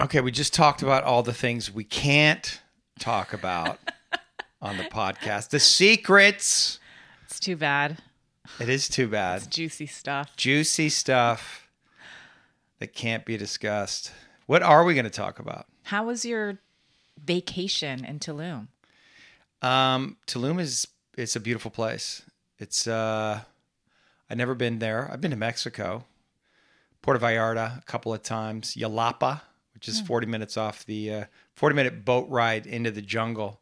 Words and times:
Okay, 0.00 0.20
we 0.20 0.32
just 0.32 0.52
talked 0.52 0.82
about 0.82 1.04
all 1.04 1.22
the 1.22 1.32
things 1.32 1.70
we 1.72 1.84
can't 1.84 2.60
talk 2.98 3.32
about 3.32 3.78
on 4.62 4.76
the 4.76 4.84
podcast. 4.84 5.50
The 5.50 5.60
secrets. 5.60 6.80
It's 7.24 7.38
too 7.38 7.56
bad. 7.56 7.98
It 8.58 8.68
is 8.68 8.88
too 8.88 9.04
It's 9.04 9.10
bad. 9.12 9.50
juicy 9.50 9.86
stuff. 9.86 10.34
Juicy 10.36 10.88
stuff 10.88 11.68
that 12.80 12.94
can't 12.94 13.24
be 13.24 13.36
discussed. 13.36 14.12
What 14.46 14.62
are 14.62 14.82
we 14.84 14.94
going 14.94 15.04
to 15.04 15.10
talk 15.10 15.38
about? 15.38 15.66
How 15.84 16.04
was 16.04 16.24
your 16.24 16.58
vacation 17.24 18.04
in 18.04 18.18
Tulum? 18.18 18.68
Um, 19.62 20.16
Tulum 20.26 20.58
is 20.60 20.88
it's 21.16 21.36
a 21.36 21.40
beautiful 21.40 21.70
place. 21.70 22.22
It's 22.58 22.88
uh, 22.88 23.42
I've 24.30 24.38
never 24.38 24.54
been 24.54 24.78
there. 24.78 25.08
I've 25.12 25.20
been 25.20 25.30
to 25.32 25.36
Mexico, 25.36 26.04
Puerto 27.02 27.20
Vallarta 27.24 27.78
a 27.78 27.82
couple 27.82 28.14
of 28.14 28.22
times, 28.22 28.74
Yelapa, 28.74 29.42
which 29.74 29.88
is 29.88 30.00
forty 30.00 30.26
minutes 30.26 30.56
off 30.56 30.86
the 30.86 31.12
uh, 31.12 31.24
forty 31.54 31.74
minute 31.76 32.04
boat 32.04 32.28
ride 32.30 32.66
into 32.66 32.90
the 32.90 33.02
jungle. 33.02 33.60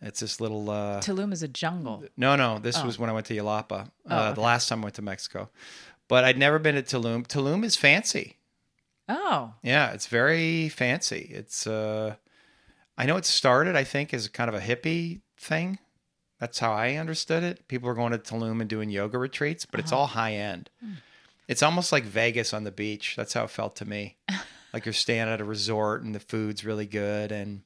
It's 0.00 0.18
this 0.20 0.40
little 0.40 0.68
uh, 0.68 1.00
Tulum 1.00 1.32
is 1.32 1.42
a 1.44 1.48
jungle. 1.48 2.04
no, 2.16 2.34
no. 2.34 2.58
This 2.58 2.82
was 2.82 2.98
when 2.98 3.08
I 3.08 3.12
went 3.12 3.26
to 3.26 3.34
Yelapa. 3.36 3.88
Oh, 4.10 4.14
Uh, 4.16 4.32
The 4.32 4.40
last 4.40 4.68
time 4.68 4.80
I 4.80 4.84
went 4.84 4.96
to 4.96 5.02
Mexico, 5.02 5.48
but 6.08 6.24
I'd 6.24 6.38
never 6.38 6.58
been 6.58 6.74
to 6.74 6.82
Tulum. 6.82 7.24
Tulum 7.26 7.64
is 7.64 7.76
fancy. 7.76 8.38
Oh, 9.08 9.54
Yeah, 9.62 9.92
it's 9.92 10.06
very 10.08 10.68
fancy. 10.68 11.30
It's 11.32 11.66
uh 11.66 12.16
I 12.98 13.06
know 13.06 13.16
it 13.16 13.24
started, 13.24 13.74
I 13.76 13.84
think, 13.84 14.12
as 14.12 14.28
kind 14.28 14.48
of 14.48 14.54
a 14.54 14.60
hippie 14.60 15.20
thing. 15.36 15.78
That's 16.42 16.58
how 16.58 16.72
I 16.72 16.94
understood 16.96 17.44
it. 17.44 17.68
People 17.68 17.88
are 17.88 17.94
going 17.94 18.10
to 18.10 18.18
Tulum 18.18 18.60
and 18.60 18.68
doing 18.68 18.90
yoga 18.90 19.16
retreats, 19.16 19.64
but 19.64 19.78
it's 19.78 19.92
all 19.92 20.08
high 20.08 20.32
end. 20.34 20.70
It's 21.46 21.62
almost 21.62 21.92
like 21.92 22.02
Vegas 22.02 22.52
on 22.52 22.64
the 22.64 22.72
beach. 22.72 23.14
That's 23.16 23.32
how 23.32 23.44
it 23.44 23.50
felt 23.50 23.76
to 23.76 23.84
me. 23.84 24.16
like 24.72 24.84
you're 24.84 24.92
staying 24.92 25.28
at 25.28 25.40
a 25.40 25.44
resort 25.44 26.02
and 26.02 26.12
the 26.16 26.18
food's 26.18 26.64
really 26.64 26.86
good 26.86 27.30
and 27.30 27.62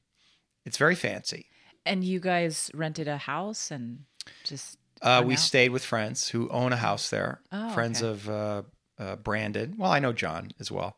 it's 0.63 0.77
very 0.77 0.93
fancy. 0.93 1.47
and 1.87 2.03
you 2.03 2.19
guys 2.19 2.69
rented 2.75 3.07
a 3.07 3.17
house 3.17 3.71
and 3.71 4.03
just 4.43 4.77
Uh, 5.01 5.23
we 5.25 5.33
out? 5.33 5.39
stayed 5.39 5.69
with 5.71 5.83
friends 5.83 6.29
who 6.29 6.47
own 6.49 6.71
a 6.71 6.77
house 6.77 7.09
there. 7.09 7.41
Oh, 7.51 7.69
friends 7.71 8.03
okay. 8.03 8.11
of 8.11 8.29
uh, 8.29 8.61
uh, 8.99 9.15
Brandon. 9.15 9.73
Well, 9.75 9.91
I 9.91 9.97
know 9.97 10.13
John 10.13 10.51
as 10.59 10.69
well. 10.71 10.97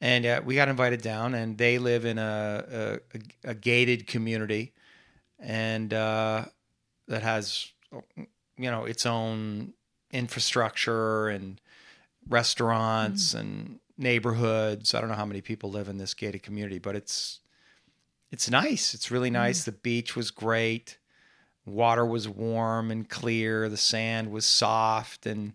And 0.00 0.24
uh, 0.26 0.42
we 0.44 0.54
got 0.54 0.68
invited 0.68 1.02
down, 1.02 1.34
and 1.34 1.58
they 1.58 1.78
live 1.78 2.04
in 2.04 2.18
a, 2.18 2.98
a, 3.44 3.50
a 3.50 3.54
gated 3.54 4.06
community, 4.06 4.72
and 5.38 5.92
uh, 5.92 6.44
that 7.10 7.22
has, 7.22 7.72
you 8.56 8.70
know, 8.70 8.84
its 8.84 9.04
own 9.04 9.74
infrastructure 10.10 11.28
and 11.28 11.60
restaurants 12.28 13.30
mm-hmm. 13.30 13.38
and 13.38 13.80
neighborhoods. 13.98 14.94
I 14.94 15.00
don't 15.00 15.10
know 15.10 15.16
how 15.16 15.26
many 15.26 15.40
people 15.40 15.70
live 15.70 15.88
in 15.88 15.98
this 15.98 16.14
gated 16.14 16.42
community, 16.42 16.78
but 16.78 16.96
it's 16.96 17.40
it's 18.30 18.48
nice. 18.48 18.94
It's 18.94 19.10
really 19.10 19.28
mm-hmm. 19.28 19.42
nice. 19.42 19.64
The 19.64 19.72
beach 19.72 20.16
was 20.16 20.30
great 20.30 20.96
water 21.66 22.06
was 22.06 22.26
warm 22.26 22.90
and 22.90 23.08
clear 23.08 23.68
the 23.68 23.76
sand 23.76 24.32
was 24.32 24.46
soft 24.46 25.26
and 25.26 25.52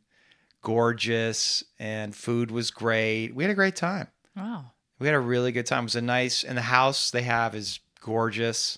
gorgeous 0.61 1.64
and 1.80 2.16
food 2.16 2.52
was 2.52 2.72
great 2.72 3.36
we 3.36 3.44
had 3.44 3.52
a 3.52 3.56
great 3.56 3.76
time 3.76 4.08
wow. 4.38 4.66
we 5.00 5.08
had 5.08 5.16
a 5.16 5.20
really 5.20 5.52
good 5.52 5.66
time 5.66 5.81
it 5.81 5.86
was 5.86 5.95
a 5.95 6.02
nice 6.02 6.44
and 6.44 6.58
the 6.58 6.61
house 6.61 7.09
they 7.09 7.23
have 7.23 7.53
is 7.53 7.80
gorgeous 8.00 8.78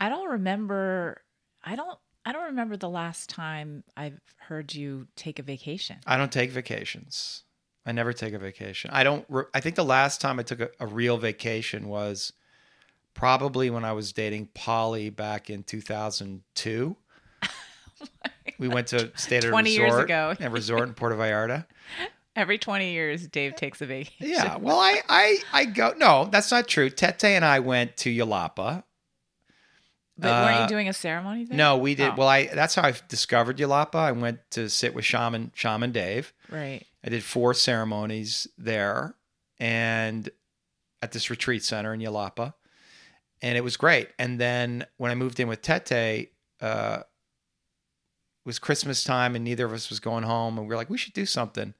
I 0.00 0.08
don't 0.08 0.30
remember. 0.30 1.22
I 1.64 1.76
don't. 1.76 1.98
I 2.26 2.32
don't 2.32 2.44
remember 2.46 2.76
the 2.76 2.88
last 2.90 3.30
time 3.30 3.84
I've 3.96 4.20
heard 4.38 4.74
you 4.74 5.06
take 5.16 5.38
a 5.38 5.42
vacation. 5.42 5.96
i 6.06 6.16
don't 6.16 6.30
take 6.32 6.50
vacations 6.50 7.44
i 7.86 7.92
never 7.92 8.12
take 8.12 8.32
a 8.34 8.38
vacation 8.38 8.90
i 8.92 9.02
don't 9.04 9.24
re- 9.28 9.44
i 9.54 9.60
think 9.60 9.74
the 9.76 9.84
last 9.84 10.20
time 10.20 10.38
i 10.38 10.42
took 10.42 10.60
a, 10.60 10.70
a 10.80 10.86
real 10.86 11.16
vacation 11.18 11.88
was 11.88 12.32
probably 13.14 13.70
when 13.70 13.84
i 13.84 13.92
was 13.92 14.12
dating 14.12 14.48
polly 14.54 15.08
back 15.10 15.48
in 15.50 15.62
2002 15.62 16.96
we 18.58 18.68
went 18.68 18.86
to 18.88 19.10
stay 19.16 19.38
at 19.38 19.44
a 19.44 19.48
20 19.48 19.70
years 19.70 19.94
ago. 19.96 20.34
a 20.40 20.50
resort 20.50 20.88
in 20.88 20.94
Puerto 20.94 21.16
Vallarta. 21.16 21.66
Every 22.34 22.58
twenty 22.58 22.92
years, 22.92 23.26
Dave 23.28 23.56
takes 23.56 23.80
a 23.80 23.86
vacation. 23.86 24.28
Yeah. 24.34 24.56
Well, 24.58 24.78
I, 24.78 25.00
I, 25.08 25.38
I 25.54 25.64
go. 25.64 25.94
No, 25.96 26.28
that's 26.30 26.50
not 26.50 26.68
true. 26.68 26.90
Tete 26.90 27.24
and 27.24 27.44
I 27.46 27.60
went 27.60 27.96
to 27.98 28.10
Yelapa. 28.14 28.82
But 30.18 30.28
weren't 30.30 30.58
Uh, 30.58 30.62
you 30.62 30.68
doing 30.68 30.88
a 30.88 30.92
ceremony 30.92 31.44
there? 31.44 31.56
No, 31.56 31.76
we 31.76 31.94
did. 31.94 32.10
Oh. 32.10 32.14
Well, 32.18 32.28
I. 32.28 32.46
That's 32.46 32.74
how 32.74 32.82
I 32.82 32.94
discovered 33.08 33.58
Yelapa. 33.58 33.96
I 33.96 34.12
went 34.12 34.38
to 34.52 34.68
sit 34.70 34.94
with 34.94 35.04
Shaman 35.04 35.52
Shaman 35.54 35.92
Dave. 35.92 36.32
Right. 36.50 36.84
I 37.04 37.08
did 37.10 37.22
four 37.22 37.52
ceremonies 37.54 38.48
there, 38.58 39.14
and 39.60 40.28
at 41.02 41.12
this 41.12 41.28
retreat 41.30 41.62
center 41.62 41.92
in 41.94 42.00
Yelapa, 42.00 42.54
and 43.42 43.56
it 43.58 43.60
was 43.60 43.76
great. 43.76 44.08
And 44.18 44.40
then 44.40 44.86
when 44.96 45.10
I 45.10 45.14
moved 45.14 45.38
in 45.38 45.48
with 45.48 45.60
Tete, 45.62 46.30
uh, 46.60 46.98
it 47.00 47.06
was 48.46 48.58
Christmas 48.58 49.04
time, 49.04 49.36
and 49.36 49.44
neither 49.44 49.66
of 49.66 49.72
us 49.72 49.90
was 49.90 50.00
going 50.00 50.24
home, 50.24 50.56
and 50.58 50.66
we 50.66 50.70
were 50.70 50.76
like, 50.76 50.90
we 50.90 50.98
should 50.98 51.12
do 51.12 51.26
something. 51.26 51.74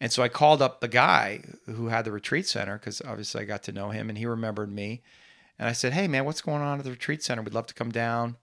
And 0.00 0.12
so 0.12 0.22
I 0.22 0.28
called 0.28 0.62
up 0.62 0.80
the 0.80 0.88
guy 0.88 1.42
who 1.66 1.88
had 1.88 2.04
the 2.04 2.12
retreat 2.12 2.46
center 2.46 2.78
because 2.78 3.00
obviously 3.02 3.42
I 3.42 3.44
got 3.44 3.62
to 3.64 3.72
know 3.72 3.90
him, 3.90 4.08
and 4.08 4.16
he 4.16 4.26
remembered 4.26 4.72
me. 4.72 5.02
And 5.58 5.68
I 5.68 5.72
said, 5.72 5.92
"Hey, 5.92 6.08
man, 6.08 6.24
what's 6.24 6.40
going 6.40 6.62
on 6.62 6.78
at 6.78 6.84
the 6.84 6.90
retreat 6.90 7.22
center? 7.22 7.42
We'd 7.42 7.54
love 7.54 7.66
to 7.66 7.74
come 7.74 7.90
down." 7.90 8.36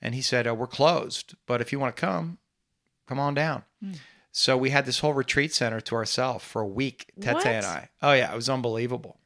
And 0.00 0.14
he 0.14 0.22
said, 0.22 0.46
oh, 0.46 0.54
"We're 0.54 0.66
closed, 0.66 1.34
but 1.46 1.60
if 1.60 1.72
you 1.72 1.78
want 1.78 1.96
to 1.96 2.00
come, 2.00 2.38
come 3.06 3.18
on 3.18 3.34
down." 3.34 3.64
So 4.32 4.56
we 4.56 4.68
had 4.70 4.84
this 4.84 4.98
whole 4.98 5.14
retreat 5.14 5.54
center 5.54 5.80
to 5.80 5.94
ourselves 5.94 6.44
for 6.44 6.60
a 6.60 6.66
week, 6.66 7.10
Tete 7.20 7.34
What? 7.34 7.46
and 7.46 7.64
I. 7.64 7.88
Oh 8.02 8.12
yeah, 8.12 8.30
it 8.32 8.36
was 8.36 8.50
unbelievable. 8.50 9.18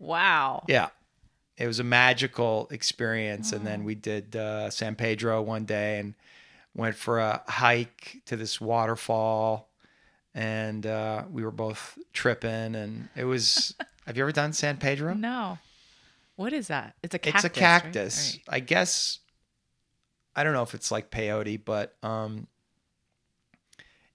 Wow. 0.00 0.64
Yeah, 0.68 0.88
it 1.56 1.66
was 1.66 1.78
a 1.78 1.84
magical 1.84 2.68
experience. 2.70 3.52
And 3.52 3.64
then 3.66 3.84
we 3.84 3.94
did 3.94 4.34
uh, 4.34 4.70
San 4.70 4.96
Pedro 4.96 5.40
one 5.40 5.64
day 5.64 6.00
and 6.00 6.14
went 6.74 6.96
for 6.96 7.20
a 7.20 7.42
hike 7.46 8.22
to 8.26 8.36
this 8.36 8.60
waterfall, 8.60 9.68
and 10.34 10.84
uh, 10.84 11.24
we 11.30 11.44
were 11.44 11.52
both 11.52 11.96
tripping. 12.12 12.74
And 12.74 13.08
it 13.14 13.24
was. 13.24 13.74
have 14.06 14.16
you 14.16 14.24
ever 14.24 14.32
done 14.32 14.52
San 14.52 14.78
Pedro? 14.78 15.14
No. 15.14 15.58
What 16.36 16.52
is 16.52 16.68
that? 16.68 16.94
It's 17.02 17.14
a 17.14 17.18
cactus. 17.18 17.44
it's 17.44 17.56
a 17.56 17.60
cactus. 17.60 18.38
Right. 18.48 18.56
I 18.56 18.60
guess 18.60 19.20
I 20.34 20.42
don't 20.44 20.52
know 20.52 20.62
if 20.62 20.74
it's 20.74 20.90
like 20.90 21.10
peyote, 21.10 21.64
but 21.64 21.96
um, 22.02 22.46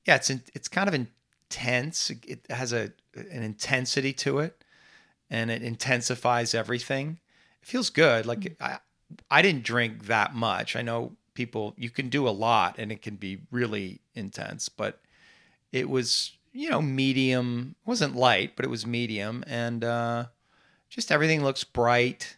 yeah, 0.05 0.15
it's 0.15 0.29
in, 0.29 0.41
it's 0.53 0.67
kind 0.67 0.87
of 0.87 0.93
intense. 0.93 2.09
It 2.09 2.45
has 2.49 2.73
a 2.73 2.91
an 3.15 3.43
intensity 3.43 4.13
to 4.13 4.39
it, 4.39 4.63
and 5.29 5.49
it 5.49 5.61
intensifies 5.61 6.53
everything. 6.53 7.19
It 7.61 7.67
feels 7.67 7.89
good. 7.89 8.25
Like 8.25 8.39
Mm. 8.39 8.55
I 8.59 8.79
I 9.31 9.41
didn't 9.41 9.63
drink 9.63 10.05
that 10.05 10.35
much. 10.35 10.75
I 10.75 10.81
know 10.81 11.13
people 11.33 11.73
you 11.77 11.89
can 11.89 12.09
do 12.09 12.27
a 12.27 12.31
lot, 12.31 12.75
and 12.77 12.91
it 12.91 13.01
can 13.01 13.15
be 13.15 13.39
really 13.49 14.01
intense, 14.13 14.67
but 14.69 15.01
it 15.71 15.89
was 15.89 16.37
you 16.51 16.69
know 16.69 16.81
medium. 16.81 17.75
It 17.81 17.87
wasn't 17.87 18.15
light, 18.15 18.55
but 18.55 18.65
it 18.65 18.69
was 18.69 18.85
medium, 18.85 19.43
and 19.47 19.83
uh, 19.83 20.25
just 20.89 21.11
everything 21.11 21.43
looks 21.43 21.63
bright. 21.63 22.35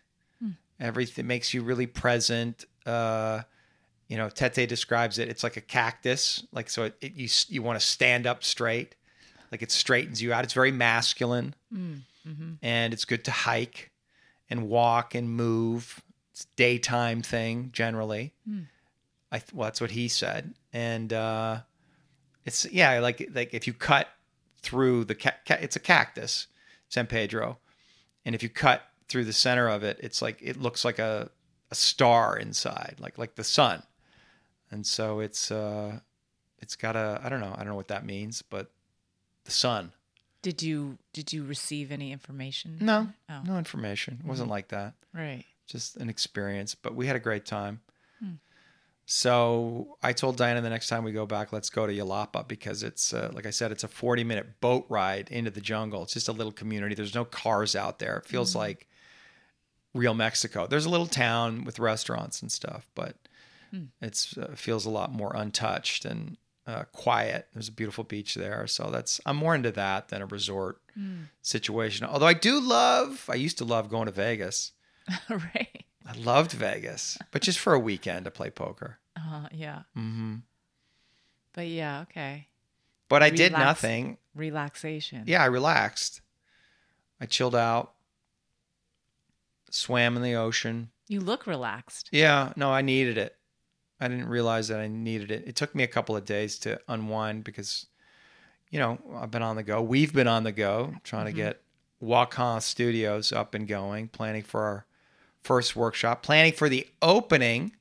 Everything 0.79 1.27
makes 1.27 1.53
you 1.53 1.61
really 1.63 1.87
present. 1.87 2.65
Uh, 2.85 3.41
you 4.07 4.17
know, 4.17 4.29
Tete 4.29 4.67
describes 4.67 5.19
it. 5.19 5.29
It's 5.29 5.43
like 5.43 5.55
a 5.55 5.61
cactus. 5.61 6.43
Like 6.51 6.69
so, 6.69 6.83
it, 6.83 6.95
it 7.01 7.13
you 7.13 7.29
you 7.47 7.61
want 7.61 7.79
to 7.79 7.85
stand 7.85 8.27
up 8.27 8.43
straight, 8.43 8.95
like 9.51 9.61
it 9.61 9.71
straightens 9.71 10.21
you 10.21 10.33
out. 10.33 10.43
It's 10.43 10.53
very 10.53 10.71
masculine, 10.71 11.53
and 12.61 12.93
it's 12.93 13.05
good 13.05 13.23
to 13.25 13.31
hike 13.31 13.91
and 14.49 14.67
walk 14.69 15.15
and 15.15 15.29
move. 15.29 16.01
It's 16.31 16.43
a 16.43 16.47
daytime 16.55 17.21
thing 17.21 17.69
generally. 17.73 18.33
I 19.31 19.41
well, 19.53 19.67
that's 19.67 19.79
what 19.79 19.91
he 19.91 20.07
said, 20.09 20.53
and 20.73 21.13
uh, 21.13 21.59
it's 22.45 22.65
yeah, 22.71 22.99
like 22.99 23.29
like 23.33 23.53
if 23.53 23.65
you 23.67 23.73
cut 23.73 24.07
through 24.61 25.05
the 25.05 25.15
ca- 25.15 25.37
ca- 25.47 25.59
it's 25.61 25.75
a 25.75 25.79
cactus, 25.79 26.47
San 26.89 27.07
Pedro, 27.07 27.59
and 28.25 28.35
if 28.35 28.43
you 28.43 28.49
cut 28.49 28.83
through 29.07 29.25
the 29.25 29.33
center 29.33 29.67
of 29.67 29.83
it, 29.83 29.99
it's 30.01 30.21
like 30.21 30.37
it 30.41 30.57
looks 30.57 30.83
like 30.85 30.99
a 30.99 31.29
a 31.69 31.75
star 31.75 32.37
inside, 32.37 32.95
like 32.99 33.17
like 33.17 33.35
the 33.35 33.43
sun, 33.43 33.83
and 34.69 34.85
so 34.85 35.19
it's 35.19 35.51
uh, 35.51 35.99
it's 36.59 36.75
got 36.75 36.95
a 36.95 37.19
I 37.23 37.29
don't 37.29 37.39
know 37.41 37.53
I 37.53 37.59
don't 37.59 37.67
know 37.69 37.75
what 37.75 37.87
that 37.89 38.05
means, 38.05 38.41
but 38.41 38.71
the 39.45 39.51
sun. 39.51 39.91
Did 40.41 40.63
you 40.63 40.97
did 41.13 41.31
you 41.33 41.43
receive 41.43 41.91
any 41.91 42.11
information? 42.11 42.77
No, 42.81 43.09
Oh. 43.29 43.41
no 43.45 43.57
information. 43.57 44.19
It 44.23 44.27
wasn't 44.27 44.49
like 44.49 44.69
that. 44.69 44.93
Right. 45.13 45.45
Just 45.67 45.97
an 45.97 46.09
experience, 46.09 46.73
but 46.75 46.95
we 46.95 47.07
had 47.07 47.15
a 47.15 47.19
great 47.19 47.45
time. 47.45 47.81
So 49.13 49.97
I 50.01 50.13
told 50.13 50.37
Diana 50.37 50.61
the 50.61 50.69
next 50.69 50.87
time 50.87 51.03
we 51.03 51.11
go 51.11 51.25
back, 51.25 51.51
let's 51.51 51.69
go 51.69 51.85
to 51.85 51.91
Yelapa 51.93 52.47
because 52.47 52.81
it's, 52.81 53.13
uh, 53.13 53.29
like 53.33 53.45
I 53.45 53.49
said, 53.49 53.69
it's 53.69 53.83
a 53.83 53.89
40 53.89 54.23
minute 54.23 54.61
boat 54.61 54.85
ride 54.87 55.27
into 55.29 55.51
the 55.51 55.59
jungle. 55.59 56.03
It's 56.03 56.13
just 56.13 56.29
a 56.29 56.31
little 56.31 56.53
community. 56.53 56.95
There's 56.95 57.13
no 57.13 57.25
cars 57.25 57.75
out 57.75 57.99
there. 57.99 58.15
It 58.15 58.25
feels 58.25 58.55
like 58.55 58.87
real 59.93 60.13
Mexico. 60.13 60.65
There's 60.65 60.85
a 60.85 60.89
little 60.89 61.07
town 61.07 61.65
with 61.65 61.77
restaurants 61.77 62.41
and 62.41 62.49
stuff, 62.49 62.89
but 62.95 63.17
it 64.01 64.27
uh, 64.41 64.55
feels 64.55 64.85
a 64.85 64.89
lot 64.89 65.11
more 65.11 65.35
untouched 65.35 66.05
and 66.05 66.37
uh, 66.65 66.85
quiet. 66.93 67.49
There's 67.51 67.67
a 67.67 67.73
beautiful 67.73 68.05
beach 68.05 68.35
there, 68.35 68.65
so 68.65 68.91
that's 68.91 69.19
I'm 69.25 69.35
more 69.35 69.53
into 69.53 69.71
that 69.71 70.07
than 70.07 70.21
a 70.21 70.25
resort 70.25 70.79
situation. 71.41 72.05
Although 72.05 72.27
I 72.27 72.33
do 72.33 72.61
love, 72.61 73.25
I 73.29 73.35
used 73.35 73.57
to 73.57 73.65
love 73.65 73.89
going 73.89 74.05
to 74.05 74.13
Vegas. 74.13 74.71
right. 75.29 75.83
I 76.07 76.13
loved 76.17 76.53
Vegas, 76.53 77.17
but 77.31 77.41
just 77.41 77.59
for 77.59 77.73
a 77.73 77.79
weekend 77.79 78.23
to 78.23 78.31
play 78.31 78.49
poker. 78.49 78.99
Uh, 79.31 79.47
yeah. 79.51 79.83
hmm 79.93 80.35
But 81.53 81.67
yeah, 81.67 82.01
okay. 82.01 82.47
But 83.07 83.23
I 83.23 83.29
did 83.29 83.51
nothing. 83.53 84.17
Relaxation. 84.35 85.23
Yeah, 85.25 85.41
I 85.41 85.45
relaxed. 85.47 86.21
I 87.19 87.25
chilled 87.25 87.55
out, 87.55 87.93
swam 89.69 90.15
in 90.15 90.23
the 90.23 90.35
ocean. 90.35 90.89
You 91.07 91.19
look 91.19 91.45
relaxed. 91.45 92.09
Yeah, 92.11 92.53
no, 92.55 92.71
I 92.71 92.81
needed 92.81 93.17
it. 93.17 93.35
I 93.99 94.07
didn't 94.07 94.29
realize 94.29 94.69
that 94.69 94.79
I 94.79 94.87
needed 94.87 95.29
it. 95.29 95.43
It 95.47 95.55
took 95.55 95.75
me 95.75 95.83
a 95.83 95.87
couple 95.87 96.15
of 96.15 96.25
days 96.25 96.57
to 96.59 96.79
unwind 96.87 97.43
because, 97.43 97.85
you 98.71 98.79
know, 98.79 98.97
I've 99.15 99.29
been 99.29 99.43
on 99.43 99.55
the 99.55 99.63
go. 99.63 99.81
We've 99.81 100.13
been 100.13 100.27
on 100.27 100.43
the 100.43 100.51
go 100.51 100.95
trying 101.03 101.25
to 101.27 101.31
get 101.31 101.61
Wakan 102.01 102.61
Studios 102.61 103.31
up 103.31 103.53
and 103.53 103.67
going, 103.67 104.07
planning 104.07 104.41
for 104.41 104.61
our 104.61 104.85
first 105.43 105.75
workshop, 105.75 106.23
planning 106.23 106.53
for 106.53 106.67
the 106.69 106.87
opening. 107.01 107.73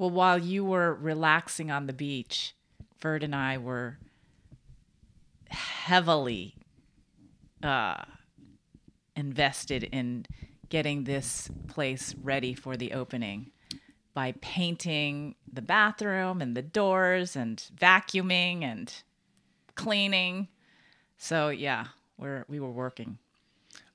Well, 0.00 0.08
while 0.08 0.38
you 0.38 0.64
were 0.64 0.94
relaxing 0.94 1.70
on 1.70 1.86
the 1.86 1.92
beach, 1.92 2.54
Ferd 2.96 3.22
and 3.22 3.34
I 3.34 3.58
were 3.58 3.98
heavily 5.50 6.54
uh, 7.62 8.04
invested 9.14 9.84
in 9.84 10.24
getting 10.70 11.04
this 11.04 11.50
place 11.68 12.14
ready 12.22 12.54
for 12.54 12.78
the 12.78 12.94
opening 12.94 13.50
by 14.14 14.32
painting 14.40 15.34
the 15.52 15.60
bathroom 15.60 16.40
and 16.40 16.56
the 16.56 16.62
doors 16.62 17.36
and 17.36 17.62
vacuuming 17.78 18.62
and 18.62 18.90
cleaning. 19.74 20.48
So 21.18 21.50
yeah, 21.50 21.88
we're 22.16 22.46
we 22.48 22.58
were 22.58 22.72
working. 22.72 23.18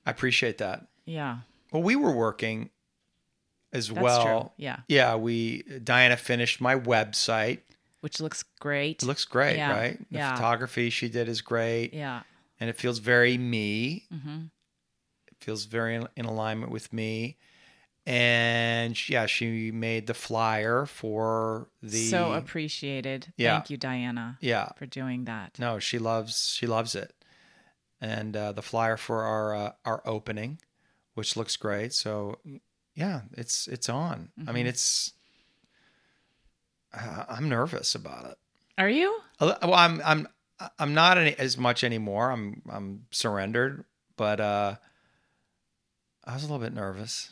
I 0.06 0.12
appreciate 0.12 0.58
that. 0.58 0.86
Yeah, 1.04 1.38
Well, 1.72 1.82
we 1.82 1.96
were 1.96 2.12
working 2.12 2.70
as 3.72 3.88
that's 3.88 4.00
well. 4.02 4.40
true. 4.40 4.50
Yeah, 4.56 4.80
Yeah, 4.88 5.16
we 5.16 5.62
Diana 5.82 6.16
finished 6.16 6.60
my 6.60 6.76
website. 6.76 7.60
which 8.00 8.20
looks 8.20 8.42
great. 8.60 9.02
It 9.02 9.06
looks 9.06 9.24
great, 9.24 9.56
Yeah, 9.56 9.72
right? 9.72 9.98
The 10.10 10.18
yeah. 10.18 10.34
photography 10.34 10.90
she 10.90 11.08
did 11.08 11.28
is 11.28 11.40
great. 11.40 11.92
yeah. 11.94 12.22
and 12.60 12.70
it 12.70 12.76
feels 12.76 12.98
very 13.00 13.36
me. 13.36 14.06
hmm 14.10 14.44
It 15.26 15.36
feels 15.44 15.64
very 15.66 15.96
in, 15.96 16.08
in 16.16 16.24
alignment 16.24 16.70
with 16.72 16.92
me. 16.92 17.36
And 18.06 18.96
she- 18.96 19.14
yeah, 19.14 19.26
she 19.26 19.72
made 19.72 20.06
the 20.06 20.14
flyer 20.14 20.86
for 20.86 21.68
the 21.82 22.06
so 22.08 22.32
appreciated. 22.34 23.32
Yeah. 23.36 23.54
Thank 23.56 23.70
you, 23.70 23.76
Diana, 23.76 24.38
yeah. 24.40 24.68
for 24.76 24.86
doing 24.86 25.24
that. 25.24 25.58
No, 25.58 25.80
she 25.80 25.98
loves 25.98 26.54
she 26.56 26.66
loves 26.68 26.94
it, 26.94 27.12
and 28.00 28.36
uh, 28.36 28.52
the 28.52 28.62
flyer 28.62 28.96
for 28.96 29.24
our 29.24 29.54
uh, 29.56 29.72
our 29.84 30.02
opening, 30.06 30.60
which 31.14 31.36
looks 31.36 31.56
great. 31.56 31.92
So 31.94 32.38
yeah, 32.96 33.20
it's 33.32 33.68
it's 33.68 33.88
on. 33.88 34.30
I 34.48 34.52
mean, 34.52 34.66
Mhm. 34.66 34.70
it's 34.70 35.12
uh, 36.92 37.24
I'm 37.28 37.48
nervous 37.48 37.94
about 37.94 38.24
it. 38.26 38.38
Are 38.78 38.88
you? 38.88 39.16
Well, 39.40 39.56
I'm 39.74 40.00
I'm 40.04 40.26
I'm 40.78 40.94
not 40.94 41.18
any, 41.18 41.34
as 41.38 41.56
much 41.56 41.84
anymore. 41.84 42.30
I'm 42.30 42.62
I'm 42.68 43.06
surrendered, 43.12 43.84
but 44.16 44.40
uh, 44.40 44.74
I 46.24 46.34
was 46.34 46.42
a 46.42 46.46
little 46.46 46.58
bit 46.64 46.72
nervous. 46.74 47.30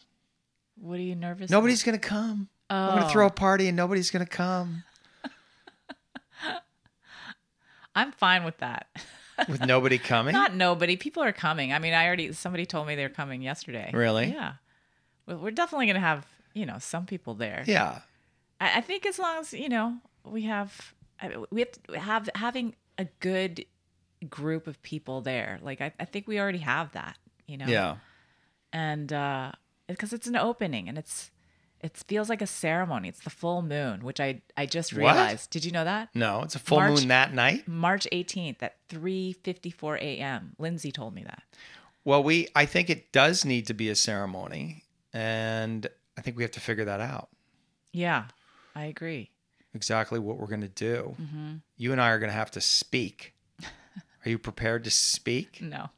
What 0.76 0.98
are 0.98 1.02
you 1.02 1.14
nervous? 1.16 1.50
Nobody's 1.50 1.82
gonna 1.82 1.98
come. 1.98 2.48
Oh. 2.70 2.76
I'm 2.76 2.98
gonna 2.98 3.10
throw 3.10 3.26
a 3.26 3.30
party 3.30 3.66
and 3.68 3.76
nobody's 3.76 4.10
gonna 4.10 4.24
come 4.26 4.84
I'm 7.94 8.12
fine 8.12 8.44
with 8.44 8.58
that. 8.58 8.88
with 9.48 9.64
nobody 9.64 9.98
coming. 9.98 10.32
Not 10.32 10.54
nobody. 10.54 10.96
People 10.96 11.22
are 11.22 11.32
coming. 11.32 11.72
I 11.72 11.78
mean, 11.78 11.94
I 11.94 12.06
already 12.06 12.32
somebody 12.32 12.66
told 12.66 12.86
me 12.86 12.94
they're 12.96 13.08
coming 13.08 13.42
yesterday. 13.42 13.90
Really? 13.92 14.26
Yeah. 14.26 14.54
Well, 15.26 15.38
we're 15.38 15.50
definitely 15.50 15.86
gonna 15.86 16.00
have 16.00 16.26
you 16.54 16.66
know 16.66 16.78
some 16.78 17.06
people 17.06 17.34
there. 17.34 17.64
yeah, 17.66 18.00
I, 18.60 18.78
I 18.78 18.80
think 18.80 19.06
as 19.06 19.18
long 19.18 19.38
as 19.38 19.52
you 19.52 19.68
know 19.68 19.98
we 20.24 20.42
have 20.42 20.94
we 21.50 21.60
have 21.60 21.72
to 21.72 21.98
have 21.98 22.28
having 22.34 22.74
a 22.98 23.06
good 23.20 23.64
group 24.28 24.66
of 24.66 24.80
people 24.82 25.20
there. 25.20 25.58
Like 25.62 25.80
I, 25.80 25.92
I 26.00 26.04
think 26.04 26.26
we 26.26 26.38
already 26.40 26.58
have 26.58 26.92
that. 26.92 27.16
You 27.46 27.58
know. 27.58 27.66
yeah. 27.66 27.96
and 28.72 29.12
uh 29.12 29.52
because 29.86 30.12
it's 30.14 30.26
an 30.26 30.34
opening 30.36 30.88
and 30.88 30.96
it's 30.96 31.30
it 31.80 31.94
feels 32.08 32.30
like 32.30 32.40
a 32.40 32.46
ceremony 32.46 33.06
it's 33.10 33.20
the 33.20 33.28
full 33.28 33.60
moon 33.60 34.02
which 34.02 34.18
i 34.18 34.40
i 34.56 34.64
just 34.64 34.94
What? 34.94 35.00
realized 35.00 35.50
did 35.50 35.62
you 35.66 35.70
know 35.70 35.84
that 35.84 36.08
No, 36.14 36.40
it's 36.42 36.54
a 36.54 36.58
full 36.58 36.78
March- 36.80 37.00
moon 37.00 37.08
that 37.08 37.34
night. 37.34 37.68
march 37.68 38.08
18th 38.10 38.62
at 38.62 38.76
3.54 38.88 39.98
a.m 40.00 40.54
lindsay 40.58 40.90
told 40.90 41.14
me 41.14 41.22
that 41.24 41.42
Well, 42.04 42.22
we 42.22 42.48
I 42.56 42.64
think 42.66 42.88
it 42.88 43.12
does 43.12 43.44
need 43.44 43.66
to 43.66 43.74
be 43.74 43.90
a 43.90 43.94
ceremony, 43.94 44.84
and 45.14 45.86
I 46.18 46.20
think 46.20 46.36
we 46.36 46.42
have 46.42 46.52
to 46.52 46.60
figure 46.60 46.84
that 46.84 47.00
out 47.00 47.28
yeah 47.92 48.24
i 48.74 48.84
agree 48.84 49.30
exactly 49.72 50.18
what 50.18 50.36
we're 50.38 50.46
gonna 50.48 50.68
do. 50.68 51.16
hmm 51.16 51.54
You 51.76 51.92
and 51.92 52.00
I 52.00 52.10
are 52.10 52.18
gonna 52.18 52.32
have 52.32 52.50
to 52.52 52.60
speak. 52.60 53.34
Are 54.24 54.28
you 54.30 54.38
prepared 54.38 54.84
to 54.84 54.90
speak? 54.90 55.60
no 55.62 55.90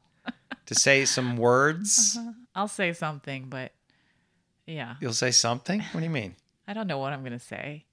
To 0.67 0.75
say 0.75 1.03
some 1.05 1.35
words? 1.37 2.17
i'll 2.55 2.67
say 2.67 2.93
something 2.93 3.47
but 3.49 3.71
yeah 4.65 4.95
You'll 5.01 5.13
say 5.13 5.31
something? 5.31 5.79
What 5.91 5.99
do 6.01 6.05
you 6.05 6.09
mean? 6.11 6.35
i 6.67 6.73
don't 6.73 6.87
know 6.87 6.97
what 6.99 7.13
i'm 7.13 7.23
gonna 7.23 7.39
say 7.39 7.83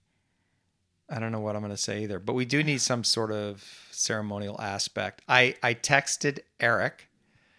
I 1.11 1.19
don't 1.19 1.33
know 1.33 1.41
what 1.41 1.55
I'm 1.55 1.61
going 1.61 1.71
to 1.71 1.77
say 1.77 2.03
either, 2.05 2.19
but 2.19 2.33
we 2.33 2.47
do 2.47 2.63
need 2.65 2.81
some 2.81 3.05
sort 3.05 3.31
of 3.31 3.63
ceremonial 3.91 4.59
aspect. 4.59 5.21
I, 5.29 5.55
I 5.63 5.75
texted 5.75 6.39
Eric 6.59 7.09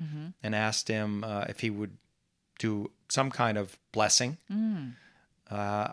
Mhm. 0.02 0.34
and 0.42 0.56
asked 0.56 0.88
him 0.88 1.24
uh, 1.24 1.46
if 1.48 1.60
he 1.60 1.70
would 1.70 1.96
do 2.58 2.90
some 3.10 3.30
kind 3.32 3.58
of 3.58 3.78
blessing. 3.92 4.38
mm. 4.52 4.94
Uh, 5.50 5.90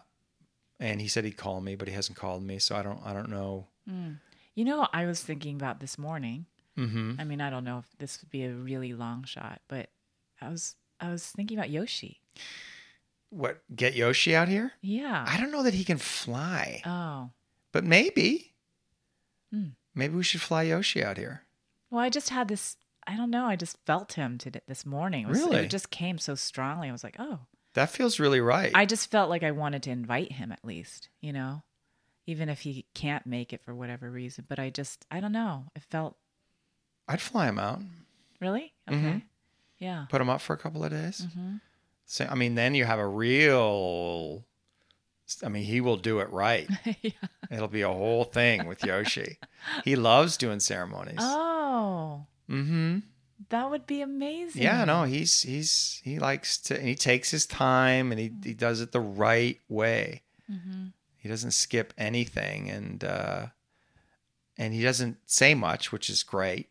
and 0.80 1.00
he 1.00 1.06
said 1.08 1.24
he'd 1.24 1.36
call 1.36 1.60
me, 1.60 1.76
but 1.76 1.86
he 1.88 1.94
hasn't 1.94 2.18
called 2.18 2.42
me, 2.42 2.58
so 2.58 2.74
I 2.74 2.82
don't 2.82 3.00
I 3.04 3.12
don't 3.12 3.28
know. 3.30 3.66
Mm. 3.88 4.18
you 4.54 4.64
know 4.64 4.86
i 4.92 5.06
was 5.06 5.20
thinking 5.20 5.56
about 5.56 5.80
this 5.80 5.98
morning 5.98 6.46
hmm 6.76 7.14
i 7.18 7.24
mean 7.24 7.40
i 7.40 7.50
don't 7.50 7.64
know 7.64 7.78
if 7.78 7.98
this 7.98 8.20
would 8.22 8.30
be 8.30 8.44
a 8.44 8.52
really 8.54 8.92
long 8.94 9.24
shot 9.24 9.60
but 9.66 9.88
i 10.40 10.48
was 10.48 10.76
i 11.00 11.08
was 11.10 11.26
thinking 11.26 11.58
about 11.58 11.68
yoshi 11.68 12.20
What? 13.30 13.58
Get 13.74 13.96
Yoshi 13.96 14.36
out 14.36 14.46
here? 14.48 14.72
yeah 14.82 15.24
I 15.26 15.40
don't 15.40 15.50
know 15.50 15.64
that 15.64 15.74
he 15.74 15.82
can 15.84 15.98
fly, 15.98 16.80
oh 16.86 17.30
but 17.72 17.82
maybe. 17.82 18.54
Hmm. 19.52 19.74
Maybe 19.94 20.14
we 20.14 20.22
should 20.22 20.40
fly 20.42 20.62
Yoshi 20.62 21.02
out 21.02 21.16
here. 21.18 21.42
Well, 21.90 22.00
I 22.00 22.08
just 22.08 22.30
had 22.30 22.46
this. 22.48 22.76
I 23.06 23.16
don't 23.16 23.30
know. 23.30 23.46
I 23.46 23.56
just 23.56 23.76
felt 23.86 24.12
him 24.14 24.38
today, 24.38 24.60
this 24.68 24.86
morning. 24.86 25.24
It 25.24 25.28
was, 25.28 25.38
Really? 25.40 25.58
It 25.64 25.70
just 25.70 25.90
came 25.90 26.18
so 26.18 26.34
strongly. 26.34 26.88
I 26.88 26.92
was 26.92 27.02
like, 27.04 27.16
oh. 27.18 27.40
That 27.74 27.90
feels 27.90 28.20
really 28.20 28.40
right. 28.40 28.70
I 28.74 28.84
just 28.86 29.10
felt 29.10 29.30
like 29.30 29.42
I 29.42 29.50
wanted 29.50 29.82
to 29.84 29.90
invite 29.90 30.32
him 30.32 30.52
at 30.52 30.64
least, 30.64 31.08
you 31.22 31.32
know, 31.32 31.62
even 32.26 32.48
if 32.50 32.60
he 32.60 32.84
can't 32.94 33.26
make 33.26 33.52
it 33.54 33.62
for 33.64 33.74
whatever 33.74 34.10
reason. 34.10 34.44
But 34.48 34.58
I 34.58 34.68
just, 34.70 35.06
I 35.10 35.20
don't 35.20 35.32
know. 35.32 35.64
It 35.74 35.82
felt 35.90 36.16
I'd 37.08 37.20
fly 37.22 37.48
him 37.48 37.58
out, 37.58 37.80
really 38.40 38.72
okay. 38.88 38.96
Mhm. 38.98 39.22
Yeah. 39.78 40.06
put 40.10 40.20
him 40.20 40.28
up 40.30 40.40
for 40.42 40.52
a 40.52 40.58
couple 40.58 40.84
of 40.84 40.90
days. 40.90 41.26
hmm 41.34 41.56
So, 42.04 42.26
I 42.30 42.34
mean, 42.36 42.54
then 42.54 42.74
you 42.74 42.84
have 42.84 42.98
a 42.98 43.06
real. 43.08 44.44
I 45.42 45.48
mean, 45.48 45.64
he 45.64 45.80
will 45.80 45.96
do 45.96 46.20
it 46.20 46.30
right. 46.30 46.68
yeah. 47.02 47.10
It'll 47.50 47.68
be 47.68 47.82
a 47.82 47.88
whole 47.88 48.24
thing 48.24 48.66
with 48.66 48.84
Yoshi. 48.84 49.38
he 49.84 49.96
loves 49.96 50.36
doing 50.36 50.60
ceremonies. 50.60 51.18
Oh, 51.20 52.26
mm-hmm. 52.48 52.98
that 53.48 53.70
would 53.70 53.86
be 53.86 54.00
amazing. 54.00 54.62
Yeah, 54.62 54.84
no, 54.84 55.04
he's 55.04 55.42
he's 55.42 56.00
he 56.04 56.18
likes 56.18 56.58
to. 56.62 56.76
And 56.78 56.86
he 56.88 56.94
takes 56.94 57.30
his 57.30 57.46
time 57.46 58.12
and 58.12 58.20
he 58.20 58.32
he 58.44 58.54
does 58.54 58.80
it 58.80 58.92
the 58.92 59.00
right 59.00 59.58
way. 59.68 60.22
hmm 60.46 60.86
He 61.16 61.28
doesn't 61.28 61.52
skip 61.52 61.92
anything, 61.96 62.70
and 62.70 63.04
uh, 63.04 63.46
and 64.58 64.74
he 64.74 64.82
doesn't 64.82 65.18
say 65.26 65.54
much, 65.54 65.92
which 65.92 66.10
is 66.10 66.22
great. 66.22 66.68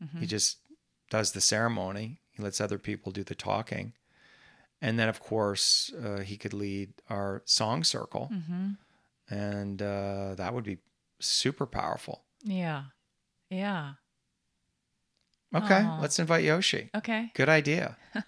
hmm 0.00 0.20
He 0.20 0.26
just 0.26 0.58
does 1.10 1.32
the 1.32 1.40
ceremony. 1.40 2.20
He 2.30 2.42
lets 2.42 2.60
other 2.60 2.78
people 2.78 3.12
do 3.12 3.24
the 3.24 3.34
talking. 3.34 3.92
And 4.82 4.98
then, 4.98 5.08
of 5.08 5.20
course, 5.20 5.90
uh, 6.04 6.20
he 6.20 6.36
could 6.36 6.52
lead 6.52 6.92
our 7.08 7.42
song 7.46 7.84
circle, 7.84 8.26
hmm 8.26 8.72
and 9.28 9.82
uh, 9.82 10.34
that 10.36 10.54
would 10.54 10.62
be 10.64 10.78
super 11.18 11.66
powerful. 11.66 12.22
Yeah. 12.44 12.84
Yeah. 13.50 13.94
Okay, 15.56 15.82
Aw. 15.82 15.98
let's 16.00 16.18
invite 16.18 16.44
Yoshi. 16.44 16.90
Okay. 16.94 17.30
Good 17.34 17.48
idea. 17.48 17.96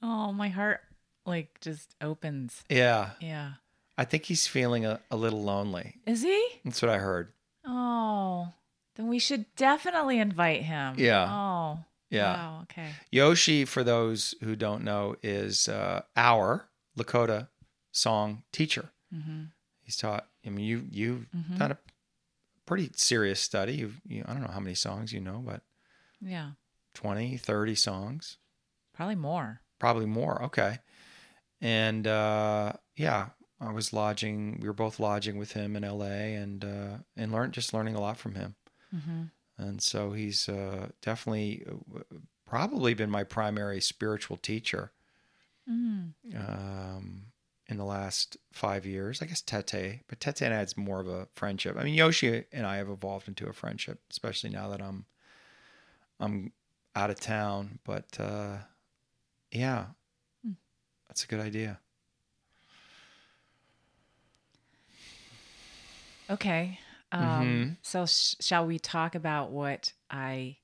Oh, 0.00 0.32
my 0.32 0.48
heart 0.48 0.80
like 1.26 1.58
just 1.60 1.94
opens. 2.00 2.62
Yeah, 2.70 3.10
Yeah. 3.20 3.52
I 3.96 4.04
think 4.04 4.26
he's 4.26 4.46
feeling 4.46 4.86
a, 4.86 5.00
a 5.10 5.16
little 5.16 5.42
lonely. 5.42 5.96
Is 6.06 6.22
he? 6.22 6.40
That's 6.64 6.80
what 6.80 6.90
I 6.90 6.98
heard. 6.98 7.32
Oh, 7.66 8.52
then 8.94 9.08
we 9.08 9.18
should 9.18 9.44
definitely 9.56 10.20
invite 10.20 10.62
him. 10.62 10.94
Yeah. 10.98 11.26
Oh. 11.28 11.78
Yeah. 12.10 12.32
Wow. 12.36 12.60
Okay. 12.62 12.90
Yoshi, 13.10 13.64
for 13.64 13.82
those 13.82 14.36
who 14.40 14.54
don't 14.54 14.84
know, 14.84 15.16
is 15.20 15.68
uh, 15.68 16.02
our 16.16 16.68
Lakota 16.96 17.48
song 17.90 18.44
teacher. 18.52 18.90
Mm-hmm. 19.12 19.46
He's 19.82 19.96
taught. 19.96 20.28
I 20.46 20.50
mean, 20.50 20.64
you 20.64 20.86
you've 20.92 21.26
Mhm. 21.36 21.58
done 21.58 21.72
a 21.72 21.78
pretty 22.68 22.90
serious 22.94 23.40
study. 23.40 23.74
You've, 23.74 24.00
you, 24.06 24.24
I 24.26 24.32
don't 24.32 24.42
know 24.42 24.52
how 24.52 24.60
many 24.60 24.74
songs 24.74 25.12
you 25.12 25.20
know, 25.20 25.42
but 25.44 25.62
Yeah. 26.20 26.50
20, 26.94 27.36
30 27.36 27.74
songs, 27.74 28.38
Probably 28.94 29.14
more. 29.14 29.60
probably 29.78 30.06
more. 30.06 30.42
Okay. 30.44 30.78
And 31.60 32.06
uh, 32.06 32.72
yeah, 32.96 33.30
I 33.60 33.72
was 33.72 33.92
lodging. 33.92 34.58
We 34.60 34.68
were 34.68 34.72
both 34.74 35.00
lodging 35.00 35.38
with 35.38 35.52
him 35.52 35.76
in 35.76 35.84
L.A. 35.84 36.34
and 36.34 36.64
uh, 36.64 36.96
and 37.16 37.32
learned 37.32 37.52
just 37.54 37.72
learning 37.74 37.94
a 37.96 38.00
lot 38.00 38.16
from 38.18 38.34
him. 38.34 38.54
Mm-hmm. 38.94 39.22
And 39.58 39.82
so 39.82 40.12
he's 40.12 40.48
uh, 40.48 40.88
definitely 41.02 41.64
probably 42.46 42.94
been 42.94 43.10
my 43.10 43.24
primary 43.24 43.80
spiritual 43.80 44.36
teacher 44.36 44.92
Mm. 45.70 46.14
um, 46.34 47.26
in 47.68 47.76
the 47.76 47.84
last 47.84 48.36
five 48.52 48.86
years. 48.86 49.20
I 49.20 49.26
guess 49.26 49.42
Tete, 49.42 50.00
but 50.08 50.20
Tete 50.20 50.42
and 50.42 50.54
I 50.54 50.58
had 50.58 50.76
more 50.76 51.00
of 51.00 51.08
a 51.08 51.28
friendship. 51.34 51.76
I 51.78 51.84
mean, 51.84 51.94
Yoshi 51.94 52.44
and 52.52 52.66
I 52.66 52.76
have 52.76 52.88
evolved 52.88 53.28
into 53.28 53.46
a 53.48 53.52
friendship, 53.52 54.00
especially 54.10 54.50
now 54.50 54.68
that 54.70 54.80
I'm 54.82 55.04
I'm 56.20 56.52
out 56.96 57.10
of 57.10 57.20
town. 57.20 57.78
But 57.84 58.18
uh, 58.18 58.58
yeah, 59.50 59.86
Hmm. 60.44 60.52
that's 61.08 61.24
a 61.24 61.26
good 61.26 61.40
idea. 61.40 61.78
Okay. 66.30 66.78
Um, 67.10 67.22
Mhm. 67.22 67.76
So, 67.82 68.04
sh- 68.06 68.34
shall 68.40 68.66
we 68.66 68.78
talk 68.78 69.14
about 69.14 69.50
what 69.50 69.92
I 70.10 70.58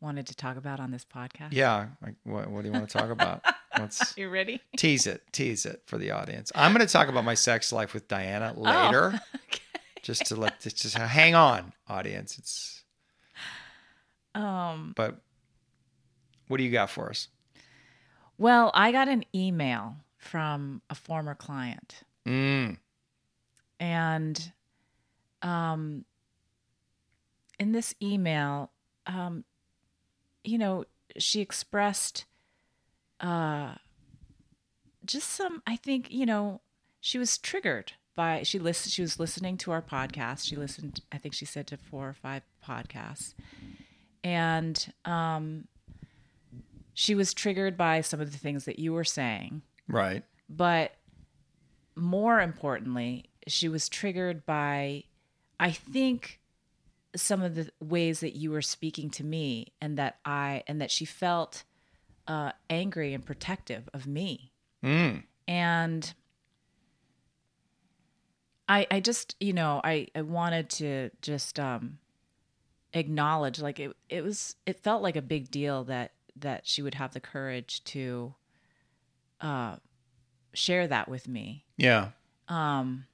wanted 0.00 0.26
to 0.28 0.34
talk 0.34 0.56
about 0.56 0.80
on 0.80 0.90
this 0.90 1.04
podcast? 1.04 1.48
Yeah, 1.52 1.88
like 2.02 2.14
what, 2.24 2.50
what 2.50 2.62
do 2.62 2.68
you 2.68 2.72
want 2.72 2.88
to 2.88 2.98
talk 2.98 3.10
about? 3.10 3.44
Let's 3.78 4.14
You 4.16 4.28
ready? 4.30 4.60
tease 4.76 5.06
it, 5.06 5.22
tease 5.32 5.66
it 5.66 5.82
for 5.86 5.98
the 5.98 6.10
audience. 6.10 6.50
I'm 6.54 6.72
going 6.72 6.86
to 6.86 6.92
talk 6.92 7.08
about 7.08 7.24
my 7.24 7.34
sex 7.34 7.72
life 7.72 7.94
with 7.94 8.08
Diana 8.08 8.54
later. 8.56 9.20
okay. 9.48 9.60
just 10.02 10.26
to 10.26 10.36
let 10.36 10.60
this 10.60 10.72
just 10.72 10.96
hang 10.96 11.34
on 11.34 11.72
audience 11.88 12.38
it's 12.38 12.82
Um, 14.34 14.92
but 14.96 15.20
what 16.48 16.58
do 16.58 16.64
you 16.64 16.70
got 16.70 16.90
for 16.90 17.08
us 17.10 17.28
well, 18.36 18.70
I 18.74 18.90
got 18.90 19.08
an 19.08 19.24
email 19.34 19.96
from 20.18 20.82
a 20.90 20.94
former 20.94 21.34
client, 21.34 22.02
mm, 22.26 22.76
and 23.78 24.52
um, 25.42 26.04
in 27.60 27.72
this 27.72 27.94
email, 28.02 28.72
um, 29.06 29.44
you 30.42 30.58
know, 30.58 30.84
she 31.16 31.40
expressed 31.40 32.24
uh, 33.20 33.74
just 35.04 35.30
some. 35.30 35.62
I 35.66 35.76
think 35.76 36.10
you 36.10 36.26
know, 36.26 36.60
she 37.00 37.18
was 37.18 37.38
triggered 37.38 37.92
by 38.16 38.42
she 38.42 38.58
listened. 38.58 38.92
She 38.92 39.02
was 39.02 39.18
listening 39.18 39.56
to 39.58 39.72
our 39.72 39.82
podcast. 39.82 40.46
She 40.46 40.56
listened. 40.56 41.00
I 41.12 41.18
think 41.18 41.34
she 41.34 41.44
said 41.44 41.66
to 41.68 41.76
four 41.76 42.08
or 42.08 42.14
five 42.14 42.42
podcasts, 42.66 43.34
and 44.22 44.92
um, 45.04 45.68
she 46.92 47.14
was 47.14 47.34
triggered 47.34 47.76
by 47.76 48.00
some 48.00 48.20
of 48.20 48.32
the 48.32 48.38
things 48.38 48.64
that 48.64 48.78
you 48.78 48.92
were 48.92 49.04
saying 49.04 49.62
right 49.88 50.22
but 50.48 50.92
more 51.96 52.40
importantly, 52.40 53.30
she 53.46 53.68
was 53.68 53.88
triggered 53.88 54.44
by, 54.44 55.04
I 55.60 55.70
think, 55.70 56.40
some 57.16 57.42
of 57.42 57.54
the 57.54 57.70
ways 57.80 58.20
that 58.20 58.34
you 58.34 58.50
were 58.50 58.62
speaking 58.62 59.10
to 59.10 59.24
me, 59.24 59.72
and 59.80 59.96
that 59.98 60.18
I 60.24 60.64
and 60.66 60.80
that 60.80 60.90
she 60.90 61.04
felt 61.04 61.64
uh, 62.26 62.52
angry 62.70 63.14
and 63.14 63.24
protective 63.24 63.88
of 63.92 64.06
me, 64.06 64.52
mm, 64.82 65.22
and 65.46 66.14
I, 68.68 68.86
I 68.90 69.00
just, 69.00 69.36
you 69.40 69.52
know, 69.52 69.80
I, 69.84 70.08
I 70.14 70.22
wanted 70.22 70.70
to 70.70 71.10
just 71.20 71.60
um, 71.60 71.98
acknowledge, 72.94 73.60
like 73.60 73.78
it, 73.78 73.94
it 74.08 74.24
was, 74.24 74.56
it 74.64 74.80
felt 74.80 75.02
like 75.02 75.16
a 75.16 75.22
big 75.22 75.50
deal 75.50 75.84
that 75.84 76.12
that 76.36 76.66
she 76.66 76.82
would 76.82 76.94
have 76.94 77.12
the 77.12 77.20
courage 77.20 77.84
to 77.84 78.34
uh, 79.40 79.76
share 80.52 80.86
that 80.88 81.08
with 81.08 81.28
me. 81.28 81.64
yeah 81.76 82.08
Um, 82.48 83.04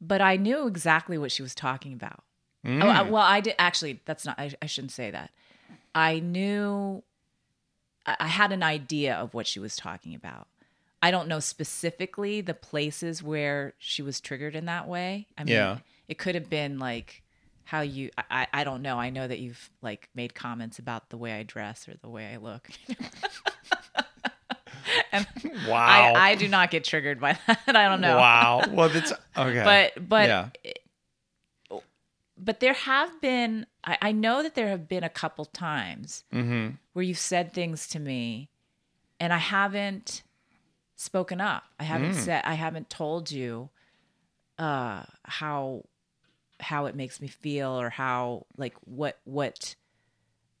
but 0.00 0.20
I 0.20 0.36
knew 0.36 0.66
exactly 0.66 1.18
what 1.18 1.30
she 1.30 1.42
was 1.42 1.54
talking 1.54 1.92
about. 1.92 2.24
Mm, 2.66 2.82
Oh, 2.82 2.88
I, 2.88 3.02
well, 3.02 3.22
I 3.22 3.40
did 3.40 3.54
actually. 3.58 4.00
That's 4.06 4.24
not. 4.24 4.38
I, 4.38 4.50
I 4.60 4.66
shouldn't 4.66 4.90
say 4.92 5.10
that. 5.10 5.30
I 5.94 6.18
knew. 6.18 7.02
I, 8.06 8.28
had 8.28 8.52
an 8.52 8.62
idea 8.62 9.14
of 9.14 9.34
what 9.34 9.46
she 9.46 9.58
was 9.60 9.76
talking 9.76 10.14
about. 10.14 10.46
I 11.02 11.10
don't 11.10 11.28
know 11.28 11.40
specifically 11.40 12.40
the 12.40 12.54
places 12.54 13.22
where 13.22 13.74
she 13.78 14.02
was 14.02 14.20
triggered 14.20 14.54
in 14.56 14.66
that 14.66 14.88
way. 14.88 15.26
I 15.36 15.44
mean, 15.44 15.54
Yeah. 15.54 15.78
it 16.08 16.18
could 16.18 16.34
have 16.34 16.48
been 16.48 16.78
like 16.78 17.22
how 17.64 17.80
you. 17.80 18.10
I, 18.16 18.24
I 18.30 18.60
I 18.60 18.64
don't 18.64 18.80
know. 18.82 18.98
I 18.98 19.10
know 19.10 19.26
that 19.26 19.38
you've 19.40 19.70
like 19.82 20.08
made 20.14 20.34
comments 20.34 20.78
about 20.78 21.10
the 21.10 21.16
way 21.16 21.32
I 21.32 21.42
dress 21.42 21.88
or 21.88 21.94
the 22.00 22.08
way 22.08 22.32
I 22.32 22.36
look. 22.36 22.68
and 25.12 25.26
wow 25.68 26.12
I, 26.16 26.30
I 26.30 26.34
do 26.36 26.48
not 26.48 26.70
get 26.70 26.84
triggered 26.84 27.20
by 27.20 27.32
that. 27.46 27.60
I 27.76 27.88
don't 27.88 28.00
know. 28.00 28.16
wow 28.16 28.62
well 28.70 28.88
that's 28.88 29.12
okay 29.36 29.62
But 29.96 30.08
but 30.08 30.28
yeah 30.28 31.78
but 32.38 32.60
there 32.60 32.74
have 32.74 33.20
been 33.20 33.66
I, 33.86 33.98
I 34.02 34.12
know 34.12 34.42
that 34.42 34.54
there 34.54 34.68
have 34.68 34.88
been 34.88 35.04
a 35.04 35.08
couple 35.08 35.44
times 35.44 36.24
mm-hmm. 36.32 36.70
where 36.92 37.02
you've 37.04 37.18
said 37.18 37.52
things 37.52 37.86
to 37.88 37.98
me 37.98 38.50
and 39.20 39.32
I 39.32 39.38
haven't 39.38 40.22
spoken 40.96 41.40
up. 41.40 41.64
I 41.78 41.84
haven't 41.84 42.12
Mm. 42.12 42.24
said 42.24 42.42
I 42.44 42.54
haven't 42.54 42.90
told 42.90 43.30
you 43.30 43.70
uh 44.58 45.04
how 45.24 45.84
how 46.58 46.86
it 46.86 46.94
makes 46.96 47.20
me 47.20 47.28
feel 47.28 47.78
or 47.78 47.90
how 47.90 48.46
like 48.56 48.74
what 48.84 49.18
what 49.24 49.74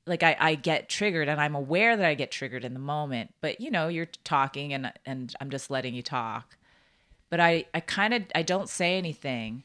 like 0.06 0.22
I, 0.22 0.36
I 0.38 0.54
get 0.54 0.88
triggered 0.88 1.28
and 1.28 1.40
I'm 1.40 1.54
aware 1.54 1.96
that 1.96 2.06
I 2.06 2.14
get 2.14 2.30
triggered 2.30 2.64
in 2.64 2.74
the 2.74 2.78
moment, 2.80 3.34
but 3.40 3.60
you 3.60 3.70
know, 3.70 3.88
you're 3.88 4.08
talking 4.24 4.72
and 4.72 4.92
and 5.04 5.34
I'm 5.40 5.50
just 5.50 5.70
letting 5.70 5.94
you 5.94 6.02
talk. 6.02 6.56
But 7.28 7.40
I, 7.40 7.64
I 7.74 7.80
kind 7.80 8.14
of 8.14 8.22
I 8.34 8.42
don't 8.42 8.68
say 8.68 8.98
anything 8.98 9.64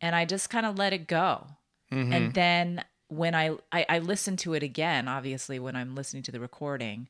and 0.00 0.14
I 0.14 0.24
just 0.26 0.50
kind 0.50 0.66
of 0.66 0.76
let 0.76 0.92
it 0.92 1.06
go. 1.06 1.46
Mm-hmm. 1.90 2.12
And 2.12 2.34
then 2.34 2.84
when 3.08 3.34
I, 3.34 3.56
I 3.72 3.86
I 3.88 3.98
listen 3.98 4.36
to 4.38 4.54
it 4.54 4.62
again, 4.62 5.08
obviously 5.08 5.58
when 5.58 5.76
I'm 5.76 5.94
listening 5.94 6.22
to 6.24 6.32
the 6.32 6.40
recording, 6.40 7.08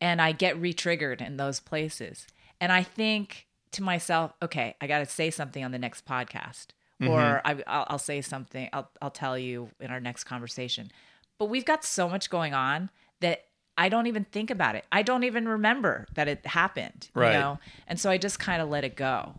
and 0.00 0.20
I 0.20 0.32
get 0.32 0.60
re-triggered 0.60 1.20
in 1.20 1.36
those 1.36 1.60
places. 1.60 2.26
And 2.60 2.70
I 2.72 2.82
think 2.82 3.46
to 3.72 3.82
myself, 3.82 4.32
okay, 4.42 4.76
I 4.80 4.86
got 4.86 5.00
to 5.00 5.06
say 5.06 5.30
something 5.30 5.64
on 5.64 5.72
the 5.72 5.78
next 5.78 6.06
podcast, 6.06 6.68
mm-hmm. 7.00 7.08
or 7.08 7.42
I, 7.44 7.62
I'll, 7.66 7.86
I'll 7.90 7.98
say 7.98 8.20
something. 8.20 8.68
I'll 8.72 8.90
I'll 9.02 9.10
tell 9.10 9.38
you 9.38 9.70
in 9.80 9.90
our 9.90 10.00
next 10.00 10.24
conversation. 10.24 10.90
But 11.38 11.46
we've 11.46 11.64
got 11.64 11.84
so 11.84 12.08
much 12.08 12.30
going 12.30 12.54
on 12.54 12.90
that 13.20 13.44
I 13.76 13.90
don't 13.90 14.06
even 14.06 14.24
think 14.24 14.50
about 14.50 14.74
it. 14.74 14.86
I 14.90 15.02
don't 15.02 15.24
even 15.24 15.46
remember 15.46 16.06
that 16.14 16.28
it 16.28 16.46
happened. 16.46 17.10
Right. 17.14 17.32
You 17.32 17.38
know, 17.38 17.58
and 17.86 18.00
so 18.00 18.08
I 18.08 18.16
just 18.16 18.38
kind 18.38 18.62
of 18.62 18.70
let 18.70 18.84
it 18.84 18.96
go. 18.96 19.34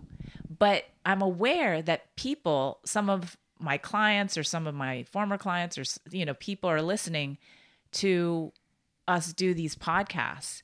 But 0.60 0.86
I'm 1.06 1.22
aware 1.22 1.82
that 1.82 2.16
people, 2.16 2.80
some 2.86 3.10
of 3.10 3.38
my 3.60 3.78
clients 3.78 4.38
or 4.38 4.44
some 4.44 4.68
of 4.68 4.76
my 4.76 5.04
former 5.04 5.38
clients 5.38 5.78
or 5.78 5.84
you 6.12 6.26
know 6.26 6.34
people 6.36 6.70
are 6.70 6.82
listening 6.82 7.38
to 7.92 8.52
us 9.08 9.34
do 9.34 9.54
these 9.54 9.76
podcasts. 9.76 10.62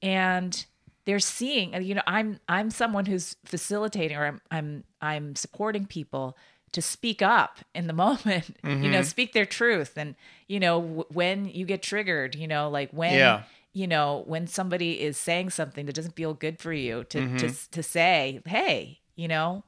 And 0.00 0.64
they're 1.04 1.18
seeing 1.18 1.74
you 1.82 1.94
know 1.94 2.02
i'm 2.06 2.38
i'm 2.48 2.70
someone 2.70 3.06
who's 3.06 3.36
facilitating 3.44 4.16
or 4.16 4.24
i'm 4.26 4.40
i'm, 4.50 4.84
I'm 5.00 5.36
supporting 5.36 5.86
people 5.86 6.36
to 6.70 6.80
speak 6.80 7.22
up 7.22 7.58
in 7.74 7.86
the 7.88 7.92
moment 8.04 8.56
you 8.62 8.70
know 8.76 8.98
mm-hmm. 8.98 9.02
speak 9.02 9.32
their 9.32 9.46
truth. 9.46 9.96
And 9.96 10.14
you 10.48 10.60
know 10.60 10.80
w- 10.80 11.04
when 11.12 11.46
you 11.46 11.66
get 11.66 11.82
triggered 11.82 12.34
you 12.34 12.46
know 12.46 12.68
like 12.68 12.90
when 12.92 13.14
Yeah. 13.14 13.42
you 13.72 13.86
know 13.86 14.22
when 14.26 14.46
somebody 14.46 15.00
is 15.00 15.16
saying 15.16 15.50
something 15.50 15.86
that 15.86 15.94
doesn't 15.94 16.16
feel 16.16 16.34
good 16.34 16.58
for 16.60 16.72
you 16.72 17.04
to 17.04 17.20
to, 17.20 17.46
mm-hmm. 17.46 17.70
to 17.70 17.82
say 17.82 18.40
hey 18.46 19.00
you 19.16 19.28
know 19.28 19.64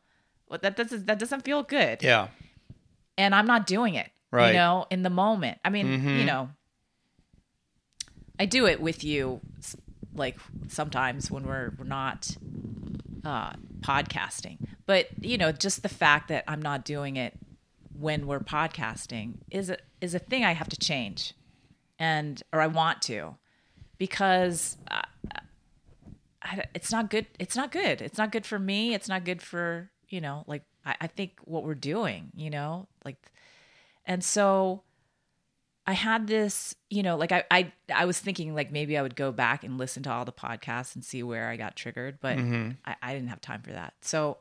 well, 0.49 0.59
that 0.63 0.77
doesn't 0.77 1.07
that 1.07 1.19
doesn't 1.19 1.45
feel 1.45 1.63
good. 1.63 2.03
Yeah 2.03 2.29
and 3.19 3.35
I'm 3.35 3.47
not 3.47 3.67
doing 3.67 3.95
it. 3.95 4.11
Right. 4.31 4.49
You 4.49 4.55
know, 4.55 4.87
in 4.91 5.03
the 5.03 5.11
moment. 5.11 5.59
I 5.65 5.71
mean, 5.71 5.87
Mhm. 5.87 6.19
you 6.19 6.25
know, 6.25 6.51
I 8.39 8.47
do 8.47 8.67
it 8.67 8.81
with 8.81 9.05
you, 9.05 9.41
like 10.15 10.37
sometimes 10.69 11.31
when 11.31 11.45
we're 11.45 11.71
we're 11.79 11.85
not 11.85 12.37
uh, 13.25 13.53
podcasting. 13.81 14.59
But 14.87 15.07
you 15.25 15.39
know, 15.39 15.53
just 15.53 15.83
the 15.83 15.89
fact 15.89 16.29
that 16.29 16.45
I'm 16.49 16.61
not 16.61 16.85
doing 16.85 17.17
it 17.17 17.39
when 17.99 18.27
we're 18.27 18.41
podcasting 18.41 19.35
is 19.51 19.71
a 19.71 19.79
is 20.01 20.15
a 20.15 20.19
thing 20.19 20.45
I 20.45 20.53
have 20.53 20.69
to 20.71 20.77
change, 20.77 21.35
and 21.99 22.43
or 22.53 22.61
I 22.61 22.67
want 22.67 23.03
to, 23.03 23.37
because. 23.99 24.77
Uh, 24.91 25.03
I, 26.47 26.63
it's 26.75 26.93
not 26.93 27.09
good. 27.09 27.25
It's 27.39 27.57
not 27.57 27.73
good. 27.73 28.03
It's 28.03 28.19
not 28.19 28.31
good 28.31 28.45
for 28.45 28.59
me. 28.59 28.93
It's 28.93 29.09
not 29.09 29.25
good 29.25 29.41
for 29.41 29.91
you 30.11 30.21
know. 30.21 30.45
Like 30.47 30.63
I, 30.85 30.95
I 31.03 31.07
think 31.07 31.33
what 31.45 31.65
we're 31.65 31.75
doing. 31.75 32.31
You 32.35 32.51
know, 32.51 32.87
like, 33.05 33.17
and 34.05 34.23
so 34.25 34.83
I 35.87 35.93
had 35.93 36.27
this. 36.27 36.75
You 36.91 37.03
know, 37.03 37.17
like 37.17 37.33
I 37.33 37.45
I 37.51 37.73
I 37.95 38.05
was 38.05 38.19
thinking 38.19 38.55
like 38.55 38.71
maybe 38.73 38.97
I 38.97 39.03
would 39.03 39.17
go 39.17 39.33
back 39.33 39.65
and 39.65 39.79
listen 39.79 40.03
to 40.05 40.11
all 40.13 40.25
the 40.25 40.33
podcasts 40.33 40.95
and 40.95 41.05
see 41.05 41.23
where 41.23 41.49
I 41.49 41.57
got 41.57 41.77
triggered, 41.77 42.19
but 42.21 42.39
Mm-hmm. 42.39 42.71
I, 42.85 42.97
I 43.03 43.13
didn't 43.15 43.29
have 43.29 43.41
time 43.41 43.63
for 43.63 43.73
that. 43.73 43.95
So 44.03 44.39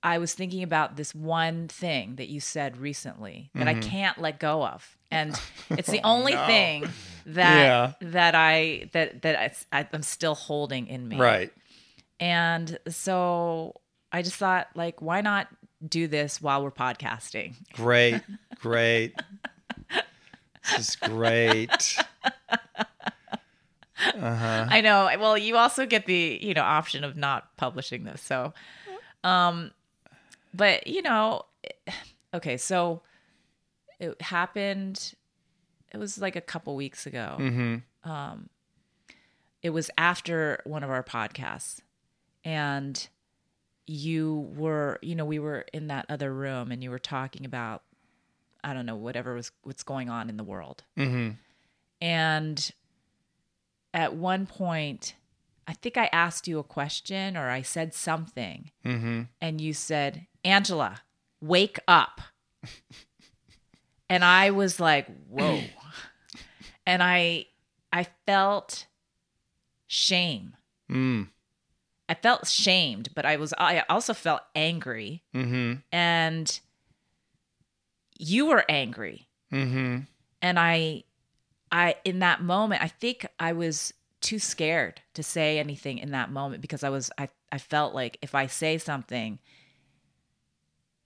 I 0.00 0.18
was 0.18 0.32
thinking 0.32 0.62
about 0.62 0.96
this 0.96 1.12
one 1.12 1.66
thing 1.66 2.16
that 2.16 2.28
you 2.28 2.38
said 2.38 2.76
recently 2.76 3.50
that 3.56 3.66
I 3.66 3.74
can't 3.74 4.16
let 4.18 4.38
go 4.38 4.64
of. 4.64 4.96
And 5.10 5.38
it's 5.70 5.90
the 5.90 6.00
only 6.04 6.34
Mm-hmm. 6.34 6.40
No. 6.42 6.46
thing 6.46 6.88
that 7.34 7.56
Yeah. 7.56 7.92
that 8.12 8.34
I 8.36 8.88
that 8.92 9.22
that 9.22 9.56
I, 9.72 9.88
I'm 9.92 10.02
still 10.02 10.36
holding 10.36 10.86
in 10.86 11.08
me. 11.08 11.18
Right. 11.18 11.52
And 12.20 12.78
so 12.88 13.74
I 14.12 14.22
just 14.22 14.36
thought 14.36 14.68
like 14.74 15.02
why 15.02 15.20
not 15.20 15.48
do 15.86 16.06
this 16.08 16.40
while 16.40 16.62
we're 16.62 16.70
podcasting? 16.70 17.54
Great. 17.72 18.22
Great. 18.60 19.14
this 19.90 20.88
is 20.88 20.96
great. 20.96 21.98
Uh-huh. 23.98 24.66
I 24.68 24.80
know. 24.80 25.10
Well, 25.18 25.36
you 25.36 25.56
also 25.56 25.84
get 25.86 26.06
the, 26.06 26.38
you 26.40 26.54
know, 26.54 26.62
option 26.62 27.04
of 27.04 27.16
not 27.16 27.56
publishing 27.56 28.04
this. 28.04 28.22
So 28.22 28.54
um 29.24 29.72
but 30.54 30.86
you 30.86 31.02
know, 31.02 31.42
okay, 32.34 32.56
so 32.56 33.02
it 34.00 34.20
happened 34.22 35.14
it 35.92 35.98
was 35.98 36.18
like 36.18 36.36
a 36.36 36.40
couple 36.40 36.76
weeks 36.76 37.06
ago. 37.06 37.36
Mm-hmm. 37.38 38.10
Um 38.10 38.48
it 39.62 39.70
was 39.70 39.90
after 39.98 40.62
one 40.64 40.82
of 40.84 40.90
our 40.90 41.02
podcasts 41.02 41.80
and 42.44 43.08
you 43.88 44.52
were, 44.56 44.98
you 45.02 45.14
know, 45.14 45.24
we 45.24 45.38
were 45.38 45.64
in 45.72 45.86
that 45.88 46.06
other 46.08 46.32
room 46.32 46.70
and 46.70 46.82
you 46.82 46.90
were 46.90 46.98
talking 46.98 47.44
about 47.44 47.82
I 48.62 48.74
don't 48.74 48.86
know, 48.86 48.96
whatever 48.96 49.34
was 49.34 49.50
what's 49.62 49.82
going 49.84 50.08
on 50.10 50.28
in 50.28 50.36
the 50.36 50.42
world. 50.44 50.82
Mm-hmm. 50.96 51.30
And 52.00 52.70
at 53.94 54.14
one 54.14 54.46
point, 54.46 55.14
I 55.66 55.72
think 55.74 55.96
I 55.96 56.08
asked 56.12 56.48
you 56.48 56.58
a 56.58 56.64
question 56.64 57.36
or 57.36 57.48
I 57.50 57.62
said 57.62 57.94
something, 57.94 58.70
Mm-hmm. 58.84 59.22
and 59.40 59.60
you 59.60 59.72
said, 59.72 60.26
Angela, 60.44 61.02
wake 61.40 61.78
up. 61.86 62.20
and 64.10 64.24
I 64.24 64.50
was 64.50 64.80
like, 64.80 65.06
whoa. 65.28 65.60
and 66.86 67.02
I 67.02 67.46
I 67.92 68.06
felt 68.26 68.86
shame. 69.86 70.56
Mm. 70.90 71.28
I 72.08 72.14
felt 72.14 72.48
shamed, 72.48 73.10
but 73.14 73.26
I 73.26 73.36
was 73.36 73.52
I 73.58 73.84
also 73.88 74.14
felt 74.14 74.40
angry. 74.54 75.22
Mm-hmm. 75.34 75.74
And 75.92 76.60
you 78.18 78.46
were 78.46 78.64
angry. 78.68 79.28
Mm-hmm. 79.52 80.00
and 80.42 80.58
i 80.58 81.04
i 81.72 81.94
in 82.04 82.18
that 82.18 82.42
moment 82.42 82.82
i 82.82 82.88
think 82.88 83.24
i 83.40 83.52
was 83.54 83.94
too 84.20 84.38
scared 84.38 85.00
to 85.14 85.22
say 85.22 85.58
anything 85.58 85.96
in 85.96 86.10
that 86.10 86.30
moment 86.30 86.60
because 86.60 86.84
i 86.84 86.90
was 86.90 87.10
i 87.16 87.30
i 87.50 87.56
felt 87.56 87.94
like 87.94 88.18
if 88.20 88.34
i 88.34 88.46
say 88.46 88.76
something 88.76 89.38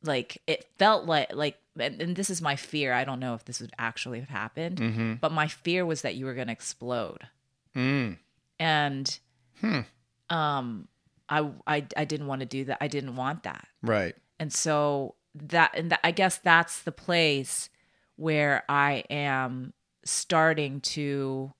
like 0.03 0.43
it 0.49 0.67
felt 0.79 1.07
like 1.07 1.33
like 1.33 1.59
and, 1.79 2.03
and 2.03 2.17
this 2.17 2.31
is 2.31 2.43
my 2.43 2.57
fear 2.57 2.93
i 2.93 3.05
don't 3.05 3.21
know 3.21 3.35
if 3.35 3.45
this 3.45 3.61
would 3.61 3.73
actually 3.79 4.19
have 4.19 4.29
happened 4.29 4.79
Mm-hmm. 4.79 5.13
but 5.21 5.31
my 5.31 5.47
fear 5.47 5.87
was 5.87 6.03
that 6.03 6.17
you 6.17 6.27
were 6.27 6.35
going 6.35 6.49
to 6.49 6.53
explode 6.53 7.29
Mm. 7.77 8.19
and 8.59 9.19
Hmm. 9.61 9.81
um 10.29 10.89
I, 11.33 11.51
I 11.67 11.87
i 11.97 12.05
didn't 12.05 12.27
want 12.27 12.41
to 12.41 12.47
do 12.47 12.65
that 12.67 12.79
i 12.81 12.89
didn't 12.89 13.17
want 13.17 13.43
that 13.45 13.67
Right. 13.83 14.15
and 14.39 14.53
so 14.53 15.15
that 15.35 15.73
and 15.77 15.91
that, 15.91 16.01
I 16.05 16.11
guess 16.11 16.39
that's 16.39 16.83
the 16.83 16.93
place 16.93 17.71
where 18.17 18.65
I 18.69 19.05
am 19.11 19.73
starting 20.05 20.81
to 20.81 21.53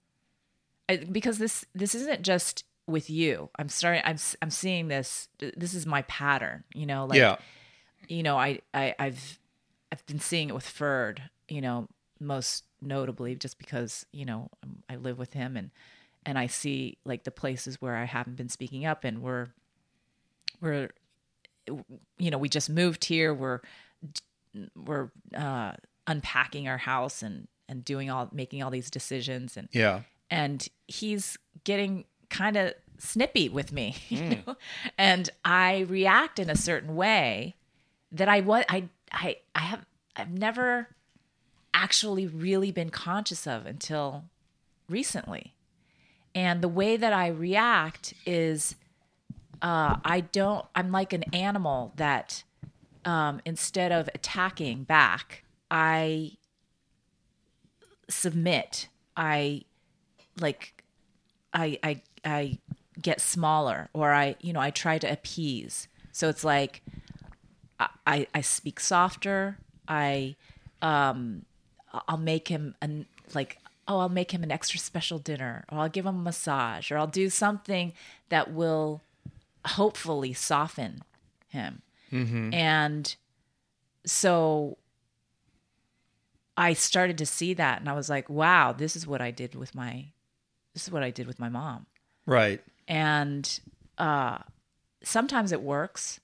I, 0.89 0.97
because 0.99 1.39
this 1.39 1.65
this 1.75 1.95
isn't 1.95 2.23
just 2.23 2.65
with 2.87 3.09
you. 3.09 3.51
I'm 3.59 3.69
starting 3.69 4.03
I'm 4.05 4.19
I'm 4.41 4.51
seeing 4.51 4.89
this 4.89 5.29
this 5.39 5.75
is 5.75 5.87
my 5.87 6.03
pattern, 6.03 6.65
you 6.75 6.87
know, 6.87 7.07
like 7.07 7.19
yeah. 7.19 7.37
you 8.09 8.23
know, 8.23 8.37
I, 8.39 8.61
I 8.75 8.95
I've 8.99 9.39
I've 9.91 10.05
been 10.07 10.21
seeing 10.21 10.49
it 10.49 10.55
with 10.55 10.67
Ferd, 10.67 11.23
you 11.49 11.61
know, 11.61 11.89
most 12.21 12.65
notably 12.81 13.35
just 13.37 13.59
because, 13.59 14.05
you 14.13 14.25
know, 14.25 14.51
I 14.89 14.97
live 14.97 15.19
with 15.19 15.33
him 15.33 15.57
and 15.57 15.71
and 16.25 16.39
I 16.39 16.47
see 16.47 16.99
like 17.05 17.25
the 17.25 17.31
places 17.31 17.81
where 17.81 17.97
I 17.97 18.05
haven't 18.05 18.37
been 18.37 18.49
speaking 18.49 18.85
up 18.85 19.05
and 19.05 19.23
we're 19.23 19.49
we're 20.63 20.89
you 22.19 22.31
know, 22.31 22.39
we 22.39 22.49
just 22.49 22.71
moved 22.71 23.05
here, 23.05 23.35
we're 23.35 23.61
we're 24.77 25.11
uh 25.37 25.73
unpacking 26.07 26.69
our 26.69 26.79
house 26.79 27.23
and 27.23 27.47
and 27.69 27.85
doing 27.85 28.11
all 28.11 28.29
making 28.33 28.63
all 28.63 28.71
these 28.71 28.91
decisions 28.91 29.57
and 29.57 29.69
Yeah. 29.73 30.03
and 30.31 30.67
he's 30.89 31.39
getting 31.65 32.05
kind 32.29 32.57
of 32.57 32.75
snippy 32.99 33.49
with 33.49 33.73
me 33.73 33.97
you 34.09 34.43
know? 34.47 34.57
And 34.99 35.31
i 35.45 35.81
react 35.89 36.39
in 36.39 36.51
a 36.51 36.57
certain 36.57 36.95
way 36.97 37.55
that 38.11 38.29
i 38.29 38.41
what 38.41 38.67
i 38.69 38.89
i 39.13 39.37
i 39.55 39.61
have 39.61 39.87
i've 40.17 40.31
never 40.31 40.89
actually 41.73 42.27
really 42.27 42.71
been 42.73 42.91
conscious 42.91 43.47
of 43.47 43.65
until 43.65 44.25
recently. 44.89 45.55
And 46.35 46.61
the 46.63 46.69
way 46.69 46.97
that 46.99 47.13
i 47.13 47.29
react 47.29 48.13
is 48.27 48.75
uh 49.63 49.97
i 50.05 50.21
don't 50.21 50.67
i'm 50.75 50.91
like 50.93 51.13
an 51.13 51.25
animal 51.33 51.93
that 51.97 52.45
um 53.05 53.41
instead 53.45 53.91
of 53.93 54.09
attacking 54.15 54.85
back 54.85 55.45
i 55.71 56.33
submit 58.09 58.89
i 59.17 59.63
like 60.41 60.83
I 61.53 61.79
I 61.83 62.03
I 62.25 62.59
get 63.01 63.21
smaller 63.21 63.89
or 63.93 64.13
I 64.13 64.37
you 64.41 64.53
know 64.53 64.61
I 64.61 64.71
try 64.71 64.99
to 64.99 65.11
appease. 65.11 65.89
So 66.13 66.29
it's 66.29 66.45
like 66.45 66.83
I 68.07 68.27
I, 68.35 68.41
speak 68.43 68.81
softer. 68.81 69.59
I 69.89 70.37
um 70.81 71.45
I'll 72.09 72.19
make 72.19 72.49
him 72.49 72.75
an 72.81 73.07
like 73.35 73.59
oh 73.89 73.99
I'll 73.99 74.09
make 74.09 74.31
him 74.31 74.43
an 74.43 74.53
extra 74.53 74.79
special 74.79 75.19
dinner 75.19 75.65
or 75.71 75.79
I'll 75.79 75.89
give 75.89 76.07
him 76.07 76.17
a 76.17 76.23
massage 76.23 76.91
or 76.91 76.99
I'll 76.99 77.07
do 77.07 77.29
something 77.29 77.93
that 78.29 78.53
will 78.53 79.01
hopefully 79.67 80.33
soften 80.33 81.03
him. 81.49 81.83
And 82.55 83.15
so 84.05 84.79
I 86.57 86.73
started 86.75 87.19
to 87.19 87.27
see 87.27 87.55
that 87.55 87.81
and 87.81 87.89
I 87.89 87.95
was 87.95 88.11
like, 88.11 88.29
wow, 88.29 88.73
this 88.73 88.97
is 88.97 89.07
what 89.07 89.21
I 89.23 89.31
did 89.31 89.55
with 89.55 89.75
my 89.75 90.07
this 90.75 90.85
is 90.85 90.91
what 90.91 91.03
I 91.03 91.11
did 91.11 91.27
with 91.27 91.39
my 91.39 91.49
mom. 91.49 91.87
Right. 92.27 92.61
And 92.89 93.61
uh 93.99 94.39
sometimes 95.03 95.53
it 95.53 95.63
works, 95.63 96.21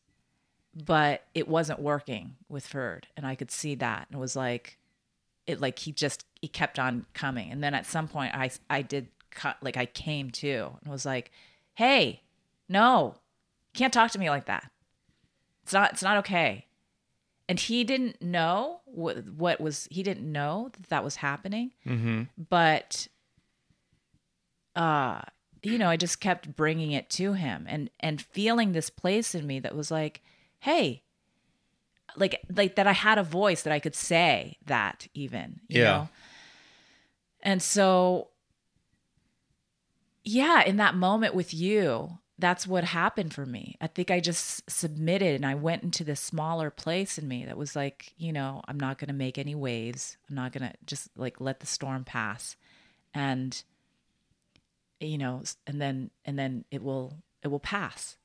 but 0.74 1.24
it 1.34 1.48
wasn't 1.48 1.80
working 1.80 2.36
with 2.48 2.66
Ferd 2.66 3.06
and 3.16 3.26
I 3.26 3.34
could 3.34 3.50
see 3.50 3.74
that. 3.76 4.08
And 4.08 4.18
it 4.18 4.20
was 4.20 4.36
like 4.36 4.78
it 5.46 5.60
like 5.60 5.78
he 5.78 5.92
just 5.92 6.26
he 6.40 6.48
kept 6.48 6.78
on 6.78 7.06
coming. 7.14 7.50
And 7.50 7.62
then 7.62 7.74
at 7.74 7.86
some 7.86 8.08
point 8.08 8.34
I 8.34 8.50
I 8.68 8.82
did 8.82 9.08
cut 9.30 9.56
like 9.62 9.76
I 9.76 9.86
came 9.86 10.30
to 10.32 10.72
and 10.82 10.92
was 10.92 11.06
like, 11.06 11.30
"Hey, 11.74 12.22
no. 12.68 13.14
Can't 13.78 13.92
talk 13.92 14.10
to 14.12 14.18
me 14.18 14.28
like 14.30 14.46
that. 14.46 14.70
It's 15.62 15.72
not 15.72 15.92
it's 15.92 16.02
not 16.02 16.18
okay." 16.18 16.66
And 17.48 17.58
he 17.58 17.82
didn't 17.84 18.20
know 18.20 18.80
what 18.84 19.24
what 19.28 19.60
was 19.60 19.88
he 19.90 20.02
didn't 20.02 20.30
know 20.30 20.70
that 20.74 20.88
that 20.90 21.02
was 21.04 21.16
happening 21.16 21.72
Mm-hmm. 21.86 22.24
but 22.50 23.08
uh 24.76 25.22
you 25.62 25.78
know 25.78 25.88
i 25.88 25.96
just 25.96 26.20
kept 26.20 26.54
bringing 26.54 26.92
it 26.92 27.08
to 27.10 27.32
him 27.32 27.64
and 27.68 27.88
and 28.00 28.20
feeling 28.20 28.72
this 28.72 28.90
place 28.90 29.34
in 29.34 29.46
me 29.46 29.58
that 29.60 29.74
was 29.74 29.90
like 29.90 30.20
hey 30.60 31.02
like 32.16 32.38
like 32.54 32.76
that 32.76 32.86
i 32.86 32.92
had 32.92 33.16
a 33.18 33.22
voice 33.22 33.62
that 33.62 33.72
i 33.72 33.78
could 33.80 33.94
say 33.96 34.56
that 34.66 35.08
even 35.14 35.60
you 35.68 35.80
Yeah. 35.80 35.84
know 35.90 36.08
and 37.42 37.62
so 37.62 38.28
yeah 40.24 40.62
in 40.64 40.76
that 40.76 40.94
moment 40.94 41.34
with 41.34 41.52
you 41.54 42.18
that's 42.38 42.66
what 42.68 42.84
happened 42.84 43.34
for 43.34 43.44
me. 43.44 43.76
I 43.80 43.88
think 43.88 44.10
i 44.10 44.20
just 44.20 44.68
submitted 44.70 45.34
and 45.34 45.44
i 45.44 45.54
went 45.54 45.82
into 45.82 46.04
this 46.04 46.20
smaller 46.20 46.70
place 46.70 47.18
in 47.18 47.26
me 47.26 47.44
that 47.44 47.56
was 47.58 47.74
like 47.74 48.12
you 48.16 48.32
know 48.32 48.62
i'm 48.68 48.78
not 48.78 48.98
going 48.98 49.08
to 49.08 49.14
make 49.14 49.38
any 49.38 49.54
waves. 49.54 50.16
I'm 50.28 50.36
not 50.36 50.52
going 50.52 50.70
to 50.70 50.74
just 50.86 51.08
like 51.16 51.40
let 51.40 51.60
the 51.60 51.66
storm 51.66 52.04
pass. 52.04 52.56
And 53.14 53.60
you 55.00 55.18
know 55.18 55.42
and 55.66 55.80
then 55.80 56.10
and 56.24 56.38
then 56.38 56.64
it 56.70 56.82
will 56.82 57.14
it 57.42 57.48
will 57.48 57.60
pass. 57.60 58.16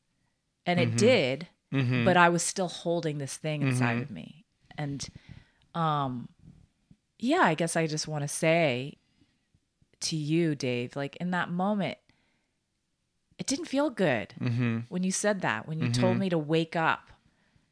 And 0.66 0.80
it 0.80 0.96
did 0.98 1.48
Mm-hmm. 1.74 2.06
but 2.06 2.16
i 2.18 2.30
was 2.30 2.44
still 2.44 2.68
holding 2.68 3.18
this 3.18 3.36
thing 3.36 3.64
inside 3.64 4.00
of 4.04 4.12
me. 4.12 4.46
And 4.78 5.04
um 5.74 6.30
yeah 7.18 7.42
i 7.42 7.56
guess 7.56 7.76
i 7.76 7.88
just 7.88 8.08
want 8.08 8.22
to 8.22 8.28
say 8.28 8.98
to 10.02 10.16
you 10.16 10.54
dave 10.54 10.96
like 10.96 11.16
in 11.16 11.32
that 11.32 11.50
moment 11.50 11.98
it 13.44 13.48
didn't 13.48 13.66
feel 13.76 13.90
good 13.90 14.34
Mm-hmm. 14.40 14.80
when 14.94 15.04
you 15.04 15.12
said 15.12 15.42
that 15.42 15.68
when 15.68 15.80
you 15.82 15.90
told 15.92 16.16
me 16.18 16.30
to 16.30 16.38
wake 16.38 16.76
up 16.76 17.12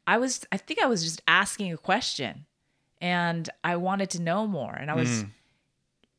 i 0.06 0.16
was 0.18 0.44
i 0.52 0.58
think 0.58 0.78
i 0.82 0.86
was 0.86 1.02
just 1.02 1.20
asking 1.26 1.72
a 1.72 1.78
question 1.90 2.44
and 3.00 3.48
i 3.64 3.74
wanted 3.76 4.10
to 4.10 4.20
know 4.28 4.46
more 4.46 4.74
and 4.80 4.90
i 4.90 4.94
was 4.94 5.24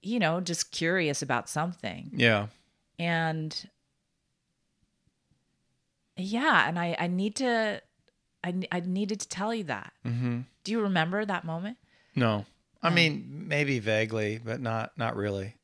you 0.01 0.17
know 0.23 0.41
just 0.41 0.71
curious 0.71 1.21
about 1.21 1.47
something 1.49 2.09
Yeah. 2.15 2.47
and 2.97 3.49
yeah 6.17 6.67
and 6.67 6.77
i 6.79 6.95
i 6.99 7.07
need 7.07 7.35
to 7.37 7.81
I, 8.45 8.53
I 8.73 8.79
needed 8.81 9.21
to 9.21 9.27
tell 9.29 9.53
you 9.55 9.63
that. 9.65 9.93
Mm-hmm. 10.05 10.41
Do 10.65 10.71
you 10.73 10.81
remember 10.81 11.23
that 11.23 11.45
moment? 11.45 11.77
No. 12.13 12.45
I 12.81 12.89
mean, 12.89 13.45
maybe 13.47 13.79
vaguely, 13.79 14.37
but 14.43 14.59
not 14.59 14.91
not 14.97 15.15
really. 15.15 15.55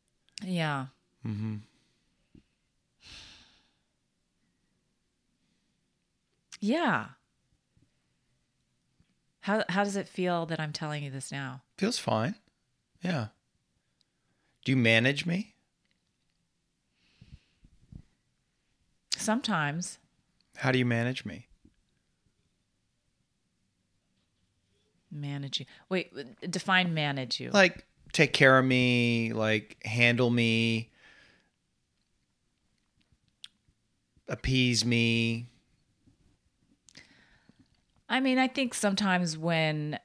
Yeah. 0.42 0.86
Mm-hmm. 1.28 1.56
Yeah. 6.60 7.08
How 9.42 9.64
how 9.70 9.84
does 9.84 9.96
it 9.96 10.08
feel 10.08 10.46
that 10.48 10.60
I'm 10.60 10.74
telling 10.74 11.04
you 11.04 11.12
this 11.12 11.32
now? 11.32 11.62
Feels 11.78 11.98
fine. 11.98 12.36
Yeah. 13.02 13.28
Do 14.66 14.72
you 14.72 14.78
manage 14.78 15.26
me? 15.26 15.56
Sometimes. 19.16 20.00
How 20.58 20.72
do 20.72 20.78
you 20.78 20.86
manage 20.86 21.26
me? 21.26 21.48
Manage 25.12 25.62
you. 25.62 25.66
Wait, 25.88 26.12
define 26.52 26.94
manage 26.94 27.40
you. 27.40 27.52
Like 27.52 27.86
take 28.12 28.34
care 28.34 28.60
of 28.60 28.66
me, 28.66 29.32
like 29.34 29.78
handle 29.86 30.30
me, 30.30 30.92
appease 34.28 34.86
me. 34.86 35.48
I 38.10 38.20
mean, 38.20 38.38
I 38.40 38.48
think 38.48 38.74
sometimes 38.74 39.38
when 39.38 40.00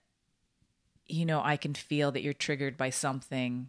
you 1.07 1.27
know, 1.27 1.43
I 1.45 1.59
can 1.59 1.75
feel 1.75 2.13
that 2.13 2.23
you're 2.23 2.33
triggered 2.33 2.79
by 2.79 2.89
something 2.91 3.69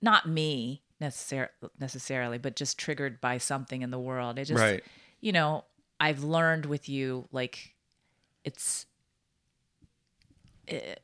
not 0.00 0.28
me 0.28 0.82
necessar- 1.00 1.48
necessarily, 1.80 2.38
but 2.38 2.54
just 2.54 2.78
triggered 2.78 3.20
by 3.20 3.38
something 3.38 3.82
in 3.82 3.90
the 3.90 3.98
world. 3.98 4.38
It 4.38 4.44
just 4.44 4.60
Right. 4.60 4.84
you 5.20 5.32
know, 5.32 5.64
I've 5.98 6.22
learned 6.22 6.66
with 6.66 6.88
you 6.88 7.28
like 7.32 7.74
it's 8.44 8.86
it, 10.68 11.02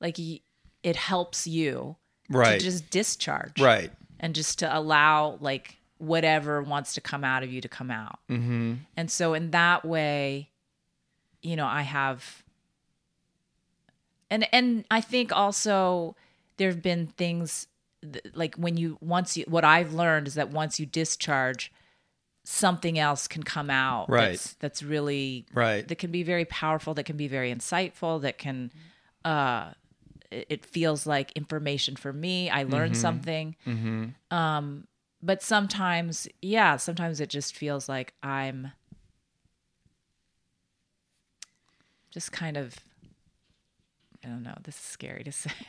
like 0.00 0.16
it 0.82 0.96
helps 0.96 1.46
you 1.46 1.96
Right. 2.30 2.58
to 2.58 2.64
just 2.64 2.88
discharge 2.90 3.60
right. 3.60 3.92
and 4.18 4.34
just 4.34 4.60
to 4.60 4.76
allow 4.78 5.36
like 5.40 5.76
whatever 6.02 6.60
wants 6.62 6.94
to 6.94 7.00
come 7.00 7.22
out 7.22 7.42
of 7.44 7.52
you 7.52 7.60
to 7.60 7.68
come 7.68 7.90
out. 7.90 8.18
Mm-hmm. 8.28 8.74
And 8.96 9.08
so 9.10 9.34
in 9.34 9.52
that 9.52 9.84
way, 9.84 10.50
you 11.42 11.54
know, 11.56 11.66
I 11.66 11.82
have 11.82 12.42
and 14.30 14.46
and 14.52 14.84
I 14.90 15.00
think 15.00 15.32
also 15.32 16.16
there've 16.56 16.82
been 16.82 17.06
things 17.06 17.66
th- 18.02 18.24
like 18.34 18.54
when 18.56 18.76
you 18.76 18.98
once 19.00 19.36
you 19.36 19.44
what 19.48 19.64
I've 19.64 19.92
learned 19.92 20.26
is 20.28 20.34
that 20.34 20.50
once 20.50 20.80
you 20.80 20.86
discharge 20.86 21.72
something 22.44 22.98
else 22.98 23.28
can 23.28 23.42
come 23.44 23.70
out 23.70 24.08
Right. 24.10 24.30
that's 24.30 24.54
that's 24.54 24.82
really 24.82 25.46
Right. 25.54 25.86
that 25.86 25.96
can 25.98 26.10
be 26.10 26.22
very 26.24 26.44
powerful 26.44 26.94
that 26.94 27.04
can 27.04 27.16
be 27.16 27.28
very 27.28 27.54
insightful 27.54 28.20
that 28.22 28.38
can 28.38 28.72
uh 29.24 29.70
it 30.32 30.46
it 30.48 30.64
feels 30.66 31.06
like 31.06 31.30
information 31.32 31.94
for 31.94 32.12
me 32.12 32.50
i 32.50 32.64
learned 32.64 32.96
something 32.96 33.54
um 34.32 34.88
but 35.22 35.42
sometimes 35.42 36.26
yeah 36.40 36.76
sometimes 36.76 37.20
it 37.20 37.28
just 37.28 37.54
feels 37.56 37.88
like 37.88 38.12
i'm 38.22 38.72
just 42.10 42.32
kind 42.32 42.56
of 42.56 42.74
i 44.24 44.28
don't 44.28 44.42
know 44.42 44.54
this 44.64 44.74
is 44.76 44.82
scary 44.82 45.24
to 45.24 45.32
say 45.32 45.50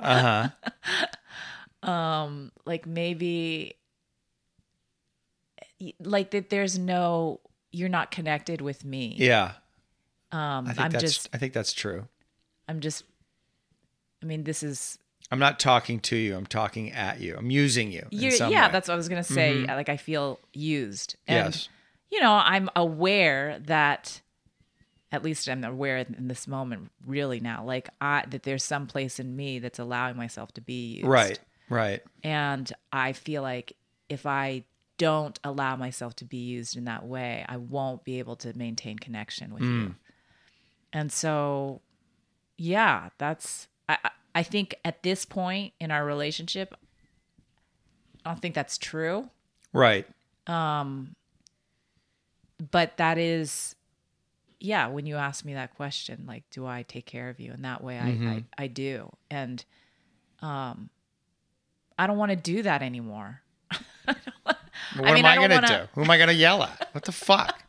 Uh 0.00 0.50
huh. 1.82 1.88
um 1.90 2.50
like 2.64 2.86
maybe 2.86 3.74
like 6.00 6.30
that 6.30 6.50
there's 6.50 6.78
no 6.78 7.40
you're 7.72 7.88
not 7.88 8.10
connected 8.10 8.60
with 8.60 8.84
me 8.84 9.16
Yeah. 9.18 9.52
um 10.32 10.66
I 10.66 10.72
think 10.72 10.78
i'm 10.86 10.90
that's 10.92 11.02
just 11.02 11.28
I 11.32 11.38
think 11.38 11.52
that's 11.52 11.72
true. 11.72 12.06
i'm 12.68 12.80
just 12.80 13.04
i 14.22 14.26
mean 14.26 14.44
this 14.44 14.62
is 14.62 14.98
I'm 15.30 15.38
not 15.38 15.60
talking 15.60 16.00
to 16.00 16.16
you. 16.16 16.36
I'm 16.36 16.46
talking 16.46 16.92
at 16.92 17.20
you. 17.20 17.36
I'm 17.36 17.50
using 17.50 17.92
you. 17.92 18.06
yeah 18.50 18.66
way. 18.66 18.72
that's 18.72 18.88
what 18.88 18.94
i 18.94 18.96
was 18.96 19.08
gonna 19.08 19.22
say 19.22 19.54
mm-hmm. 19.54 19.70
like 19.70 19.88
i 19.88 19.96
feel 19.96 20.38
used 20.52 21.16
and 21.26 21.54
yes. 21.54 21.68
you 22.10 22.20
know 22.20 22.32
i'm 22.32 22.68
aware 22.74 23.58
that 23.66 24.20
at 25.12 25.22
least 25.22 25.48
i'm 25.48 25.64
aware 25.64 25.98
in 25.98 26.28
this 26.28 26.46
moment 26.46 26.90
really 27.06 27.40
now 27.40 27.64
like 27.64 27.88
i 28.00 28.24
that 28.28 28.42
there's 28.42 28.64
some 28.64 28.86
place 28.86 29.18
in 29.18 29.36
me 29.36 29.58
that's 29.58 29.78
allowing 29.78 30.16
myself 30.16 30.52
to 30.52 30.60
be 30.60 30.94
used 30.94 31.06
Right. 31.06 31.38
Right. 31.68 32.02
and 32.22 32.70
i 32.92 33.12
feel 33.12 33.42
like 33.42 33.74
if 34.08 34.26
i 34.26 34.64
don't 34.96 35.38
allow 35.44 35.76
myself 35.76 36.16
to 36.16 36.24
be 36.24 36.38
used 36.38 36.76
in 36.76 36.84
that 36.84 37.06
way 37.06 37.44
i 37.48 37.56
won't 37.56 38.04
be 38.04 38.18
able 38.18 38.36
to 38.36 38.56
maintain 38.56 38.98
connection 38.98 39.52
with 39.52 39.62
hmm. 39.62 39.80
you 39.80 39.94
and 40.92 41.12
so 41.12 41.80
yeah 42.56 43.10
that's 43.18 43.68
I, 43.88 44.10
I- 44.38 44.40
I 44.40 44.42
think 44.44 44.74
at 44.84 45.02
this 45.02 45.24
point 45.24 45.72
in 45.80 45.90
our 45.90 46.04
relationship 46.04 46.74
i 48.24 48.30
don't 48.30 48.40
think 48.40 48.54
that's 48.54 48.78
true 48.78 49.28
Right. 49.72 50.06
Um, 50.46 51.14
but 52.72 52.96
that 52.96 53.18
is 53.18 53.74
yeah 54.60 54.86
when 54.88 55.06
you 55.06 55.16
ask 55.16 55.44
me 55.44 55.54
that 55.54 55.74
question 55.76 56.24
like 56.26 56.42
do 56.50 56.66
i 56.66 56.82
take 56.82 57.06
care 57.06 57.28
of 57.28 57.38
you 57.38 57.52
And 57.52 57.64
that 57.64 57.82
way 57.82 57.98
I, 57.98 58.08
I, 58.08 58.44
I 58.64 58.66
do 58.66 59.10
and 59.30 59.64
um 60.42 60.90
i 61.98 62.06
don't 62.06 62.16
want 62.18 62.30
to 62.30 62.36
do 62.36 62.62
that 62.62 62.82
anymore 62.82 63.42
What 64.96 65.06
I 65.08 65.14
mean, 65.14 65.24
am 65.24 65.26
I 65.26 65.32
I, 65.32 65.36
gonna 65.36 65.54
wanna- 65.56 65.68
do? 65.68 65.88
Who 65.94 66.02
am 66.02 66.10
I 66.10 66.16
gonna 66.18 66.32
yell 66.32 66.62
at? 66.62 66.88
What 66.92 67.04
the 67.04 67.12
fuck? 67.12 67.60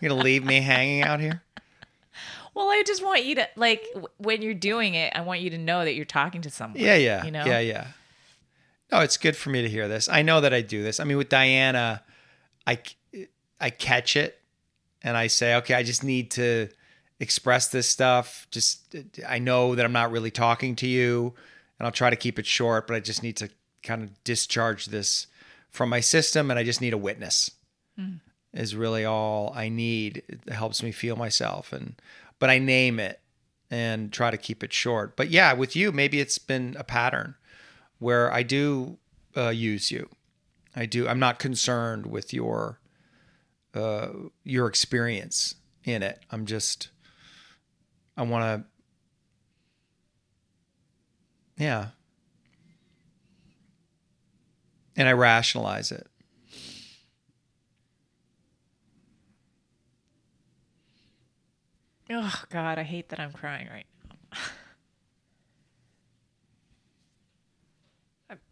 You 0.00 0.08
gonna 0.08 0.20
leave 0.20 0.44
me 0.44 0.60
hanging 0.60 1.02
out 1.02 1.20
here? 1.20 1.42
Well 2.58 2.68
i 2.68 2.82
just 2.86 3.04
want 3.04 3.24
you 3.24 3.34
to 3.36 3.48
like 3.56 3.82
w- 3.94 4.08
when 4.18 4.42
you're 4.42 4.54
doing 4.54 4.94
it 4.94 5.12
i 5.16 5.20
want 5.20 5.40
you 5.40 5.50
to 5.50 5.58
know 5.58 5.84
that 5.84 5.94
you're 5.94 6.04
talking 6.04 6.42
to 6.42 6.50
someone 6.50 6.80
Yeah, 6.80 6.96
yeah, 6.96 7.24
you 7.24 7.30
know 7.30 7.44
yeah, 7.46 7.60
yeah. 7.60 7.86
No, 8.90 9.00
it's 9.00 9.18
good 9.18 9.36
for 9.36 9.50
me 9.50 9.60
to 9.60 9.68
hear 9.68 9.86
this. 9.86 10.08
I 10.08 10.22
know 10.22 10.40
that 10.40 10.54
I 10.54 10.62
do 10.62 10.82
this. 10.82 10.98
I 10.98 11.04
mean, 11.04 11.18
with 11.18 11.28
Diana, 11.28 12.02
I 12.66 12.78
I 13.60 13.68
catch 13.68 14.16
it, 14.16 14.40
and 15.02 15.14
I 15.14 15.26
say, 15.26 15.56
okay, 15.56 15.74
I 15.74 15.82
just 15.82 16.02
need 16.02 16.30
to 16.32 16.68
express 17.20 17.68
this 17.68 17.86
stuff. 17.86 18.46
Just 18.50 18.96
I 19.28 19.40
know 19.40 19.74
that 19.74 19.84
I'm 19.84 19.92
not 19.92 20.10
really 20.10 20.30
talking 20.30 20.74
to 20.76 20.86
you, 20.86 21.34
and 21.78 21.84
I'll 21.86 21.92
try 21.92 22.08
to 22.08 22.16
keep 22.16 22.38
it 22.38 22.46
short, 22.46 22.86
but 22.86 22.96
I 22.96 23.00
just 23.00 23.22
need 23.22 23.36
to 23.36 23.50
kind 23.82 24.02
of 24.02 24.24
discharge 24.24 24.86
this 24.86 25.26
from 25.68 25.90
my 25.90 26.00
system, 26.00 26.50
and 26.50 26.58
I 26.58 26.64
just 26.64 26.80
need 26.80 26.94
a 26.94 26.98
witness. 26.98 27.50
Mm. 28.00 28.20
Is 28.54 28.74
really 28.74 29.04
all 29.04 29.52
I 29.54 29.68
need. 29.68 30.22
It 30.28 30.50
helps 30.50 30.82
me 30.82 30.92
feel 30.92 31.16
myself, 31.16 31.74
and 31.74 31.94
but 32.38 32.50
I 32.50 32.58
name 32.58 33.00
it 33.00 33.20
and 33.70 34.12
try 34.12 34.30
to 34.30 34.36
keep 34.36 34.62
it 34.62 34.72
short. 34.72 35.16
But 35.16 35.30
yeah, 35.30 35.52
with 35.52 35.76
you, 35.76 35.92
maybe 35.92 36.20
it's 36.20 36.38
been 36.38 36.76
a 36.78 36.84
pattern 36.84 37.34
where 37.98 38.32
I 38.32 38.42
do 38.42 38.98
uh, 39.36 39.50
use 39.50 39.90
you. 39.90 40.08
I 40.74 40.86
do. 40.86 41.08
I'm 41.08 41.18
not 41.18 41.38
concerned 41.38 42.06
with 42.06 42.32
your 42.32 42.80
uh, 43.74 44.08
your 44.44 44.66
experience 44.66 45.56
in 45.84 46.02
it. 46.02 46.20
I'm 46.30 46.46
just. 46.46 46.90
I 48.16 48.22
want 48.22 48.64
to. 51.58 51.62
Yeah. 51.62 51.88
And 54.96 55.08
I 55.08 55.12
rationalize 55.12 55.92
it. 55.92 56.08
Oh 62.10 62.42
god 62.50 62.78
i 62.78 62.82
hate 62.82 63.08
that 63.08 63.20
i'm 63.20 63.32
crying 63.32 63.68
right 63.68 63.86
now. 64.32 64.38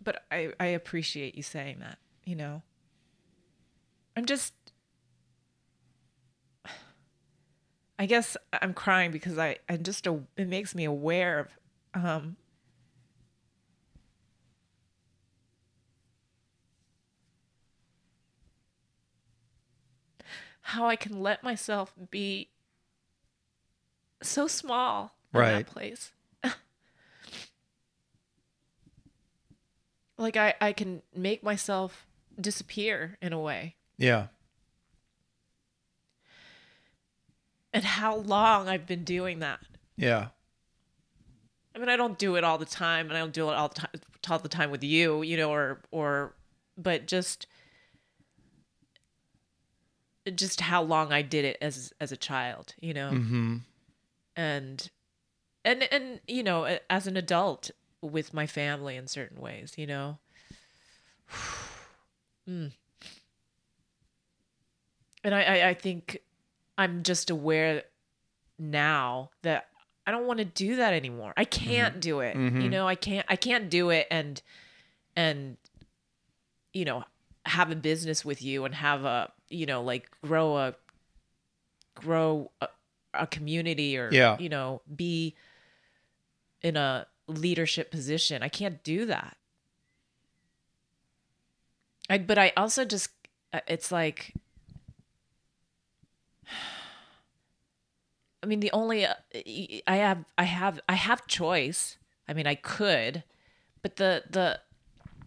But 0.03 0.25
i 0.31 0.53
i 0.59 0.67
appreciate 0.67 1.35
you 1.35 1.43
saying 1.43 1.81
that 1.81 1.99
you 2.25 2.35
know? 2.37 2.63
I'm 4.17 4.25
just 4.27 4.55
I 7.99 8.07
guess 8.07 8.37
I'm 8.53 8.75
crying 8.75 9.11
because 9.11 9.39
I 9.39 9.57
I'm 9.69 9.83
just 9.83 10.07
a, 10.07 10.21
it 10.37 10.49
makes 10.49 10.75
me 10.75 10.85
aware 10.85 11.39
of 11.39 11.49
um 11.95 12.37
how 20.63 20.87
I 20.87 20.97
can 20.97 21.23
let 21.23 21.43
myself 21.43 21.95
be 22.11 22.49
so 24.29 24.47
small 24.47 25.15
in 25.33 25.41
Right. 25.41 25.67
that 25.67 25.73
place. 25.73 26.13
like 30.19 30.37
I 30.37 30.55
I 30.61 30.73
can 30.73 31.03
make 31.15 31.43
myself 31.43 32.07
disappear 32.41 33.19
in 33.21 33.33
a 33.33 33.41
way. 33.41 33.77
Yeah. 33.99 34.27
And 37.73 37.85
how 37.85 38.17
long 38.17 38.69
I've 38.69 38.87
been 38.87 39.05
doing 39.05 39.41
that. 39.41 39.61
Yeah. 39.97 40.29
I 41.75 41.79
mean, 41.79 41.91
I 41.91 41.97
don't 41.97 42.19
do 42.19 42.37
it 42.37 42.45
all 42.45 42.57
the 42.57 42.65
time, 42.65 43.09
and 43.09 43.17
I 43.17 43.21
don't 43.21 43.35
do 43.35 43.51
it 43.51 43.55
all 43.55 43.69
the 43.69 43.75
time, 43.75 43.91
all 44.31 44.39
the 44.39 44.49
time 44.49 44.71
with 44.71 44.83
you, 44.83 45.21
you 45.23 45.37
know, 45.37 45.51
or 45.53 45.83
or, 45.91 46.35
but 46.79 47.07
just 47.07 47.47
just 50.35 50.61
how 50.63 50.83
long 50.83 51.13
I 51.13 51.21
did 51.21 51.45
it 51.45 51.59
as 51.61 51.93
as 52.01 52.13
a 52.13 52.17
child, 52.17 52.75
you 52.81 52.95
know. 52.95 53.11
Mm-hmm. 53.13 53.57
And 54.37 54.91
and 55.65 55.83
and 55.91 56.21
you 56.29 56.43
know, 56.43 56.79
as 56.91 57.07
an 57.07 57.17
adult 57.17 57.71
with 58.03 58.35
my 58.35 58.47
family 58.47 58.97
in 58.97 59.07
certain 59.09 59.41
ways, 59.41 59.75
you 59.77 59.87
know. 59.87 60.19
Mm. 62.49 62.71
And 65.25 65.35
I, 65.35 65.43
I 65.43 65.69
I 65.71 65.75
think 65.75 66.19
I'm 66.79 67.03
just 67.03 67.29
aware 67.31 67.83
now 68.57 69.31
that 69.43 69.67
I 70.07 70.13
don't 70.13 70.29
want 70.29 70.39
to 70.39 70.45
do 70.45 70.77
that 70.77 70.93
anymore. 70.93 71.33
I 71.37 71.45
can't 71.45 71.99
do 71.99 72.21
it. 72.21 72.37
You 72.37 72.41
Mhm. 72.41 72.71
know, 72.71 72.87
I 72.87 72.95
can't 72.95 73.27
I 73.29 73.35
can't 73.35 73.69
do 73.69 73.91
it 73.91 74.07
and 74.13 74.41
and 75.17 75.57
you 76.73 76.85
know, 76.85 77.05
have 77.47 77.71
a 77.73 77.75
business 77.75 78.25
with 78.25 78.43
you 78.43 78.65
and 78.65 78.75
have 78.77 79.05
a, 79.05 79.33
you 79.49 79.67
know, 79.67 79.83
like 79.83 80.09
grow 80.23 80.57
a 80.57 80.75
grow 81.95 82.53
a, 82.61 82.69
a 83.19 83.27
community 83.27 83.97
or 83.99 84.13
Yeah. 84.13 84.39
you 84.39 84.49
know, 84.49 84.83
be 84.95 85.35
in 86.63 86.77
a 86.77 87.07
leadership 87.27 87.91
position. 87.91 88.43
I 88.43 88.49
can't 88.49 88.83
do 88.85 89.07
that. 89.07 89.37
I 92.09 92.19
but 92.19 92.39
I 92.39 92.53
also 92.57 92.85
just 92.85 93.11
uh, 93.53 93.61
it's 93.67 93.91
like 93.91 94.35
I 98.43 98.47
mean 98.47 98.61
the 98.61 98.71
only 98.73 99.05
uh, 99.07 99.15
I 99.87 99.97
have 99.97 100.25
I 100.39 100.45
have 100.45 100.81
I 100.89 100.95
have 100.95 101.27
choice. 101.27 101.99
I 102.29 102.33
mean 102.33 102.47
I 102.47 102.55
could, 102.55 103.25
but 103.83 103.97
the 103.97 104.23
the 104.31 104.61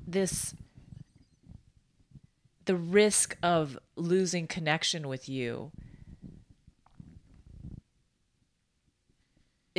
this 0.08 0.54
the 2.66 2.76
risk 2.76 3.36
of 3.42 3.78
losing 3.96 4.48
connection 4.48 5.08
with 5.08 5.28
you 5.28 5.72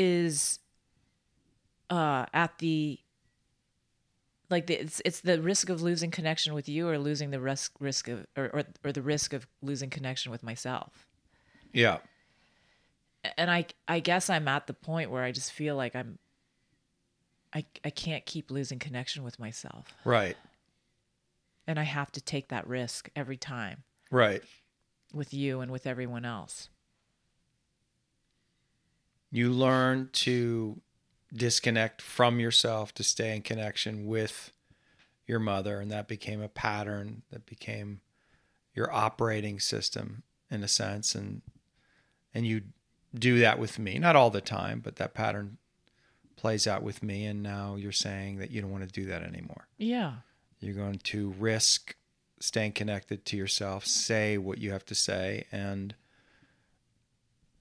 is 0.01 0.59
uh 1.91 2.25
at 2.33 2.57
the 2.59 2.99
like 4.49 4.67
the, 4.67 4.75
it's 4.81 5.03
it's 5.05 5.21
the 5.21 5.41
risk 5.43 5.69
of 5.69 5.83
losing 5.83 6.11
connection 6.11 6.55
with 6.55 6.69
you 6.69 6.89
or 6.89 6.99
losing 6.99 7.31
the 7.31 7.41
risk 7.41 7.73
risk 7.81 8.09
of 8.09 8.27
or, 8.37 8.47
or 8.53 8.63
or 8.85 8.93
the 8.93 9.03
risk 9.03 9.33
of 9.33 9.47
losing 9.63 9.91
connection 9.91 10.33
with 10.33 10.43
myself 10.43 11.07
Yeah. 11.73 11.99
and 13.37 13.51
I 13.51 13.67
I 13.87 14.01
guess 14.01 14.31
I'm 14.31 14.49
at 14.49 14.67
the 14.67 14.73
point 14.75 15.11
where 15.11 15.23
I 15.23 15.33
just 15.33 15.53
feel 15.53 15.77
like 15.77 15.95
I'm 15.95 16.19
I 17.53 17.65
I 17.85 17.91
can't 17.91 18.25
keep 18.25 18.51
losing 18.51 18.79
connection 18.79 19.23
with 19.23 19.39
myself 19.39 19.95
Right. 20.05 20.37
and 21.67 21.79
I 21.79 21.85
have 21.85 22.11
to 22.13 22.21
take 22.21 22.49
that 22.49 22.67
risk 22.67 23.11
every 23.15 23.37
time 23.37 23.83
Right. 24.11 24.43
with 25.13 25.33
you 25.35 25.61
and 25.61 25.71
with 25.71 25.87
everyone 25.87 26.25
else. 26.25 26.69
You 29.31 29.51
learn 29.51 30.09
to 30.12 30.81
disconnect 31.33 32.03
from 32.03 32.40
yourself 32.40 32.93
to 32.95 33.05
stay 33.05 33.35
in 33.37 33.43
connection 33.43 34.07
with 34.07 34.53
your 35.27 35.38
mother 35.38 35.79
and 35.81 35.90
that 35.93 36.09
became 36.09 36.43
a 36.43 36.49
pattern 36.49 37.23
that 37.31 37.47
became 37.47 38.01
your 38.75 38.93
operating 38.93 39.61
system 39.61 40.25
in 40.51 40.64
a 40.64 40.69
sense. 40.69 41.14
And 41.14 41.43
and 42.35 42.45
you 42.47 42.62
do 43.14 43.38
that 43.40 43.59
with 43.59 43.79
me 43.79 43.99
not 43.99 44.16
all 44.16 44.31
the 44.31 44.40
time 44.40 44.81
but 44.81 44.97
that 44.97 45.14
pattern 45.14 45.59
plays 46.37 46.66
out 46.66 46.83
with 46.83 47.03
me. 47.03 47.27
And 47.27 47.43
now 47.43 47.77
you're 47.77 47.93
saying 47.93 48.38
that 48.38 48.51
you 48.51 48.61
don't 48.62 48.71
want 48.73 48.88
to 48.88 49.01
do 49.01 49.07
that 49.07 49.23
anymore. 49.23 49.69
Yeah. 49.79 50.14
you're 50.61 50.75
going 50.75 50.99
to 50.99 51.35
risk 51.38 51.95
staying 52.40 52.73
connected 52.73 53.25
to 53.27 53.37
yourself 53.37 53.85
say 53.87 54.38
what 54.38 54.59
you 54.59 54.73
have 54.73 54.85
to 54.87 54.95
say 54.95 55.45
and 55.53 55.95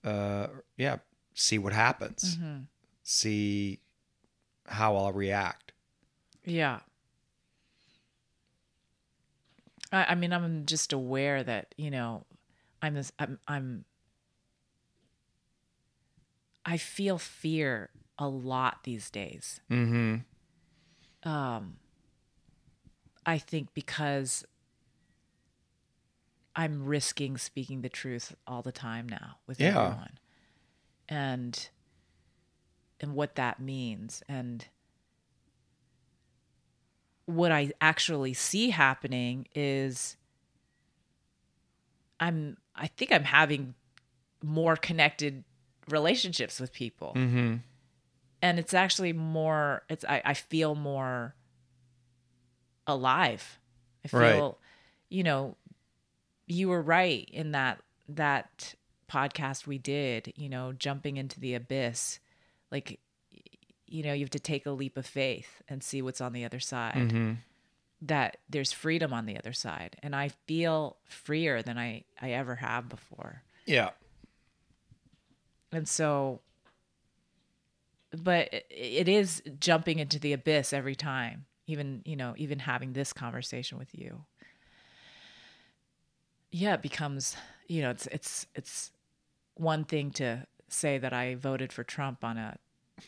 uh 0.05 0.47
yeah 0.77 0.97
see 1.33 1.57
what 1.57 1.73
happens 1.73 2.35
Mm-hmm. 2.35 2.59
see 3.03 3.79
how 4.67 4.95
I'll 4.95 5.13
react. 5.13 5.71
Yeah. 6.45 6.79
I, 9.91 10.05
I 10.09 10.15
mean, 10.15 10.31
I'm 10.33 10.65
just 10.65 10.93
aware 10.93 11.43
that 11.43 11.73
you 11.77 11.89
know, 11.91 12.25
I'm 12.81 12.93
this. 12.93 13.11
I'm. 13.19 13.39
I'm. 13.47 13.85
I 16.65 16.77
feel 16.77 17.17
fear 17.17 17.89
a 18.17 18.27
lot 18.27 18.83
these 18.83 19.09
days. 19.09 19.59
Mm-hmm. 19.71 20.17
Um. 21.29 21.77
I 23.25 23.37
think 23.37 23.73
because 23.73 24.45
I'm 26.55 26.85
risking 26.85 27.37
speaking 27.37 27.81
the 27.81 27.89
truth 27.89 28.35
all 28.47 28.61
the 28.61 28.71
time 28.71 29.07
now 29.09 29.37
with 29.47 29.59
Yeah. 29.59 29.69
everyone, 29.69 30.18
and 31.10 31.69
and 33.02 33.13
what 33.15 33.36
that 33.36 33.60
means 33.60 34.24
and 34.30 34.67
what 37.26 37.52
I 37.52 37.72
actually 37.80 38.34
see 38.34 38.72
happening 38.72 39.48
is 39.54 40.17
I'm 42.19 42.58
I 42.76 42.88
think 42.88 43.12
I'm 43.12 43.24
having 43.24 43.76
more 44.43 44.76
connected 44.76 45.43
relationships 45.89 46.60
with 46.60 46.72
people. 46.74 47.13
Mm-hmm. 47.15 47.58
And 48.41 48.60
it's 48.60 48.74
actually 48.74 49.13
more 49.13 49.84
it's 49.89 50.06
I, 50.06 50.22
I 50.26 50.34
feel 50.34 50.76
more 50.76 51.36
alive. 52.88 53.60
I 54.04 54.08
feel 54.08 54.19
Right. 54.19 54.54
you 55.10 55.24
know, 55.24 55.56
you 56.48 56.69
were 56.69 56.82
right 56.82 57.30
in 57.32 57.52
that 57.52 57.82
that 58.08 58.74
podcast 59.10 59.67
we 59.67 59.78
did, 59.78 60.32
you 60.36 60.48
know, 60.50 60.72
jumping 60.74 61.17
into 61.17 61.39
the 61.39 61.56
abyss. 61.56 62.19
Like 62.72 63.00
you 63.88 64.04
know, 64.04 64.13
you 64.13 64.19
have 64.22 64.30
to 64.30 64.39
take 64.39 64.65
a 64.67 64.72
leap 64.72 64.98
of 64.98 65.06
faith 65.08 65.62
and 65.67 65.82
see 65.84 66.02
what's 66.02 66.22
on 66.22 66.32
the 66.34 66.45
other 66.45 66.60
side 66.60 66.95
Mm-hmm. 67.10 67.34
that 68.04 68.38
there's 68.50 68.72
freedom 68.72 69.12
on 69.12 69.26
the 69.26 69.36
other 69.38 69.52
side 69.52 69.98
and 70.04 70.15
i 70.15 70.30
feel 70.48 70.95
freer 71.06 71.62
than 71.63 71.78
i 71.78 72.04
i 72.22 72.30
ever 72.32 72.56
have 72.58 72.88
before 72.88 73.41
Yeah. 73.65 73.89
and 75.72 75.88
so 75.88 76.39
but 78.12 78.54
it, 78.54 78.65
it 78.69 79.10
is 79.10 79.41
jumping 79.60 80.00
into 80.00 80.17
the 80.19 80.34
abyss 80.34 80.72
every 80.72 80.95
time 80.95 81.45
even 81.67 82.02
you 82.06 82.15
know 82.15 82.34
even 82.38 82.60
having 82.60 82.93
this 82.93 83.12
conversation 83.12 83.78
with 83.78 83.89
you 83.93 84.24
yeah 86.52 86.74
it 86.74 86.82
becomes 86.82 87.36
you 87.67 87.82
know 87.82 87.89
it's 87.89 88.08
it's 88.08 88.45
it's 88.56 88.91
one 89.60 89.84
thing 89.84 90.12
to 90.12 90.45
say 90.67 90.98
that 90.98 91.13
i 91.13 91.36
voted 91.36 91.72
for 91.74 91.84
trump 91.84 92.24
on 92.24 92.38
a 92.38 92.56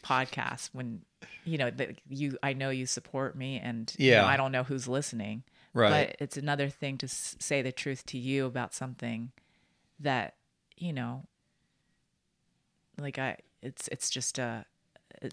podcast 0.04 0.70
when 0.74 1.02
you 1.46 1.58
know 1.58 1.70
that 1.70 2.00
you 2.10 2.38
i 2.44 2.54
know 2.54 2.70
you 2.70 2.86
support 2.86 3.36
me 3.36 3.58
and 3.60 3.94
you 3.98 4.12
know, 4.12 4.18
Yeah. 4.18 4.26
i 4.26 4.38
don't 4.38 4.52
know 4.52 4.64
who's 4.64 4.88
listening 4.88 5.44
Right. 5.74 6.08
but 6.10 6.16
it's 6.20 6.38
another 6.38 6.70
thing 6.70 6.98
to 7.00 7.06
s- 7.06 7.36
say 7.40 7.62
the 7.62 7.72
truth 7.72 8.06
to 8.08 8.18
you 8.18 8.46
about 8.46 8.74
something 8.74 9.32
that 10.00 10.36
you 10.78 10.94
know 10.94 11.26
like 12.98 13.18
i 13.20 13.38
it's 13.62 13.88
it's 13.90 14.10
just 14.10 14.40
uh 14.40 14.64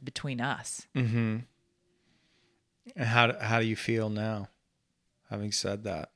between 0.05 0.41
us 0.41 0.87
mm-hmm. 0.95 1.39
And 2.97 3.07
how 3.07 3.27
do, 3.27 3.39
how 3.39 3.61
do 3.61 3.67
you 3.67 3.77
feel 3.77 4.09
now, 4.09 4.49
having 5.29 5.53
said 5.53 5.85
that? 5.85 6.11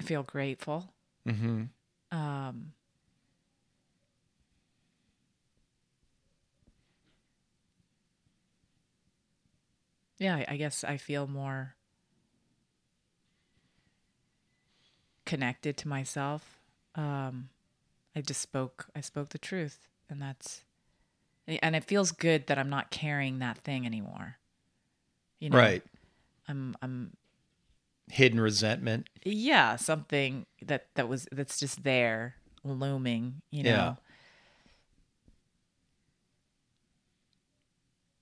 I 0.00 0.02
feel 0.02 0.22
grateful 0.22 0.92
Mm-hmm. 1.26 1.64
um 2.16 2.72
yeah 10.18 10.36
I- 10.36 10.46
i 10.48 10.56
guess 10.56 10.84
i 10.84 10.96
feel 10.96 11.26
more 11.26 11.74
connected 15.26 15.76
to 15.76 15.88
myself 15.88 16.58
um 16.94 17.50
i 18.16 18.20
just 18.20 18.40
spoke 18.40 18.86
i 18.96 19.00
spoke 19.00 19.28
the 19.30 19.38
truth 19.38 19.88
and 20.08 20.22
that's 20.22 20.62
and 21.46 21.76
it 21.76 21.84
feels 21.84 22.12
good 22.12 22.46
that 22.46 22.58
i'm 22.58 22.70
not 22.70 22.90
carrying 22.90 23.38
that 23.40 23.58
thing 23.58 23.84
anymore 23.84 24.36
you 25.38 25.50
know 25.50 25.58
Right. 25.58 25.82
i'm 26.48 26.74
i'm 26.80 27.12
Hidden 28.10 28.40
resentment. 28.40 29.08
yeah 29.24 29.76
something 29.76 30.46
that 30.62 30.86
that 30.94 31.08
was 31.08 31.28
that's 31.32 31.58
just 31.58 31.84
there 31.84 32.36
looming 32.64 33.42
you 33.50 33.62
know 33.62 33.96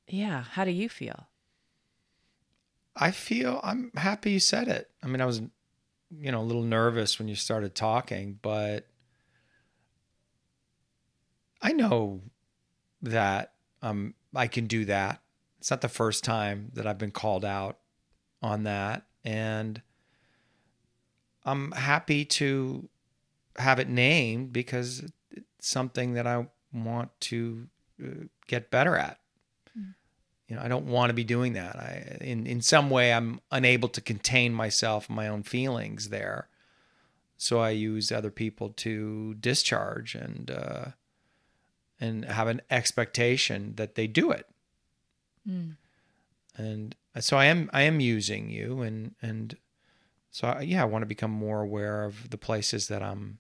yeah 0.09 0.43
how 0.43 0.65
do 0.65 0.71
you 0.71 0.89
feel 0.89 1.29
I 2.99 3.11
feel 3.11 3.61
I'm 3.63 3.91
happy 3.95 4.31
you 4.33 4.41
said 4.41 4.69
it. 4.69 4.91
I 5.03 5.07
mean, 5.07 5.21
I 5.21 5.27
was, 5.27 5.43
you 6.11 6.33
know, 6.33 6.41
a 6.41 6.43
little 6.43 6.63
nervous 6.63 7.19
when 7.19 7.29
you 7.29 7.35
started 7.35 7.75
talking, 7.75 8.39
but 8.41 8.87
I 11.61 11.73
know 11.73 12.23
that 13.03 13.53
um 13.83 14.15
I 14.35 14.47
can 14.47 14.67
do 14.67 14.85
that 14.87 15.21
It's 15.59 15.71
not 15.71 15.81
the 15.83 15.89
first 15.89 16.25
time 16.25 16.71
that 16.75 16.87
I've 16.87 16.99
been 16.99 17.11
called 17.11 17.45
out 17.45 17.79
on 18.43 18.63
that. 18.65 19.05
And 19.27 19.83
I'm 21.45 21.73
happy 21.73 22.25
to 22.25 22.89
have 23.59 23.81
it 23.81 23.89
named 23.89 24.53
because 24.53 25.05
it's 25.31 25.47
something 25.59 26.15
that 26.15 26.27
I 26.27 26.47
want 26.73 27.11
to 27.23 27.67
uh, 28.03 28.25
get 28.47 28.71
better 28.71 28.97
at. 28.97 29.19
You 30.49 30.55
know, 30.55 30.63
I 30.63 30.69
don't 30.69 30.87
want 30.87 31.11
to 31.11 31.15
be 31.15 31.25
doing 31.25 31.55
that. 31.55 31.75
I 31.75 32.19
in 32.21 32.47
in 32.47 32.63
some 32.63 32.89
way 32.89 33.13
I'm 33.13 33.41
unable 33.51 33.89
to 33.89 34.01
contain 34.01 34.55
myself, 34.55 35.11
my 35.11 35.27
own 35.27 35.43
feelings 35.43 36.11
there. 36.11 36.49
So 37.37 37.59
I 37.59 37.71
use 37.71 38.13
other 38.13 38.31
people 38.31 38.69
to 38.71 39.35
discharge 39.35 40.15
and 40.15 40.51
uh, 40.51 40.85
and 42.01 42.25
have 42.27 42.47
an 42.47 42.63
expectation 42.71 43.75
that 43.75 43.97
they 43.97 44.07
do 44.07 44.31
it. 44.31 44.49
And 46.57 46.95
so 47.21 47.37
I 47.37 47.47
am 47.47 47.71
I 47.73 47.83
am 47.83 48.01
using 48.01 48.51
you 48.51 48.83
and 48.83 49.15
and 49.23 49.57
so 50.31 50.49
I, 50.49 50.61
yeah, 50.63 50.83
I 50.83 50.85
want 50.85 51.03
to 51.03 51.07
become 51.07 51.31
more 51.31 51.63
aware 51.63 52.05
of 52.05 52.29
the 52.31 52.39
places 52.39 52.89
that 52.89 53.03
I'm 53.03 53.39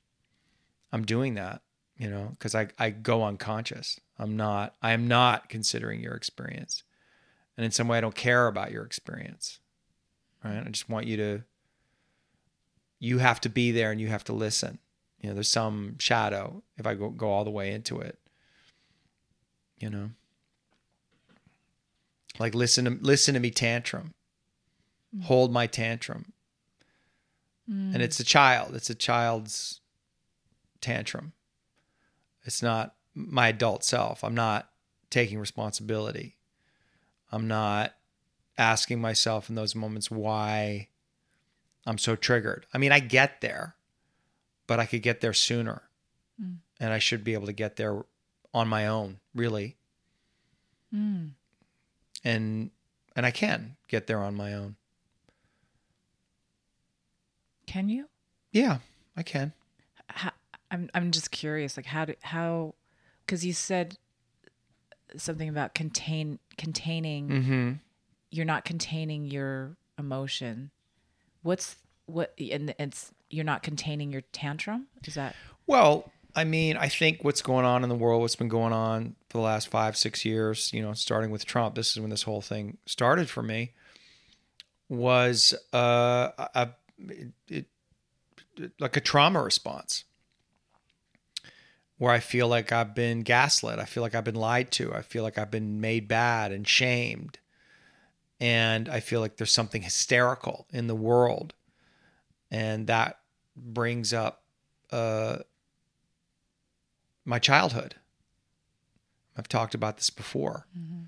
I'm 0.92 1.04
doing 1.04 1.34
that, 1.34 1.60
you 1.98 2.08
know, 2.08 2.28
because 2.30 2.54
I, 2.54 2.68
I 2.78 2.90
go 2.90 3.24
unconscious. 3.24 4.00
I'm 4.18 4.36
not 4.36 4.74
I 4.82 4.92
am 4.92 5.06
not 5.06 5.48
considering 5.48 6.00
your 6.00 6.14
experience. 6.14 6.82
And 7.56 7.64
in 7.64 7.70
some 7.70 7.88
way 7.88 7.98
I 7.98 8.00
don't 8.00 8.14
care 8.14 8.46
about 8.46 8.72
your 8.72 8.84
experience. 8.84 9.58
Right? 10.44 10.62
I 10.64 10.70
just 10.70 10.88
want 10.88 11.06
you 11.06 11.16
to 11.18 11.42
you 12.98 13.18
have 13.18 13.40
to 13.42 13.48
be 13.48 13.72
there 13.72 13.90
and 13.90 14.00
you 14.00 14.08
have 14.08 14.24
to 14.24 14.32
listen. 14.32 14.78
You 15.20 15.28
know, 15.28 15.34
there's 15.34 15.50
some 15.50 15.96
shadow 15.98 16.62
if 16.78 16.86
I 16.86 16.94
go 16.94 17.10
go 17.10 17.30
all 17.30 17.44
the 17.44 17.50
way 17.50 17.72
into 17.72 18.00
it. 18.00 18.18
You 19.78 19.90
know. 19.90 20.10
Like 22.38 22.54
listen 22.54 22.84
to 22.84 22.98
listen 23.00 23.34
to 23.34 23.40
me 23.40 23.50
tantrum. 23.50 24.14
Mm. 25.16 25.24
Hold 25.24 25.52
my 25.52 25.66
tantrum. 25.66 26.32
Mm. 27.70 27.94
And 27.94 28.02
it's 28.02 28.20
a 28.20 28.24
child. 28.24 28.74
It's 28.74 28.90
a 28.90 28.94
child's 28.94 29.80
tantrum. 30.80 31.32
It's 32.44 32.62
not 32.62 32.94
my 33.14 33.48
adult 33.48 33.84
self. 33.84 34.22
I'm 34.22 34.34
not 34.34 34.70
taking 35.10 35.38
responsibility. 35.38 36.36
I'm 37.32 37.48
not 37.48 37.94
asking 38.58 39.00
myself 39.00 39.48
in 39.48 39.56
those 39.56 39.74
moments 39.74 40.10
why 40.10 40.88
I'm 41.86 41.98
so 41.98 42.16
triggered. 42.16 42.66
I 42.72 42.78
mean, 42.78 42.92
I 42.92 43.00
get 43.00 43.40
there, 43.40 43.76
but 44.66 44.78
I 44.78 44.86
could 44.86 45.02
get 45.02 45.20
there 45.20 45.32
sooner. 45.32 45.82
Mm. 46.40 46.56
And 46.78 46.92
I 46.92 46.98
should 46.98 47.24
be 47.24 47.34
able 47.34 47.46
to 47.46 47.52
get 47.52 47.76
there 47.76 48.04
on 48.52 48.68
my 48.68 48.86
own, 48.86 49.18
really. 49.34 49.76
And 52.26 52.72
and 53.14 53.24
I 53.24 53.30
can 53.30 53.76
get 53.86 54.08
there 54.08 54.18
on 54.18 54.34
my 54.34 54.52
own. 54.52 54.74
Can 57.68 57.88
you? 57.88 58.08
Yeah, 58.50 58.78
I 59.16 59.22
can. 59.22 59.52
How, 60.08 60.32
I'm 60.72 60.90
I'm 60.92 61.12
just 61.12 61.30
curious, 61.30 61.76
like 61.76 61.86
how 61.86 62.04
do 62.04 62.14
how, 62.22 62.74
because 63.24 63.46
you 63.46 63.52
said 63.52 63.96
something 65.16 65.48
about 65.48 65.74
contain 65.74 66.40
containing. 66.58 67.28
Mm-hmm. 67.28 67.72
You're 68.32 68.44
not 68.44 68.64
containing 68.64 69.26
your 69.26 69.76
emotion. 69.96 70.72
What's 71.42 71.76
what? 72.06 72.34
And 72.38 72.74
it's 72.76 73.12
you're 73.30 73.44
not 73.44 73.62
containing 73.62 74.10
your 74.10 74.22
tantrum. 74.32 74.88
Is 75.04 75.14
that 75.14 75.36
Well, 75.68 76.10
I 76.36 76.44
mean, 76.44 76.76
I 76.76 76.88
think 76.88 77.24
what's 77.24 77.40
going 77.40 77.64
on 77.64 77.82
in 77.82 77.88
the 77.88 77.94
world, 77.94 78.20
what's 78.20 78.36
been 78.36 78.48
going 78.48 78.74
on 78.74 79.16
for 79.30 79.38
the 79.38 79.44
last 79.44 79.68
five, 79.68 79.96
six 79.96 80.22
years, 80.22 80.70
you 80.70 80.82
know, 80.82 80.92
starting 80.92 81.30
with 81.30 81.46
Trump, 81.46 81.74
this 81.74 81.92
is 81.92 82.00
when 82.00 82.10
this 82.10 82.24
whole 82.24 82.42
thing 82.42 82.76
started 82.84 83.30
for 83.30 83.42
me, 83.42 83.72
was 84.90 85.54
uh, 85.72 86.28
a, 86.54 86.68
it, 87.48 87.64
it, 88.58 88.72
like 88.78 88.98
a 88.98 89.00
trauma 89.00 89.42
response 89.42 90.04
where 91.96 92.12
I 92.12 92.20
feel 92.20 92.48
like 92.48 92.70
I've 92.70 92.94
been 92.94 93.22
gaslit. 93.22 93.78
I 93.78 93.86
feel 93.86 94.02
like 94.02 94.14
I've 94.14 94.24
been 94.24 94.34
lied 94.34 94.70
to. 94.72 94.92
I 94.92 95.00
feel 95.00 95.22
like 95.22 95.38
I've 95.38 95.50
been 95.50 95.80
made 95.80 96.06
bad 96.06 96.52
and 96.52 96.68
shamed. 96.68 97.38
And 98.38 98.90
I 98.90 99.00
feel 99.00 99.20
like 99.20 99.38
there's 99.38 99.52
something 99.52 99.80
hysterical 99.80 100.66
in 100.70 100.86
the 100.86 100.94
world. 100.94 101.54
And 102.50 102.88
that 102.88 103.20
brings 103.56 104.12
up 104.12 104.42
uh, 104.92 105.38
my 107.26 107.38
childhood. 107.38 107.96
I've 109.36 109.48
talked 109.48 109.74
about 109.74 109.98
this 109.98 110.10
before. 110.10 110.66
Mm-hmm. 110.76 111.02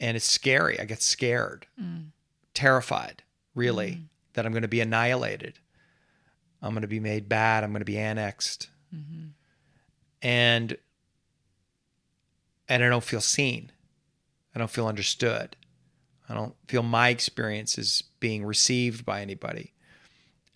And 0.00 0.16
it's 0.16 0.26
scary. 0.26 0.80
I 0.80 0.86
get 0.86 1.02
scared, 1.02 1.66
mm. 1.80 2.06
terrified, 2.54 3.22
really, 3.54 3.92
mm. 3.92 4.04
that 4.32 4.46
I'm 4.46 4.52
going 4.52 4.62
to 4.62 4.68
be 4.68 4.80
annihilated. 4.80 5.58
I'm 6.62 6.70
going 6.70 6.82
to 6.82 6.88
be 6.88 7.00
made 7.00 7.28
bad. 7.28 7.62
I'm 7.62 7.70
going 7.70 7.80
to 7.80 7.84
be 7.84 7.98
annexed. 7.98 8.68
Mm-hmm. 8.94 9.28
And 10.22 10.76
and 12.68 12.84
I 12.84 12.88
don't 12.88 13.04
feel 13.04 13.20
seen. 13.20 13.72
I 14.54 14.58
don't 14.58 14.70
feel 14.70 14.86
understood. 14.86 15.56
I 16.28 16.34
don't 16.34 16.54
feel 16.68 16.82
my 16.82 17.08
experience 17.08 17.76
is 17.76 18.04
being 18.20 18.44
received 18.44 19.04
by 19.04 19.20
anybody. 19.20 19.74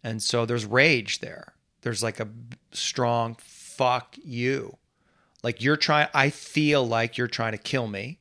And 0.04 0.22
so 0.22 0.46
there's 0.46 0.64
rage 0.64 1.18
there. 1.18 1.54
There's 1.80 2.02
like 2.02 2.20
a 2.20 2.28
strong 2.72 3.34
fuck 3.76 4.16
you. 4.22 4.76
Like 5.42 5.62
you're 5.62 5.76
trying 5.76 6.08
I 6.14 6.30
feel 6.30 6.86
like 6.86 7.18
you're 7.18 7.28
trying 7.28 7.52
to 7.52 7.58
kill 7.58 7.86
me. 7.86 8.18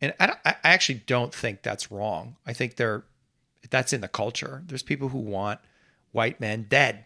And 0.00 0.14
I 0.20 0.34
I 0.44 0.56
actually 0.64 1.02
don't 1.06 1.34
think 1.34 1.62
that's 1.62 1.90
wrong. 1.90 2.36
I 2.46 2.52
think 2.52 2.76
they're 2.76 3.04
that's 3.70 3.92
in 3.92 4.00
the 4.00 4.08
culture. 4.08 4.62
There's 4.66 4.82
people 4.82 5.08
who 5.08 5.18
want 5.18 5.60
white 6.12 6.40
men 6.40 6.66
dead. 6.68 7.04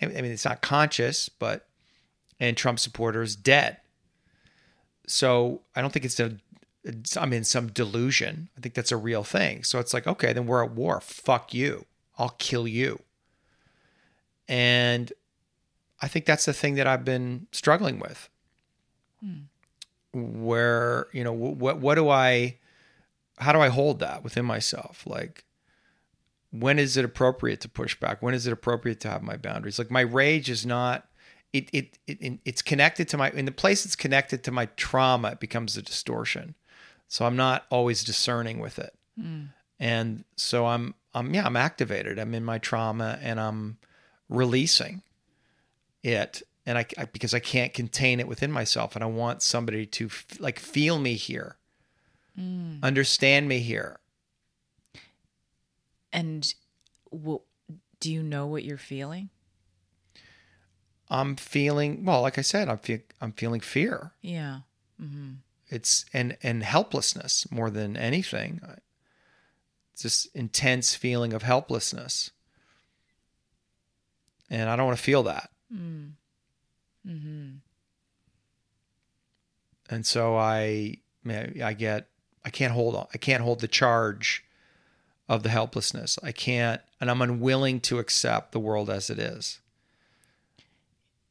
I 0.00 0.06
I 0.06 0.08
mean, 0.08 0.26
it's 0.26 0.44
not 0.44 0.62
conscious, 0.62 1.28
but 1.28 1.68
and 2.40 2.56
Trump 2.56 2.78
supporters 2.78 3.36
dead. 3.36 3.78
So 5.06 5.62
I 5.74 5.80
don't 5.80 5.92
think 5.92 6.04
it's 6.04 6.20
a. 6.20 6.36
It's, 6.84 7.16
I'm 7.16 7.32
in 7.32 7.44
some 7.44 7.68
delusion. 7.68 8.48
I 8.56 8.60
think 8.60 8.74
that's 8.74 8.92
a 8.92 8.96
real 8.96 9.24
thing. 9.24 9.64
So 9.64 9.78
it's 9.78 9.92
like, 9.92 10.06
okay, 10.06 10.32
then 10.32 10.46
we're 10.46 10.64
at 10.64 10.70
war. 10.70 11.00
Fuck 11.00 11.52
you. 11.52 11.86
I'll 12.18 12.36
kill 12.38 12.68
you. 12.68 13.02
And 14.46 15.12
I 16.00 16.08
think 16.08 16.24
that's 16.26 16.44
the 16.44 16.52
thing 16.52 16.74
that 16.76 16.86
I've 16.86 17.04
been 17.04 17.46
struggling 17.52 17.98
with. 17.98 18.28
Hmm. 19.20 19.48
Where 20.12 21.08
you 21.12 21.24
know 21.24 21.32
what 21.32 21.78
what 21.78 21.94
do 21.96 22.08
I, 22.08 22.56
how 23.38 23.52
do 23.52 23.60
I 23.60 23.68
hold 23.68 24.00
that 24.00 24.24
within 24.24 24.44
myself? 24.44 25.04
Like, 25.06 25.44
when 26.50 26.78
is 26.78 26.96
it 26.96 27.04
appropriate 27.04 27.60
to 27.62 27.68
push 27.68 27.98
back? 27.98 28.22
When 28.22 28.34
is 28.34 28.46
it 28.46 28.52
appropriate 28.52 29.00
to 29.00 29.10
have 29.10 29.22
my 29.22 29.36
boundaries? 29.36 29.78
Like 29.78 29.90
my 29.90 30.00
rage 30.00 30.48
is 30.48 30.64
not 30.64 31.08
it 31.52 31.68
it, 31.72 31.98
it 32.06 32.38
it's 32.44 32.62
connected 32.62 33.08
to 33.08 33.16
my 33.16 33.30
in 33.30 33.44
the 33.44 33.52
place 33.52 33.84
it's 33.84 33.96
connected 33.96 34.44
to 34.44 34.50
my 34.50 34.66
trauma 34.76 35.32
it 35.32 35.40
becomes 35.40 35.76
a 35.76 35.82
distortion. 35.82 36.54
So 37.06 37.24
I'm 37.24 37.36
not 37.36 37.66
always 37.70 38.04
discerning 38.04 38.58
with 38.58 38.78
it. 38.78 38.94
Hmm. 39.20 39.44
And 39.80 40.24
so 40.36 40.66
I'm 40.66 40.94
I'm 41.14 41.34
yeah, 41.34 41.44
I'm 41.44 41.56
activated. 41.56 42.18
I'm 42.18 42.34
in 42.34 42.44
my 42.44 42.58
trauma 42.58 43.18
and 43.22 43.40
I'm 43.40 43.78
releasing 44.28 45.02
it 46.02 46.42
and 46.66 46.78
I, 46.78 46.86
I 46.96 47.04
because 47.06 47.34
I 47.34 47.38
can't 47.40 47.72
contain 47.74 48.20
it 48.20 48.28
within 48.28 48.52
myself 48.52 48.94
and 48.94 49.02
I 49.02 49.08
want 49.08 49.42
somebody 49.42 49.86
to 49.86 50.06
f- 50.06 50.26
like 50.38 50.58
feel 50.58 50.98
me 50.98 51.14
here. 51.14 51.56
Mm. 52.38 52.82
Understand 52.82 53.48
me 53.48 53.58
here. 53.60 53.98
and 56.12 56.54
what 57.10 57.42
do 58.00 58.12
you 58.12 58.22
know 58.22 58.46
what 58.46 58.64
you're 58.64 58.78
feeling? 58.78 59.30
I'm 61.10 61.36
feeling 61.36 62.04
well, 62.04 62.22
like 62.22 62.38
I 62.38 62.42
said, 62.42 62.68
I'm 62.68 62.80
I'm 63.20 63.32
feeling 63.32 63.60
fear. 63.60 64.12
Yeah. 64.20 64.60
Mm-hmm. 65.02 65.34
It's 65.68 66.04
and 66.12 66.36
and 66.42 66.62
helplessness 66.62 67.50
more 67.50 67.70
than 67.70 67.96
anything. 67.96 68.60
It's 69.92 70.02
this 70.02 70.26
intense 70.34 70.94
feeling 70.94 71.32
of 71.32 71.42
helplessness, 71.42 72.30
and 74.48 74.68
I 74.70 74.76
don't 74.76 74.86
want 74.86 74.98
to 74.98 75.04
feel 75.04 75.22
that. 75.24 75.50
And 79.90 80.04
so 80.06 80.36
I, 80.36 80.98
I 81.26 81.72
get, 81.72 82.08
I 82.44 82.50
can't 82.50 82.72
hold 82.72 82.94
on. 82.94 83.06
I 83.14 83.18
can't 83.18 83.42
hold 83.42 83.60
the 83.60 83.68
charge 83.68 84.44
of 85.28 85.42
the 85.42 85.48
helplessness. 85.48 86.18
I 86.22 86.32
can't, 86.32 86.80
and 87.00 87.10
I'm 87.10 87.22
unwilling 87.22 87.80
to 87.82 87.98
accept 87.98 88.52
the 88.52 88.60
world 88.60 88.90
as 88.90 89.10
it 89.10 89.18
is. 89.18 89.60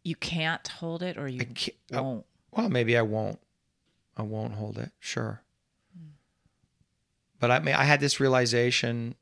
You 0.03 0.15
can't 0.15 0.67
hold 0.67 1.03
it 1.03 1.17
or 1.17 1.27
you 1.27 1.41
I- 1.93 2.01
won't. 2.01 2.25
Well, 2.51 2.69
maybe 2.69 2.97
I 2.97 3.01
won't. 3.01 3.39
I 4.15 4.23
won't 4.23 4.53
hold 4.53 4.77
it. 4.79 4.91
Sure. 4.99 5.41
But 7.39 7.51
I 7.51 7.59
mean, 7.59 7.75
I 7.75 7.83
had 7.83 7.99
this 7.99 8.19
realization 8.19 9.13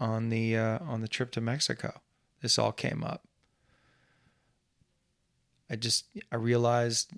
on 0.00 0.30
the 0.30 0.56
uh, 0.56 0.78
on 0.80 1.00
the 1.00 1.06
trip 1.06 1.30
to 1.32 1.40
Mexico. 1.40 2.00
This 2.42 2.58
all 2.58 2.72
came 2.72 3.04
up. 3.04 3.22
I 5.70 5.76
just 5.76 6.06
I 6.32 6.36
realized 6.36 7.12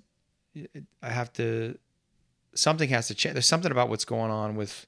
I 1.01 1.09
have 1.09 1.33
to 1.33 1.77
something 2.53 2.89
has 2.89 3.07
to 3.07 3.15
change. 3.15 3.33
There's 3.33 3.47
something 3.47 3.71
about 3.71 3.89
what's 3.89 4.05
going 4.05 4.31
on 4.31 4.55
with 4.55 4.85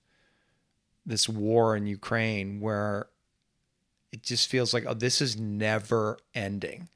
this 1.06 1.28
war 1.28 1.76
in 1.76 1.88
Ukraine 1.88 2.60
where 2.60 3.08
it 4.12 4.24
just 4.24 4.50
feels 4.50 4.74
like, 4.74 4.86
oh, 4.88 4.94
this 4.94 5.22
is 5.22 5.40
never 5.40 6.18
ending. 6.34 6.90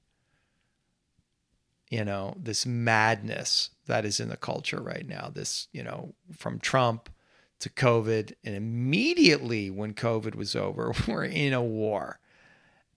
You 1.90 2.06
know, 2.06 2.36
this 2.38 2.66
madness 2.66 3.72
that 3.88 4.06
is 4.06 4.20
in 4.20 4.30
the 4.30 4.38
culture 4.38 4.82
right 4.82 5.08
now. 5.08 5.32
This, 5.34 5.68
you 5.72 5.84
know, 5.84 6.14
from 6.38 6.60
Trump 6.60 7.10
to 7.60 7.70
COVID. 7.70 8.34
And 8.44 8.56
immediately 8.56 9.70
when 9.70 9.94
COVID 9.94 10.36
was 10.36 10.56
over, 10.56 10.94
we're 11.08 11.26
in 11.26 11.54
a 11.54 11.64
war. 11.64 12.20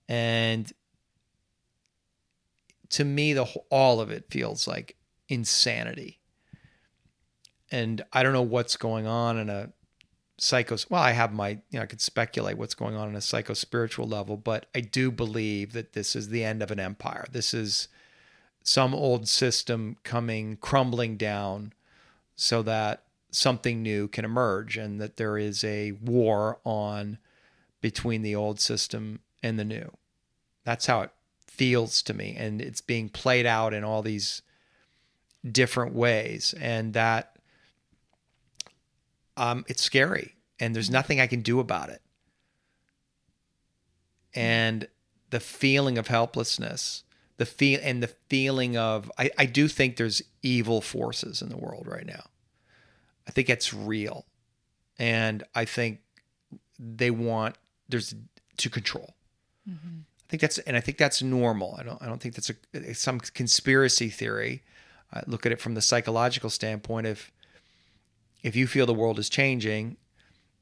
And 0.09 0.70
to 2.93 3.05
me, 3.05 3.32
the 3.32 3.45
all 3.70 4.01
of 4.01 4.11
it 4.11 4.26
feels 4.30 4.68
like 4.68 4.97
insanity. 5.28 6.20
And 7.70 8.05
I 8.12 8.22
don't 8.22 8.34
know 8.34 8.43
what's 8.43 8.76
going 8.76 9.07
on 9.07 9.38
in 9.38 9.49
a 9.49 9.72
psycho 10.38 10.76
well 10.88 11.01
i 11.01 11.12
have 11.12 11.32
my 11.32 11.51
you 11.51 11.59
know 11.74 11.82
i 11.82 11.86
could 11.86 12.01
speculate 12.01 12.59
what's 12.59 12.74
going 12.74 12.97
on 12.97 13.09
in 13.09 13.14
a 13.14 13.20
psycho 13.20 13.55
spiritual 13.55 14.09
level 14.09 14.36
but 14.36 14.66
i 14.74 14.80
do 14.80 15.09
believe 15.09 15.72
that 15.72 15.93
this 15.93 16.16
is 16.16 16.30
the 16.30 16.43
end 16.43 16.62
of 16.62 16.72
an 16.72 16.80
empire 16.80 17.26
this 17.30 17.55
is 17.55 17.86
some 18.64 18.93
old 18.93 19.28
system 19.28 19.97
coming 20.03 20.57
crumbling 20.57 21.16
down 21.16 21.72
so 22.34 22.61
that 22.61 23.05
something 23.30 23.82
new 23.82 24.09
can 24.09 24.24
emerge 24.24 24.76
and 24.76 25.01
that 25.01 25.16
there 25.16 25.38
is 25.38 25.62
a 25.62 25.93
war 25.93 26.59
on 26.64 27.18
between 27.80 28.22
the 28.22 28.34
old 28.34 28.59
system 28.59 29.20
and 29.45 29.61
the 29.61 29.64
new 29.64 29.93
that's 30.64 30.86
how 30.86 31.03
it 31.03 31.11
feels 31.53 32.03
to 32.03 32.14
me 32.14 32.34
and 32.38 32.62
it's 32.62 32.80
being 32.80 33.09
played 33.09 33.44
out 33.44 33.74
in 33.74 33.84
all 33.84 34.00
these 34.00 34.40
different 35.50 35.94
ways 35.94 36.55
and 36.59 36.94
that 36.94 37.36
um, 39.36 39.64
it's 39.68 39.82
scary 39.82 40.34
and 40.59 40.74
there's 40.74 40.90
nothing 40.90 41.20
I 41.20 41.26
can 41.26 41.40
do 41.42 41.61
about 41.61 41.90
it. 41.90 42.00
And 44.34 44.88
the 45.28 45.40
feeling 45.40 45.98
of 45.98 46.07
helplessness, 46.07 47.05
the 47.36 47.44
feel 47.44 47.80
and 47.82 48.03
the 48.03 48.14
feeling 48.28 48.76
of 48.76 49.11
I, 49.18 49.30
I 49.36 49.46
do 49.46 49.68
think 49.68 49.96
there's 49.96 50.22
evil 50.42 50.80
forces 50.80 51.42
in 51.42 51.50
the 51.50 51.57
world 51.59 51.86
right 51.86 52.07
now. 52.07 52.24
I 53.28 53.30
think 53.30 53.50
it's 53.50 53.74
real. 53.74 54.24
And 54.98 55.44
I 55.55 55.66
think 55.66 56.00
they 56.78 57.11
want 57.11 57.57
there's 57.88 58.14
to 58.57 58.70
control. 58.70 59.14
Mm-hmm. 59.68 60.00
I 60.33 60.35
think 60.35 60.41
that's 60.41 60.59
and 60.61 60.78
I 60.78 60.80
think 60.80 60.97
that's 60.97 61.20
normal. 61.20 61.76
I 61.78 61.83
don't 61.83 62.01
I 62.01 62.07
don't 62.07 62.18
think 62.18 62.35
that's 62.35 62.51
a 62.72 62.95
some 62.95 63.20
conspiracy 63.20 64.09
theory. 64.09 64.62
I 65.12 65.20
look 65.26 65.45
at 65.45 65.53
it 65.53 65.61
from 65.61 65.74
the 65.74 65.83
psychological 65.83 66.49
standpoint. 66.49 67.07
If 67.07 67.30
if 68.43 68.57
you 68.57 68.66
feel 68.66 68.87
the 68.87 68.95
world 68.95 69.18
is 69.18 69.28
changing 69.28 69.99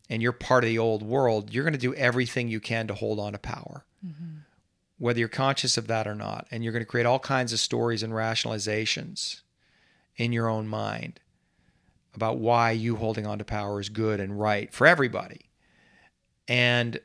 and 0.08 0.22
you're 0.22 0.32
part 0.32 0.64
of 0.64 0.70
the 0.70 0.78
old 0.78 1.04
world, 1.04 1.54
you're 1.54 1.62
going 1.62 1.72
to 1.72 1.78
do 1.78 1.94
everything 1.94 2.48
you 2.48 2.58
can 2.58 2.88
to 2.88 2.94
hold 2.94 3.20
on 3.20 3.32
to 3.32 3.38
power, 3.38 3.84
mm-hmm. 4.04 4.38
whether 4.98 5.20
you're 5.20 5.28
conscious 5.28 5.78
of 5.78 5.86
that 5.86 6.08
or 6.08 6.16
not. 6.16 6.48
And 6.50 6.64
you're 6.64 6.72
going 6.72 6.84
to 6.84 6.90
create 6.90 7.06
all 7.06 7.20
kinds 7.20 7.52
of 7.52 7.60
stories 7.60 8.02
and 8.02 8.12
rationalizations 8.12 9.42
in 10.16 10.32
your 10.32 10.48
own 10.48 10.66
mind 10.66 11.20
about 12.12 12.38
why 12.38 12.72
you 12.72 12.96
holding 12.96 13.24
on 13.24 13.38
to 13.38 13.44
power 13.44 13.78
is 13.78 13.88
good 13.88 14.18
and 14.18 14.40
right 14.40 14.72
for 14.74 14.84
everybody. 14.84 15.48
And 16.48 16.98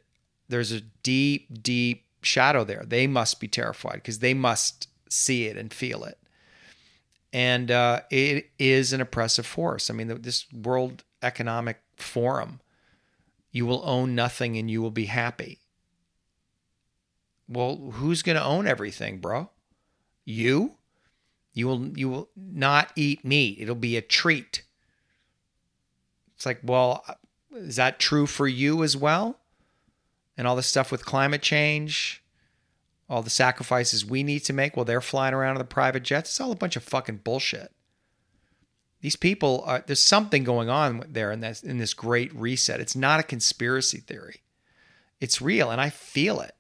there's 0.50 0.72
a 0.72 0.82
deep, 0.82 1.62
deep 1.62 2.05
shadow 2.26 2.64
there. 2.64 2.84
They 2.86 3.08
must 3.08 3.40
be 3.40 3.48
terrified 3.48 3.96
because 3.96 4.20
they 4.20 4.34
must 4.34 4.88
see 5.10 5.46
it 5.46 5.58
and 5.58 5.74
feel 5.74 6.04
it 6.04 6.18
and 7.36 7.70
uh, 7.70 8.00
it 8.10 8.52
is 8.58 8.94
an 8.94 9.02
oppressive 9.02 9.46
force. 9.46 9.90
I 9.90 9.94
mean, 9.94 10.22
this 10.22 10.46
World 10.54 11.04
Economic 11.22 11.82
Forum, 11.98 12.62
you 13.52 13.66
will 13.66 13.82
own 13.84 14.16
nothing 14.16 14.58
and 14.58 14.72
you 14.72 14.82
will 14.82 14.90
be 14.90 15.08
happy. 15.08 15.60
Well, 17.50 17.92
who's 17.92 18.22
going 18.22 18.38
to 18.38 18.44
own 18.44 18.68
everything, 18.68 19.20
bro? 19.20 19.50
You? 20.24 20.78
You 21.52 21.68
will 21.68 21.88
you 21.98 22.08
will 22.08 22.30
not 22.38 22.94
eat 22.96 23.26
meat. 23.26 23.58
It'll 23.60 23.76
be 23.76 23.98
a 23.98 24.02
treat. 24.02 24.64
It's 26.38 26.46
like, 26.46 26.62
well, 26.64 27.04
is 27.54 27.76
that 27.76 28.00
true 28.00 28.28
for 28.28 28.48
you 28.48 28.82
as 28.82 28.96
well? 28.96 29.40
And 30.38 30.48
all 30.48 30.56
the 30.56 30.64
stuff 30.64 30.92
with 30.92 31.06
climate 31.06 31.42
change, 31.42 32.24
all 33.10 33.22
the 33.22 33.30
sacrifices 33.30 34.06
we 34.06 34.24
need 34.24 34.40
to 34.40 34.54
make 34.54 34.76
while 34.76 34.86
they're 34.86 35.02
flying 35.02 35.34
around 35.34 35.56
in 35.56 35.60
the 35.60 35.66
private 35.66 36.04
jets. 36.04 36.30
It's 36.30 36.42
all 36.42 36.52
a 36.52 36.56
bunch 36.56 36.76
of 36.76 36.84
fucking 36.84 37.22
bullshit. 37.24 37.72
These 39.02 39.16
people 39.16 39.64
are 39.68 39.84
there's 39.86 40.02
something 40.02 40.44
going 40.44 40.70
on 40.70 41.04
there 41.08 41.32
in 41.32 41.40
this 41.42 41.62
in 41.62 41.78
this 41.78 41.94
great 41.94 42.34
reset. 42.34 42.80
It's 42.80 42.96
not 42.96 43.20
a 43.20 43.24
conspiracy 43.24 44.00
theory. 44.00 44.42
It's 45.20 45.42
real 45.42 45.70
and 45.70 45.80
I 45.80 45.92
feel 45.92 46.42
it. 46.42 46.56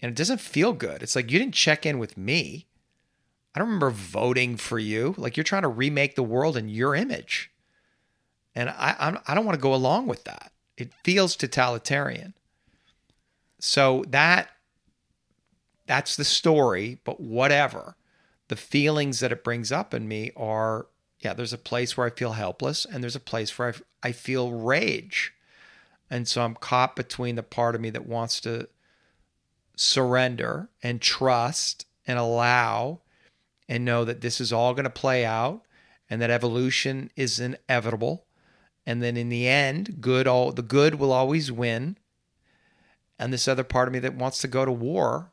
And 0.00 0.10
it 0.10 0.14
doesn't 0.14 0.40
feel 0.40 0.72
good. 0.72 1.02
It's 1.02 1.16
like 1.16 1.30
you 1.30 1.38
didn't 1.38 1.54
check 1.54 1.86
in 1.86 1.98
with 1.98 2.18
me. 2.18 2.66
I 3.54 3.58
don't 3.58 3.68
remember 3.68 3.90
voting 3.90 4.56
for 4.56 4.78
you. 4.78 5.14
Like 5.16 5.36
you're 5.36 5.44
trying 5.44 5.62
to 5.62 5.68
remake 5.68 6.14
the 6.14 6.22
world 6.22 6.56
in 6.56 6.68
your 6.68 6.94
image. 6.94 7.50
And 8.54 8.68
I 8.68 9.18
I 9.26 9.34
don't 9.34 9.46
want 9.46 9.56
to 9.56 9.62
go 9.62 9.74
along 9.74 10.06
with 10.06 10.24
that. 10.24 10.52
It 10.76 10.92
feels 11.02 11.34
totalitarian. 11.34 12.34
So 13.58 14.04
that 14.08 14.50
that's 15.86 16.16
the 16.16 16.24
story, 16.24 17.00
but 17.04 17.20
whatever. 17.20 17.96
The 18.48 18.56
feelings 18.56 19.20
that 19.20 19.32
it 19.32 19.44
brings 19.44 19.72
up 19.72 19.92
in 19.92 20.06
me 20.06 20.32
are 20.36 20.86
yeah, 21.20 21.34
there's 21.34 21.52
a 21.52 21.58
place 21.58 21.96
where 21.96 22.06
I 22.06 22.10
feel 22.10 22.32
helpless 22.32 22.84
and 22.84 23.02
there's 23.02 23.16
a 23.16 23.20
place 23.20 23.58
where 23.58 23.74
I, 24.02 24.08
I 24.08 24.12
feel 24.12 24.52
rage. 24.52 25.34
And 26.10 26.28
so 26.28 26.42
I'm 26.42 26.54
caught 26.54 26.94
between 26.94 27.34
the 27.34 27.42
part 27.42 27.74
of 27.74 27.80
me 27.80 27.90
that 27.90 28.06
wants 28.06 28.40
to 28.42 28.68
surrender 29.76 30.68
and 30.82 31.00
trust 31.00 31.86
and 32.06 32.18
allow 32.18 33.00
and 33.68 33.84
know 33.84 34.04
that 34.04 34.20
this 34.20 34.40
is 34.40 34.52
all 34.52 34.74
going 34.74 34.84
to 34.84 34.90
play 34.90 35.24
out 35.24 35.62
and 36.08 36.20
that 36.20 36.30
evolution 36.30 37.10
is 37.16 37.38
inevitable 37.38 38.24
and 38.86 39.02
then 39.02 39.16
in 39.16 39.28
the 39.28 39.46
end 39.46 40.00
good 40.00 40.26
all 40.26 40.50
the 40.50 40.62
good 40.62 40.96
will 40.96 41.12
always 41.12 41.52
win 41.52 41.96
and 43.18 43.32
this 43.32 43.48
other 43.48 43.64
part 43.64 43.88
of 43.88 43.94
me 43.94 43.98
that 44.00 44.14
wants 44.14 44.38
to 44.38 44.48
go 44.48 44.64
to 44.64 44.72
war 44.72 45.32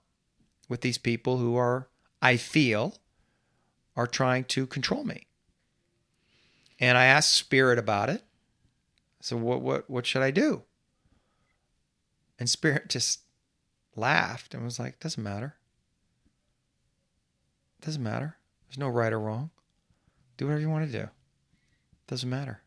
with 0.67 0.81
these 0.81 0.97
people 0.97 1.37
who 1.37 1.55
are, 1.55 1.89
I 2.21 2.37
feel, 2.37 2.97
are 3.95 4.07
trying 4.07 4.45
to 4.45 4.65
control 4.65 5.03
me. 5.03 5.27
And 6.79 6.97
I 6.97 7.05
asked 7.05 7.31
Spirit 7.31 7.79
about 7.79 8.09
it. 8.09 8.23
So 9.21 9.37
what 9.37 9.61
what 9.61 9.89
what 9.89 10.05
should 10.05 10.21
I 10.21 10.31
do? 10.31 10.63
And 12.37 12.49
Spirit 12.49 12.89
just 12.89 13.21
laughed 13.95 14.53
and 14.53 14.63
was 14.63 14.79
like, 14.79 14.99
doesn't 14.99 15.23
matter. 15.23 15.55
Doesn't 17.81 18.03
matter. 18.03 18.37
There's 18.67 18.77
no 18.77 18.89
right 18.89 19.13
or 19.13 19.19
wrong. 19.19 19.51
Do 20.37 20.45
whatever 20.45 20.61
you 20.61 20.69
want 20.69 20.91
to 20.91 20.99
do. 20.99 21.09
Doesn't 22.07 22.29
matter. 22.29 22.61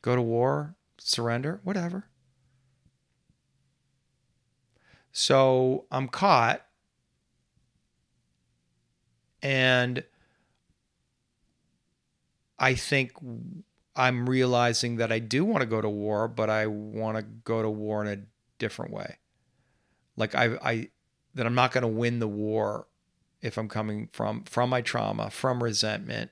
Go 0.00 0.16
to 0.16 0.22
war, 0.22 0.74
surrender, 0.98 1.60
whatever. 1.64 2.06
So 5.12 5.86
I'm 5.90 6.08
caught 6.08 6.64
and 9.42 10.04
I 12.58 12.74
think 12.74 13.12
I'm 13.96 14.28
realizing 14.28 14.96
that 14.96 15.10
I 15.10 15.18
do 15.18 15.44
want 15.44 15.62
to 15.62 15.66
go 15.66 15.80
to 15.80 15.88
war, 15.88 16.28
but 16.28 16.50
I 16.50 16.66
want 16.66 17.16
to 17.16 17.22
go 17.22 17.62
to 17.62 17.70
war 17.70 18.04
in 18.04 18.08
a 18.08 18.22
different 18.58 18.92
way. 18.92 19.16
Like 20.16 20.34
I, 20.34 20.56
I 20.62 20.88
that 21.34 21.46
I'm 21.46 21.54
not 21.54 21.72
going 21.72 21.82
to 21.82 21.88
win 21.88 22.18
the 22.18 22.28
war 22.28 22.86
if 23.40 23.56
I'm 23.56 23.68
coming 23.68 24.08
from 24.12 24.44
from 24.44 24.70
my 24.70 24.82
trauma, 24.82 25.30
from 25.30 25.62
resentment, 25.62 26.30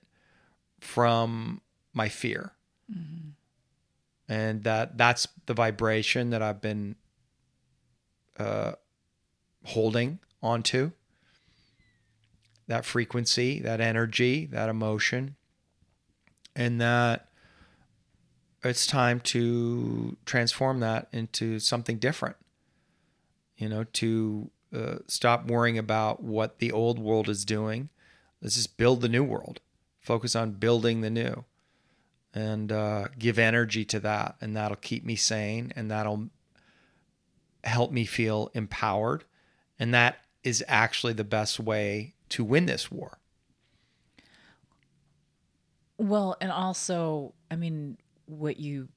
from 0.80 1.62
my 1.94 2.08
fear, 2.08 2.52
mm-hmm. 2.92 3.30
and 4.28 4.64
that 4.64 4.98
that's 4.98 5.26
the 5.46 5.54
vibration 5.54 6.30
that 6.30 6.42
I've 6.42 6.60
been 6.60 6.96
uh, 8.38 8.72
holding 9.64 10.18
onto 10.42 10.92
that 12.66 12.84
frequency, 12.84 13.60
that 13.60 13.80
energy, 13.80 14.46
that 14.46 14.68
emotion, 14.68 15.36
and 16.54 16.80
that 16.80 17.28
it's 18.62 18.86
time 18.86 19.20
to 19.20 20.16
transform 20.26 20.80
that 20.80 21.08
into 21.12 21.58
something 21.58 21.98
different. 21.98 22.36
You 23.56 23.68
know, 23.68 23.84
to 23.84 24.50
uh, 24.74 24.96
stop 25.06 25.46
worrying 25.46 25.78
about 25.78 26.22
what 26.22 26.58
the 26.58 26.70
old 26.70 26.98
world 26.98 27.28
is 27.28 27.44
doing. 27.44 27.88
Let's 28.40 28.54
just 28.54 28.76
build 28.76 29.00
the 29.00 29.08
new 29.08 29.24
world. 29.24 29.60
Focus 30.00 30.36
on 30.36 30.52
building 30.52 31.00
the 31.00 31.10
new 31.10 31.44
and 32.34 32.70
uh, 32.70 33.08
give 33.18 33.38
energy 33.38 33.84
to 33.86 34.00
that. 34.00 34.36
And 34.40 34.56
that'll 34.56 34.76
keep 34.76 35.04
me 35.04 35.16
sane 35.16 35.72
and 35.74 35.90
that'll 35.90 36.28
help 37.64 37.90
me 37.92 38.04
feel 38.04 38.50
empowered. 38.54 39.24
And 39.78 39.94
that 39.94 40.18
is 40.42 40.64
actually 40.66 41.12
the 41.12 41.24
best 41.24 41.60
way 41.60 42.14
to 42.30 42.44
win 42.44 42.66
this 42.66 42.90
war. 42.90 43.18
Well, 45.96 46.36
and 46.40 46.52
also, 46.52 47.34
I 47.50 47.56
mean, 47.56 47.98
what 48.26 48.58
you 48.58 48.88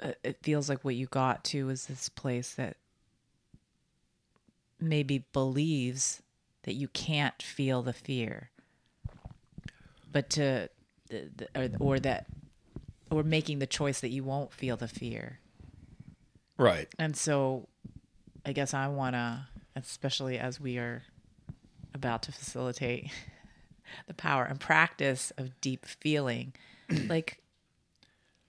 uh, 0.00 0.12
it 0.22 0.38
feels 0.42 0.68
like 0.68 0.84
what 0.84 0.94
you 0.94 1.06
got 1.06 1.42
to 1.42 1.70
is 1.70 1.86
this 1.86 2.08
place 2.08 2.54
that 2.54 2.76
maybe 4.78 5.24
believes 5.32 6.22
that 6.64 6.74
you 6.74 6.88
can't 6.88 7.42
feel 7.42 7.82
the 7.82 7.92
fear, 7.92 8.50
but 10.12 10.28
to 10.30 10.68
or, 11.54 11.68
or 11.80 12.00
that 12.00 12.26
or 13.10 13.22
making 13.22 13.58
the 13.58 13.66
choice 13.66 14.00
that 14.00 14.10
you 14.10 14.22
won't 14.22 14.52
feel 14.52 14.76
the 14.76 14.88
fear. 14.88 15.40
Right. 16.58 16.88
And 16.98 17.16
so 17.16 17.68
I 18.44 18.52
guess 18.52 18.74
I 18.74 18.88
want 18.88 19.14
to 19.14 19.46
especially 19.76 20.38
as 20.38 20.58
we 20.58 20.78
are 20.78 21.02
about 21.94 22.22
to 22.22 22.32
facilitate 22.32 23.10
the 24.06 24.14
power 24.14 24.44
and 24.44 24.58
practice 24.58 25.32
of 25.36 25.60
deep 25.60 25.86
feeling 25.86 26.52
like 27.08 27.40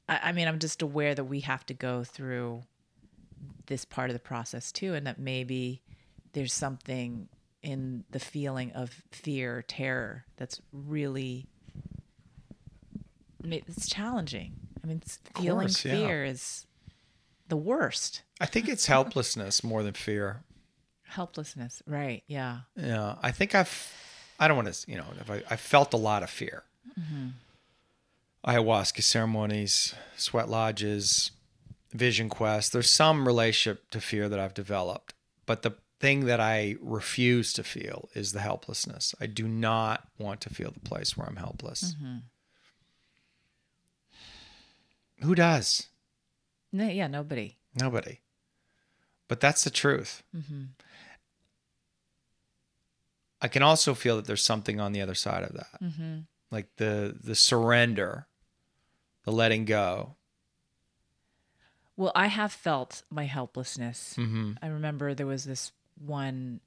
I, 0.09 0.19
I 0.23 0.31
mean 0.31 0.47
i'm 0.47 0.59
just 0.59 0.81
aware 0.81 1.13
that 1.13 1.25
we 1.25 1.41
have 1.41 1.65
to 1.67 1.73
go 1.73 2.03
through 2.03 2.63
this 3.67 3.85
part 3.85 4.09
of 4.09 4.13
the 4.13 4.19
process 4.19 4.71
too 4.71 4.93
and 4.93 5.05
that 5.05 5.19
maybe 5.19 5.81
there's 6.33 6.53
something 6.53 7.27
in 7.61 8.05
the 8.11 8.19
feeling 8.19 8.71
of 8.71 9.03
fear 9.11 9.63
terror 9.67 10.25
that's 10.37 10.61
really 10.71 11.47
it's 13.43 13.87
challenging 13.87 14.53
i 14.83 14.87
mean 14.87 15.01
feeling 15.35 15.67
course, 15.67 15.85
yeah. 15.85 15.91
fear 15.91 16.25
is 16.25 16.65
the 17.49 17.57
worst 17.57 18.21
I 18.39 18.45
think 18.45 18.67
it's 18.69 18.85
helplessness 18.97 19.63
more 19.63 19.83
than 19.83 19.93
fear. 19.93 20.43
helplessness 21.07 21.81
right 21.85 22.23
yeah 22.27 22.59
Yeah, 22.75 23.15
I 23.21 23.31
think 23.31 23.55
I've. 23.55 23.93
I 24.39 24.47
don't 24.47 24.57
want 24.57 24.71
to, 24.71 24.91
you 24.91 24.97
know, 24.97 25.05
if 25.19 25.31
I, 25.31 25.41
I 25.49 25.55
felt 25.55 25.93
a 25.93 25.97
lot 25.97 26.21
of 26.21 26.29
fear. 26.29 26.63
Mm-hmm. 26.99 27.27
Ayahuasca 28.45 29.01
ceremonies, 29.01 29.95
sweat 30.15 30.47
lodges, 30.47 31.31
vision 31.91 32.29
quest. 32.29 32.71
There's 32.71 32.89
some 32.89 33.25
relationship 33.25 33.89
to 33.89 33.99
fear 33.99 34.29
that 34.29 34.39
I've 34.39 34.53
developed, 34.53 35.15
but 35.47 35.63
the 35.63 35.71
thing 35.99 36.25
that 36.25 36.39
I 36.39 36.75
refuse 36.81 37.51
to 37.53 37.63
feel 37.63 38.09
is 38.13 38.31
the 38.31 38.41
helplessness. 38.41 39.15
I 39.19 39.25
do 39.25 39.47
not 39.47 40.07
want 40.19 40.39
to 40.41 40.51
feel 40.51 40.69
the 40.71 40.79
place 40.87 41.17
where 41.17 41.25
I'm 41.27 41.37
helpless. 41.37 41.95
Mm-hmm. 41.95 42.17
Who 45.25 45.33
does? 45.35 45.87
No, 46.77 46.87
yeah 46.87 47.07
nobody 47.07 47.57
Nobody. 47.79 48.19
But 49.27 49.39
that's 49.39 49.63
the 49.63 49.69
truth. 49.69 50.23
I 53.41 53.47
can 53.47 53.61
also 53.61 53.93
feel 53.93 54.15
that 54.15 54.25
there's 54.25 54.43
something 54.43 54.79
on 54.79 54.93
the 54.93 55.01
other 55.01 55.13
side 55.13 55.43
of 55.43 55.53
that, 55.53 55.79
like 56.49 56.67
the 56.77 57.15
the 57.21 57.35
surrender, 57.35 58.27
the 59.25 59.31
letting 59.31 59.65
go. 59.65 60.15
Well, 61.95 62.11
I 62.15 62.27
have 62.27 62.51
felt 62.51 63.03
my 63.09 63.25
helplessness. 63.25 64.15
Mm-hmm. 64.17 64.53
I 64.61 64.67
remember 64.67 65.13
there 65.13 65.27
was 65.27 65.45
this 65.45 65.71
one 66.03 66.61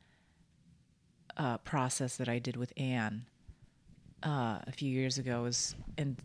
uh, 1.37 1.59
process 1.59 2.17
that 2.17 2.29
I 2.29 2.39
did 2.39 2.57
with 2.57 2.73
Anne 2.77 3.27
uh, 4.23 4.59
a 4.67 4.73
few 4.73 4.91
years 4.91 5.19
ago. 5.19 5.43
Was 5.43 5.75
and 5.97 6.17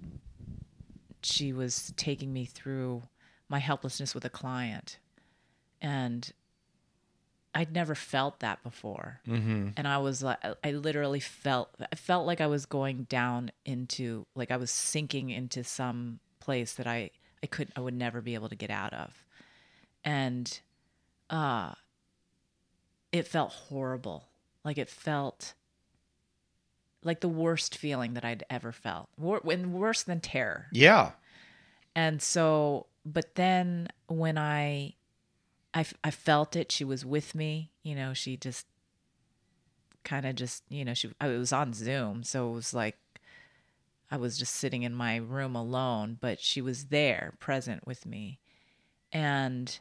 she 1.23 1.53
was 1.53 1.93
taking 1.97 2.31
me 2.33 2.45
through 2.45 3.03
my 3.55 3.59
helplessness 3.59 4.13
with 4.13 4.25
a 4.25 4.29
client, 4.29 4.99
and 5.81 6.33
I'd 7.53 7.71
never 7.71 7.95
felt 7.95 8.41
that 8.41 8.61
before. 8.63 9.21
Mm-hmm. 9.25 9.69
And 9.77 9.87
I 9.87 9.99
was 9.99 10.21
like, 10.21 10.39
I 10.61 10.71
literally 10.71 11.21
felt, 11.21 11.69
I 11.79 11.95
felt 11.95 12.27
like 12.27 12.41
I 12.41 12.47
was 12.47 12.65
going 12.65 13.03
down 13.03 13.51
into, 13.63 14.25
like 14.35 14.51
I 14.51 14.57
was 14.57 14.71
sinking 14.71 15.29
into 15.29 15.63
some 15.63 16.19
place 16.41 16.73
that 16.73 16.85
I, 16.85 17.11
I 17.41 17.47
couldn't, 17.47 17.77
I 17.77 17.79
would 17.79 17.93
never 17.93 18.19
be 18.19 18.33
able 18.33 18.49
to 18.49 18.57
get 18.57 18.69
out 18.69 18.91
of. 18.91 19.23
And, 20.03 20.59
uh, 21.29 21.75
it 23.13 23.25
felt 23.25 23.51
horrible. 23.51 24.25
Like 24.65 24.77
it 24.77 24.89
felt 24.89 25.53
like 27.05 27.21
the 27.21 27.29
worst 27.29 27.77
feeling 27.77 28.15
that 28.15 28.25
I'd 28.25 28.43
ever 28.49 28.73
felt, 28.73 29.07
Wor- 29.17 29.49
and 29.49 29.71
worse 29.71 30.03
than 30.03 30.19
terror. 30.19 30.67
Yeah. 30.73 31.11
And 31.95 32.21
so, 32.21 32.87
but 33.05 33.35
then 33.35 33.87
when 34.07 34.37
I, 34.37 34.95
I, 35.73 35.85
I 36.03 36.11
felt 36.11 36.55
it, 36.55 36.71
she 36.71 36.83
was 36.83 37.05
with 37.05 37.35
me, 37.35 37.71
you 37.83 37.95
know, 37.95 38.13
she 38.13 38.35
just 38.35 38.65
kind 40.03 40.25
of 40.25 40.35
just, 40.35 40.63
you 40.69 40.83
know, 40.83 40.93
she, 40.93 41.11
I 41.21 41.27
was 41.27 41.53
on 41.53 41.73
Zoom. 41.73 42.23
So 42.23 42.49
it 42.49 42.53
was 42.53 42.73
like, 42.73 42.97
I 44.09 44.17
was 44.17 44.37
just 44.37 44.55
sitting 44.55 44.83
in 44.83 44.93
my 44.93 45.17
room 45.17 45.55
alone, 45.55 46.17
but 46.19 46.39
she 46.39 46.61
was 46.61 46.85
there 46.85 47.33
present 47.39 47.85
with 47.85 48.05
me. 48.05 48.39
And 49.11 49.77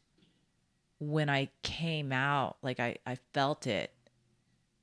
when 0.98 1.28
I 1.28 1.50
came 1.62 2.12
out, 2.12 2.56
like 2.62 2.80
I, 2.80 2.96
I 3.06 3.16
felt 3.32 3.66
it. 3.66 3.92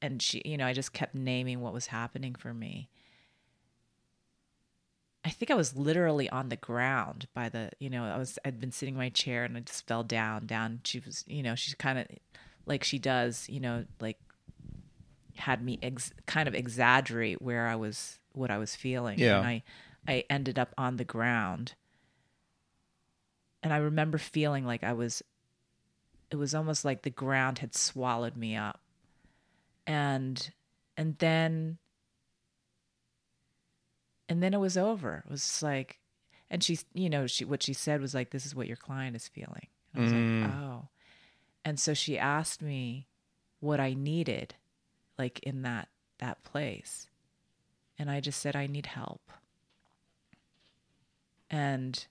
And 0.02 0.22
she, 0.22 0.42
you 0.46 0.58
know, 0.58 0.66
I 0.66 0.74
just 0.74 0.94
kept 0.94 1.14
naming 1.14 1.62
what 1.62 1.74
was 1.74 1.88
happening 1.88 2.34
for 2.34 2.54
me. 2.54 2.90
I 5.24 5.30
think 5.30 5.52
I 5.52 5.56
was 5.56 5.76
literally 5.76 6.30
on 6.30 6.50
the 6.50 6.56
ground 6.56 7.28
by 7.36 7.50
the, 7.50 7.70
you 7.80 7.90
know, 7.90 8.06
I 8.06 8.18
was, 8.18 8.40
I'd 8.44 8.60
been 8.60 8.72
sitting 8.72 8.96
in 8.96 9.00
my 9.00 9.10
chair 9.10 9.44
and 9.44 9.56
I 9.56 9.60
just 9.60 9.86
fell 9.86 10.04
down, 10.04 10.48
down. 10.48 10.82
She 10.84 11.00
was, 11.00 11.24
you 11.28 11.44
know, 11.44 11.54
she's 11.54 11.76
kind 11.76 12.00
of 12.00 12.08
like 12.66 12.84
she 12.84 12.98
does, 12.98 13.48
you 13.48 13.60
know, 13.60 13.86
like 14.00 14.18
had 15.36 15.64
me 15.64 15.78
ex- 15.84 16.14
kind 16.26 16.48
of 16.48 16.56
exaggerate 16.56 17.40
where 17.42 17.68
I 17.68 17.76
was, 17.76 18.20
what 18.34 18.50
I 18.50 18.58
was 18.58 18.76
feeling. 18.76 19.20
Yeah. 19.20 19.38
And 19.38 19.48
I, 19.48 19.64
I 20.08 20.24
ended 20.30 20.58
up 20.58 20.74
on 20.76 20.98
the 20.98 21.06
ground. 21.06 21.76
And 23.62 23.72
I 23.72 23.78
remember 23.78 24.18
feeling 24.18 24.66
like 24.66 24.84
I 24.84 24.94
was, 24.94 25.22
it 26.32 26.36
was 26.36 26.56
almost 26.56 26.84
like 26.84 27.04
the 27.04 27.12
ground 27.12 27.60
had 27.60 27.76
swallowed 27.76 28.36
me 28.36 28.56
up. 28.56 28.80
And, 29.86 30.52
and 30.98 31.18
then, 31.20 31.78
and 34.32 34.42
then 34.42 34.54
it 34.54 34.60
was 34.60 34.78
over. 34.78 35.24
It 35.26 35.30
was 35.30 35.62
like, 35.62 36.00
and 36.50 36.64
she, 36.64 36.80
you 36.94 37.10
know, 37.10 37.28
she 37.28 37.44
what 37.44 37.62
she 37.62 37.74
said 37.74 38.00
was 38.00 38.14
like, 38.16 38.30
"This 38.30 38.46
is 38.46 38.56
what 38.56 38.66
your 38.68 38.78
client 38.78 39.14
is 39.14 39.28
feeling." 39.28 39.68
And 39.94 40.00
I 40.00 40.04
was 40.06 40.14
Mm. 40.14 40.42
like, 40.42 40.54
"Oh," 40.54 40.88
and 41.66 41.78
so 41.78 41.94
she 41.94 42.18
asked 42.18 42.62
me 42.62 43.08
what 43.60 43.82
I 43.82 43.94
needed, 43.94 44.56
like 45.18 45.40
in 45.40 45.64
that 45.64 45.90
that 46.20 46.44
place, 46.46 47.10
and 48.00 48.10
I 48.10 48.22
just 48.22 48.40
said 48.40 48.56
I 48.56 48.68
need 48.68 48.86
help, 48.86 49.34
and 51.50 52.08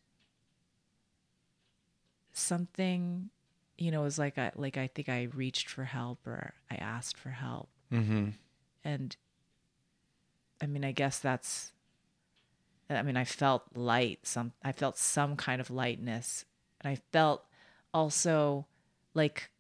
something, 2.33 3.31
you 3.79 3.91
know, 3.91 4.03
was 4.03 4.19
like 4.19 4.37
I 4.37 4.53
like 4.57 4.77
I 4.77 4.89
think 4.89 5.09
I 5.09 5.23
reached 5.35 5.71
for 5.71 5.85
help 5.85 6.27
or 6.27 6.53
I 6.71 6.75
asked 6.75 7.17
for 7.17 7.31
help, 7.31 7.71
Mm-hmm. 7.91 8.29
and 8.85 9.17
I 10.61 10.67
mean, 10.67 10.85
I 10.85 10.93
guess 10.93 11.19
that's. 11.19 11.73
I 12.99 13.03
mean, 13.03 13.17
I 13.17 13.25
felt 13.25 13.63
light. 13.75 14.21
Some 14.25 14.53
I 14.63 14.73
felt 14.73 14.99
some 14.99 15.37
kind 15.37 15.61
of 15.61 15.71
lightness, 15.71 16.45
and 16.81 16.91
I 16.91 16.97
felt 17.13 17.45
also 17.95 18.67
like. 19.15 19.51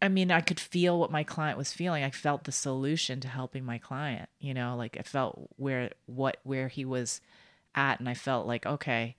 I 0.00 0.08
mean, 0.08 0.32
I 0.32 0.40
could 0.40 0.58
feel 0.58 0.98
what 0.98 1.12
my 1.12 1.22
client 1.22 1.56
was 1.56 1.72
feeling. 1.72 2.02
I 2.02 2.10
felt 2.10 2.42
the 2.42 2.50
solution 2.50 3.20
to 3.20 3.28
helping 3.28 3.64
my 3.64 3.78
client. 3.78 4.28
You 4.40 4.52
know, 4.52 4.74
like 4.76 4.96
I 4.98 5.02
felt 5.02 5.50
where 5.56 5.90
what 6.06 6.38
where 6.42 6.68
he 6.68 6.84
was 6.84 7.20
at, 7.74 8.00
and 8.00 8.08
I 8.08 8.14
felt 8.14 8.46
like 8.46 8.66
okay, 8.66 9.16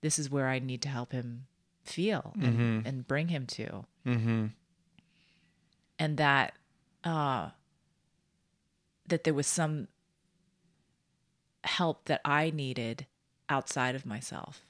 this 0.00 0.18
is 0.18 0.30
where 0.30 0.48
I 0.48 0.58
need 0.58 0.82
to 0.82 0.88
help 0.88 1.12
him 1.12 1.46
feel 1.84 2.32
and, 2.40 2.86
and 2.86 3.06
bring 3.06 3.28
him 3.28 3.46
to 3.46 3.84
Mm-hmm. 4.06 4.46
and 5.98 6.16
that 6.16 6.54
uh 7.04 7.50
that 9.06 9.24
there 9.24 9.34
was 9.34 9.46
some 9.46 9.88
help 11.64 12.04
that 12.06 12.20
I 12.24 12.50
needed 12.50 13.06
outside 13.48 13.94
of 13.94 14.06
myself 14.06 14.62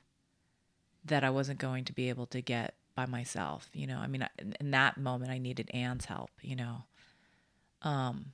that 1.05 1.22
I 1.22 1.30
wasn't 1.30 1.59
going 1.59 1.84
to 1.84 1.92
be 1.92 2.09
able 2.09 2.26
to 2.26 2.40
get 2.40 2.74
by 2.95 3.07
myself 3.07 3.68
you 3.72 3.86
know 3.86 3.99
I 3.99 4.07
mean 4.07 4.26
in, 4.38 4.55
in 4.61 4.70
that 4.72 4.97
moment 4.97 5.30
I 5.30 5.38
needed 5.38 5.70
Anne's 5.74 6.05
help 6.07 6.30
you 6.40 6.57
know 6.57 6.84
um 7.82 8.32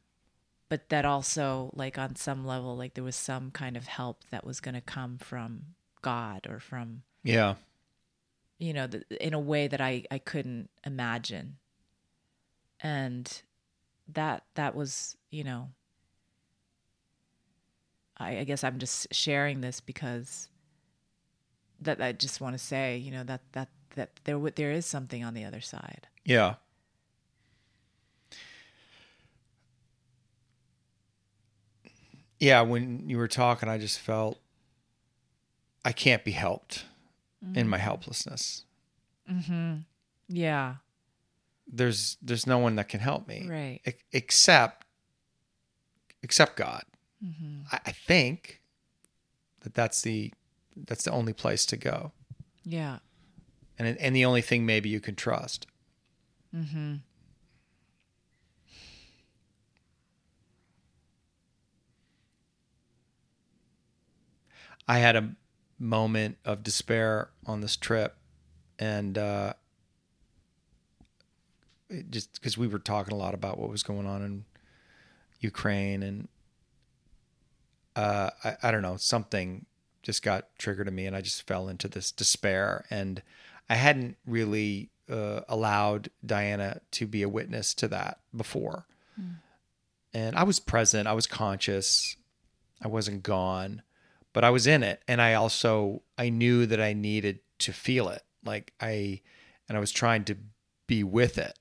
but 0.69 0.89
that 0.91 1.05
also 1.05 1.71
like 1.75 1.99
on 1.99 2.15
some 2.17 2.47
level 2.47 2.77
like 2.77 2.95
there 2.95 3.05
was 3.05 3.17
some 3.17 3.51
kind 3.51 3.77
of 3.77 3.87
help 3.87 4.25
that 4.31 4.45
was 4.47 4.61
going 4.61 4.75
to 4.75 4.81
come 4.81 5.19
from 5.19 5.63
God 6.03 6.47
or 6.49 6.61
from 6.61 7.03
Yeah. 7.25 7.55
you 8.59 8.73
know, 8.73 8.87
th- 8.87 9.05
in 9.21 9.35
a 9.35 9.41
way 9.41 9.67
that 9.69 9.81
I, 9.81 10.05
I 10.11 10.19
couldn't 10.19 10.71
imagine. 10.85 11.57
And 12.81 13.43
that, 14.13 14.45
that 14.55 14.75
was, 14.75 15.17
you 15.31 15.45
know, 15.45 15.69
I, 18.21 18.39
I 18.39 18.45
guess 18.45 18.63
I'm 18.63 18.79
just 18.79 19.13
sharing 19.13 19.61
this 19.63 19.81
because 19.81 20.49
that 21.81 22.01
I 22.01 22.13
just 22.13 22.41
want 22.41 22.55
to 22.55 22.59
say, 22.59 22.99
you 22.99 23.11
know, 23.11 23.25
that, 23.25 23.41
that, 23.53 23.69
that 23.97 24.11
there, 24.25 24.35
w- 24.37 24.53
there 24.55 24.71
is 24.71 24.85
something 24.87 25.25
on 25.25 25.35
the 25.35 25.45
other 25.45 25.61
side. 25.63 26.07
Yeah. 26.25 26.55
yeah, 32.39 32.63
when 32.63 33.09
you 33.09 33.19
were 33.19 33.29
talking, 33.29 33.69
I 33.69 33.79
just 33.79 33.99
felt 33.99 34.39
I 35.85 35.93
can't 35.93 36.25
be 36.25 36.33
helped 36.33 36.85
in 37.55 37.69
my 37.69 37.79
helplessness. 37.79 38.65
Mm-hmm. 39.31 39.77
Yeah. 40.29 40.77
There's 41.73 42.17
there's 42.21 42.47
no 42.47 42.59
one 42.59 42.77
that 42.77 42.89
can 42.89 43.01
help 43.01 43.29
me, 43.29 43.47
Right. 43.49 43.81
e- 43.87 43.93
except 44.13 44.85
except 46.23 46.57
God. 46.57 46.83
I, 47.73 47.81
I 47.87 47.93
think 47.93 48.61
that 49.61 49.75
that's 49.75 50.03
the 50.03 50.33
that's 50.77 51.05
the 51.05 51.11
only 51.11 51.33
place 51.35 51.67
to 51.67 51.77
go, 51.77 52.13
Yeah. 52.65 52.99
and 53.79 53.97
and 53.99 54.17
the 54.17 54.25
only 54.25 54.41
thing 54.43 54.65
maybe 54.65 54.89
you 54.89 55.01
can 55.01 55.15
trust. 55.17 55.67
Mm-hmm. 56.55 56.97
I 64.89 64.99
had 64.99 65.17
a 65.17 65.35
moment 65.79 66.39
of 66.45 66.63
despair 66.63 67.31
on 67.47 67.61
this 67.61 67.77
trip, 67.77 68.17
and 68.79 69.17
uh, 69.17 69.53
it 71.89 72.11
just 72.11 72.35
because 72.35 72.59
we 72.59 72.67
were 72.67 72.79
talking 72.79 73.13
a 73.13 73.17
lot 73.17 73.35
about 73.35 73.59
what 73.59 73.71
was 73.71 73.83
going 73.83 74.07
on 74.07 74.23
in 74.23 74.45
Ukraine, 75.41 76.03
and 76.03 76.29
uh, 78.01 78.31
I, 78.45 78.57
I 78.63 78.71
don't 78.71 78.83
know, 78.83 78.97
something 78.97 79.67
just 80.03 80.23
got 80.23 80.49
triggered 80.59 80.89
in 80.89 80.95
me, 80.95 81.07
and 81.07 81.15
I 81.15 81.21
just 81.21 81.47
fell 81.47 81.69
into 81.69 81.89
this 81.89 82.11
despair, 82.11 82.85
and 82.91 83.23
I 83.69 83.75
hadn't 83.75 84.17
really 84.27 84.91
uh, 85.11 85.41
allowed 85.49 86.11
Diana 86.25 86.81
to 86.93 87.07
be 87.07 87.23
a 87.23 87.29
witness 87.29 87.75
to 87.75 87.89
that 87.89 88.21
before, 88.37 88.87
and 90.15 90.37
I 90.37 90.45
was 90.45 90.61
present, 90.61 91.07
I 91.07 91.13
was 91.13 91.27
conscious, 91.27 92.17
I 92.83 92.89
wasn't 92.89 93.23
gone 93.23 93.83
but 94.33 94.45
I 94.45 94.51
was 94.51 94.67
in 94.67 94.83
it. 94.83 95.03
And 95.09 95.21
I 95.21 95.35
also 95.35 96.03
I 96.17 96.29
knew 96.29 96.67
that 96.67 96.81
I 96.81 96.93
needed 96.93 97.41
to 97.61 97.73
feel 97.73 98.09
it. 98.09 98.23
Like 98.45 98.73
I 98.81 99.21
and 99.69 99.77
I 99.77 99.81
was 99.81 99.93
trying 99.93 100.25
to 100.25 100.37
be 100.87 101.05
with 101.05 101.39
it. 101.39 101.59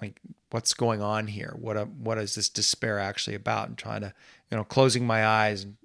Like 0.00 0.20
what's 0.52 0.74
going 0.74 1.00
on 1.00 1.28
here? 1.28 1.54
What 1.58 1.76
a, 1.76 1.84
what 1.84 2.18
is 2.18 2.34
this 2.34 2.48
despair 2.48 2.98
actually 2.98 3.34
about? 3.34 3.68
And 3.68 3.78
trying 3.78 4.02
to 4.02 4.12
you 4.50 4.56
know 4.56 4.64
closing 4.64 5.06
my 5.06 5.26
eyes 5.26 5.64
and 5.64 5.76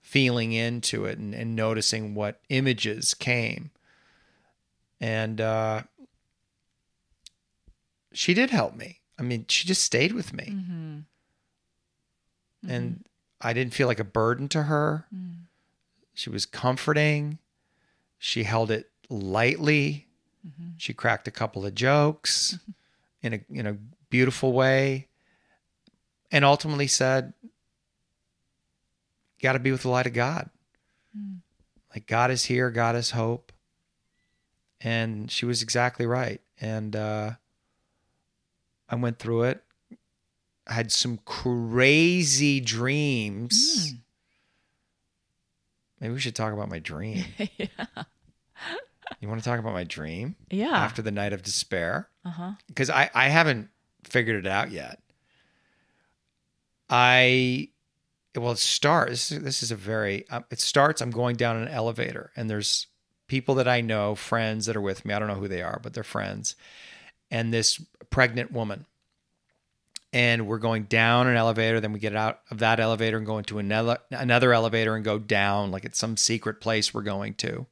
feeling 0.00 0.52
into 0.52 1.04
it 1.04 1.18
and, 1.18 1.34
and 1.34 1.54
noticing 1.54 2.14
what 2.14 2.40
images 2.48 3.14
came. 3.14 3.70
And 5.00 5.40
uh 5.40 5.82
she 8.12 8.34
did 8.34 8.50
help 8.50 8.76
me. 8.76 9.00
I 9.18 9.22
mean 9.22 9.46
she 9.48 9.66
just 9.66 9.84
stayed 9.84 10.12
with 10.12 10.32
me. 10.32 10.44
Mm-hmm. 10.50 10.98
And 12.68 12.90
mm-hmm. 12.92 13.02
I 13.40 13.52
didn't 13.52 13.74
feel 13.74 13.86
like 13.86 14.00
a 14.00 14.04
burden 14.04 14.48
to 14.50 14.64
her. 14.64 15.06
Mm. 15.14 15.46
She 16.14 16.30
was 16.30 16.46
comforting. 16.46 17.38
She 18.18 18.44
held 18.44 18.70
it 18.70 18.90
lightly. 19.08 20.06
Mm-hmm. 20.46 20.70
She 20.76 20.92
cracked 20.92 21.26
a 21.26 21.32
couple 21.32 21.66
of 21.66 21.74
jokes 21.74 22.58
in 23.22 23.34
a 23.34 23.40
in 23.50 23.66
a 23.66 23.76
beautiful 24.10 24.52
way, 24.52 25.08
and 26.30 26.44
ultimately 26.44 26.86
said, 26.86 27.32
"Got 29.40 29.52
to 29.52 29.58
be 29.58 29.72
with 29.72 29.82
the 29.82 29.88
light 29.88 30.06
of 30.06 30.12
God. 30.12 30.50
Like 31.94 32.06
God 32.06 32.30
is 32.30 32.44
here. 32.46 32.70
God 32.70 32.96
is 32.96 33.10
hope." 33.12 33.52
And 34.80 35.30
she 35.30 35.46
was 35.46 35.62
exactly 35.62 36.06
right. 36.06 36.40
And 36.60 36.96
uh, 36.96 37.32
I 38.88 38.96
went 38.96 39.18
through 39.18 39.44
it. 39.44 39.62
I 40.66 40.74
had 40.74 40.90
some 40.92 41.18
crazy 41.24 42.60
dreams. 42.60 43.94
Maybe 46.00 46.14
we 46.14 46.20
should 46.20 46.34
talk 46.34 46.52
about 46.52 46.68
my 46.68 46.80
dream. 46.80 47.24
You 49.20 49.28
want 49.28 49.40
to 49.42 49.48
talk 49.48 49.58
about 49.58 49.72
my 49.72 49.84
dream 49.84 50.36
Yeah. 50.50 50.70
after 50.76 51.02
the 51.02 51.10
night 51.10 51.32
of 51.32 51.42
despair? 51.42 52.08
Uh 52.24 52.30
huh. 52.30 52.52
Because 52.68 52.90
I, 52.90 53.10
I 53.14 53.28
haven't 53.28 53.68
figured 54.04 54.44
it 54.44 54.48
out 54.50 54.70
yet. 54.70 55.00
I, 56.90 57.68
well, 58.36 58.52
it 58.52 58.58
starts, 58.58 59.28
this 59.28 59.32
is, 59.32 59.42
this 59.44 59.62
is 59.62 59.70
a 59.70 59.76
very, 59.76 60.28
um, 60.28 60.44
it 60.50 60.60
starts, 60.60 61.00
I'm 61.00 61.10
going 61.10 61.36
down 61.36 61.56
an 61.56 61.68
elevator 61.68 62.30
and 62.36 62.48
there's 62.50 62.86
people 63.28 63.54
that 63.56 63.68
I 63.68 63.80
know, 63.80 64.14
friends 64.14 64.66
that 64.66 64.76
are 64.76 64.80
with 64.80 65.04
me. 65.04 65.14
I 65.14 65.18
don't 65.18 65.28
know 65.28 65.34
who 65.34 65.48
they 65.48 65.62
are, 65.62 65.80
but 65.82 65.94
they're 65.94 66.02
friends. 66.04 66.54
And 67.30 67.52
this 67.52 67.80
pregnant 68.10 68.52
woman. 68.52 68.84
And 70.14 70.46
we're 70.46 70.58
going 70.58 70.82
down 70.84 71.26
an 71.26 71.36
elevator, 71.36 71.80
then 71.80 71.92
we 71.94 71.98
get 71.98 72.14
out 72.14 72.40
of 72.50 72.58
that 72.58 72.78
elevator 72.78 73.16
and 73.16 73.24
go 73.24 73.38
into 73.38 73.58
another 73.58 73.96
another 74.10 74.52
elevator 74.52 74.94
and 74.94 75.02
go 75.02 75.18
down 75.18 75.70
like 75.70 75.86
it's 75.86 75.98
some 75.98 76.18
secret 76.18 76.60
place 76.60 76.92
we're 76.92 77.00
going 77.00 77.32
to 77.36 77.66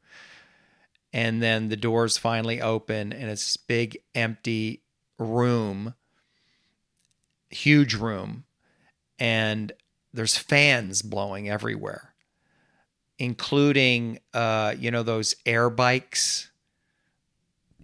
and 1.13 1.43
then 1.43 1.69
the 1.69 1.77
doors 1.77 2.17
finally 2.17 2.61
open 2.61 3.13
and 3.13 3.31
it's 3.31 3.45
this 3.45 3.57
big 3.57 3.99
empty 4.15 4.83
room 5.19 5.95
huge 7.51 7.95
room 7.95 8.45
and 9.19 9.73
there's 10.15 10.37
fans 10.37 11.03
blowing 11.03 11.49
everywhere 11.49 12.15
including 13.19 14.19
uh 14.35 14.75
you 14.79 14.91
know 14.91 15.03
those 15.03 15.35
air 15.45 15.69
bikes? 15.69 16.51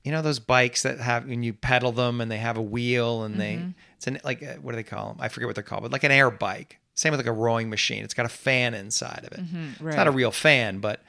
You 0.05 0.13
know 0.13 0.23
those 0.23 0.39
bikes 0.39 0.85
that 0.85 1.01
have 1.01 1.27
when 1.27 1.43
you 1.43 1.53
pedal 1.53 1.91
them 1.91 2.21
and 2.21 2.31
they 2.31 2.39
have 2.39 2.57
a 2.57 2.63
wheel 2.63 3.25
and 3.25 3.41
they 3.41 3.61
it's 3.97 4.07
an 4.07 4.21
like 4.25 4.41
uh, 4.41 4.55
what 4.63 4.71
do 4.71 4.77
they 4.77 4.85
call 4.85 5.09
them 5.09 5.17
i 5.19 5.27
forget 5.29 5.49
what 5.49 5.57
they're 5.57 5.65
called 5.65 5.83
but 5.83 5.91
like 5.93 6.05
an 6.05 6.13
air 6.13 6.31
bike. 6.31 6.79
Same 6.95 7.11
with 7.11 7.21
like 7.21 7.27
a 7.27 7.33
rowing 7.33 7.69
machine. 7.69 8.05
It's 8.05 8.15
got 8.15 8.25
a 8.25 8.31
fan 8.31 8.73
inside 8.73 9.29
of 9.31 9.39
it. 9.39 9.45
Right. 9.81 9.89
it's 9.89 9.97
not 9.99 10.07
a 10.07 10.11
real 10.13 10.31
fan, 10.31 10.79
but 10.79 11.03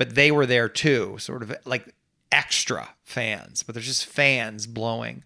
but 0.00 0.14
they 0.14 0.30
were 0.30 0.46
there 0.46 0.70
too, 0.70 1.16
sort 1.18 1.42
of 1.42 1.54
like 1.66 1.94
extra 2.32 2.88
fans, 3.04 3.62
but 3.62 3.74
there's 3.74 3.84
just 3.84 4.06
fans 4.06 4.66
blowing. 4.66 5.24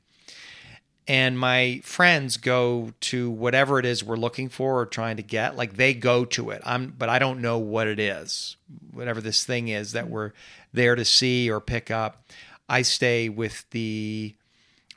And 1.07 1.39
my 1.39 1.81
friends 1.85 2.39
go 2.39 2.93
to 3.03 3.31
whatever 3.31 3.79
it 3.79 3.87
is 3.87 4.03
we're 4.03 4.17
looking 4.17 4.49
for 4.49 4.81
or 4.81 4.87
trying 4.87 5.19
to 5.19 5.23
get. 5.23 5.57
Like 5.57 5.75
they 5.75 5.95
go 5.95 6.25
to 6.25 6.51
it. 6.51 6.61
I'm 6.65 6.93
but 6.99 7.09
I 7.09 7.21
don't 7.21 7.41
know 7.41 7.57
what 7.57 7.87
it 7.87 8.01
is. 8.01 8.57
Whatever 8.91 9.21
this 9.21 9.45
thing 9.45 9.69
is 9.69 9.93
that 9.93 10.11
we're 10.11 10.33
there 10.73 10.97
to 10.97 11.05
see 11.05 11.49
or 11.49 11.61
pick 11.61 11.93
up. 11.93 12.27
I 12.69 12.83
stay 12.83 13.29
with 13.29 13.71
the 13.71 14.35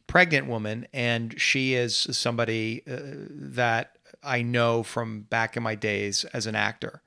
pregnant 0.08 0.48
woman 0.48 0.88
and 0.92 1.40
she 1.40 1.76
is 1.76 1.96
somebody 1.96 2.82
uh, 2.90 2.98
that 3.30 3.96
I 4.24 4.42
know 4.42 4.82
from 4.82 5.22
back 5.22 5.56
in 5.56 5.62
my 5.62 5.76
days 5.76 6.26
as 6.34 6.48
an 6.48 6.56
actor 6.56 7.04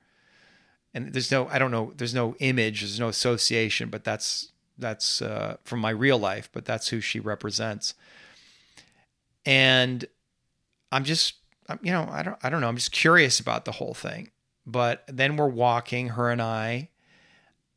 and 0.93 1.13
there's 1.13 1.31
no 1.31 1.47
I 1.47 1.59
don't 1.59 1.71
know 1.71 1.93
there's 1.95 2.13
no 2.13 2.35
image 2.39 2.81
there's 2.81 2.99
no 2.99 3.07
association 3.09 3.89
but 3.89 4.03
that's 4.03 4.51
that's 4.77 5.21
uh, 5.21 5.57
from 5.63 5.79
my 5.79 5.91
real 5.91 6.17
life 6.17 6.49
but 6.51 6.65
that's 6.65 6.89
who 6.89 7.01
she 7.01 7.19
represents. 7.19 7.93
And 9.45 10.05
I'm 10.91 11.03
just 11.03 11.35
you 11.81 11.91
know 11.91 12.07
I 12.09 12.23
don't 12.23 12.37
I 12.43 12.49
don't 12.49 12.61
know 12.61 12.67
I'm 12.67 12.75
just 12.75 12.91
curious 12.91 13.39
about 13.39 13.65
the 13.65 13.73
whole 13.73 13.93
thing. 13.93 14.31
But 14.65 15.03
then 15.07 15.37
we're 15.37 15.47
walking 15.47 16.09
her 16.09 16.29
and 16.29 16.41
I 16.41 16.89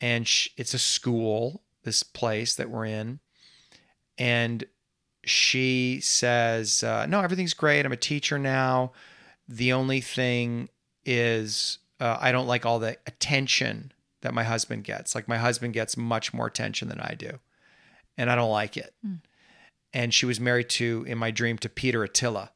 and 0.01 0.27
sh- 0.27 0.49
it's 0.57 0.75
a 0.75 0.79
school 0.79 1.63
this 1.85 2.03
place 2.03 2.55
that 2.57 2.71
we're 2.71 2.87
in. 2.87 3.21
And 4.19 4.65
she 5.25 6.01
says 6.03 6.83
uh, 6.83 7.07
no 7.07 7.21
everything's 7.21 7.55
great. 7.55 7.87
I'm 7.87 7.93
a 7.93 7.97
teacher 7.97 8.39
now. 8.39 8.93
The 9.49 9.73
only 9.73 10.01
thing 10.01 10.69
is 11.05 11.79
uh, 12.01 12.19
I 12.21 12.33
don't 12.33 12.47
like 12.47 12.67
all 12.67 12.79
the 12.79 12.97
attention 13.07 13.93
that 14.23 14.35
my 14.35 14.45
husband 14.45 14.85
gets. 14.85 15.15
Like 15.15 15.29
my 15.29 15.39
husband 15.39 15.75
gets 15.75 15.97
much 15.97 16.33
more 16.33 16.47
attention 16.47 16.89
than 16.89 17.01
I 17.01 17.15
do, 17.17 17.39
and 18.17 18.31
I 18.31 18.35
don't 18.35 18.51
like 18.51 18.77
it. 18.77 18.95
And 19.93 20.13
she 20.13 20.27
was 20.27 20.41
married 20.41 20.71
to, 20.71 21.05
in 21.07 21.19
my 21.19 21.31
dream, 21.31 21.57
to 21.59 21.69
Peter 21.69 22.01
Attia, 22.01 22.51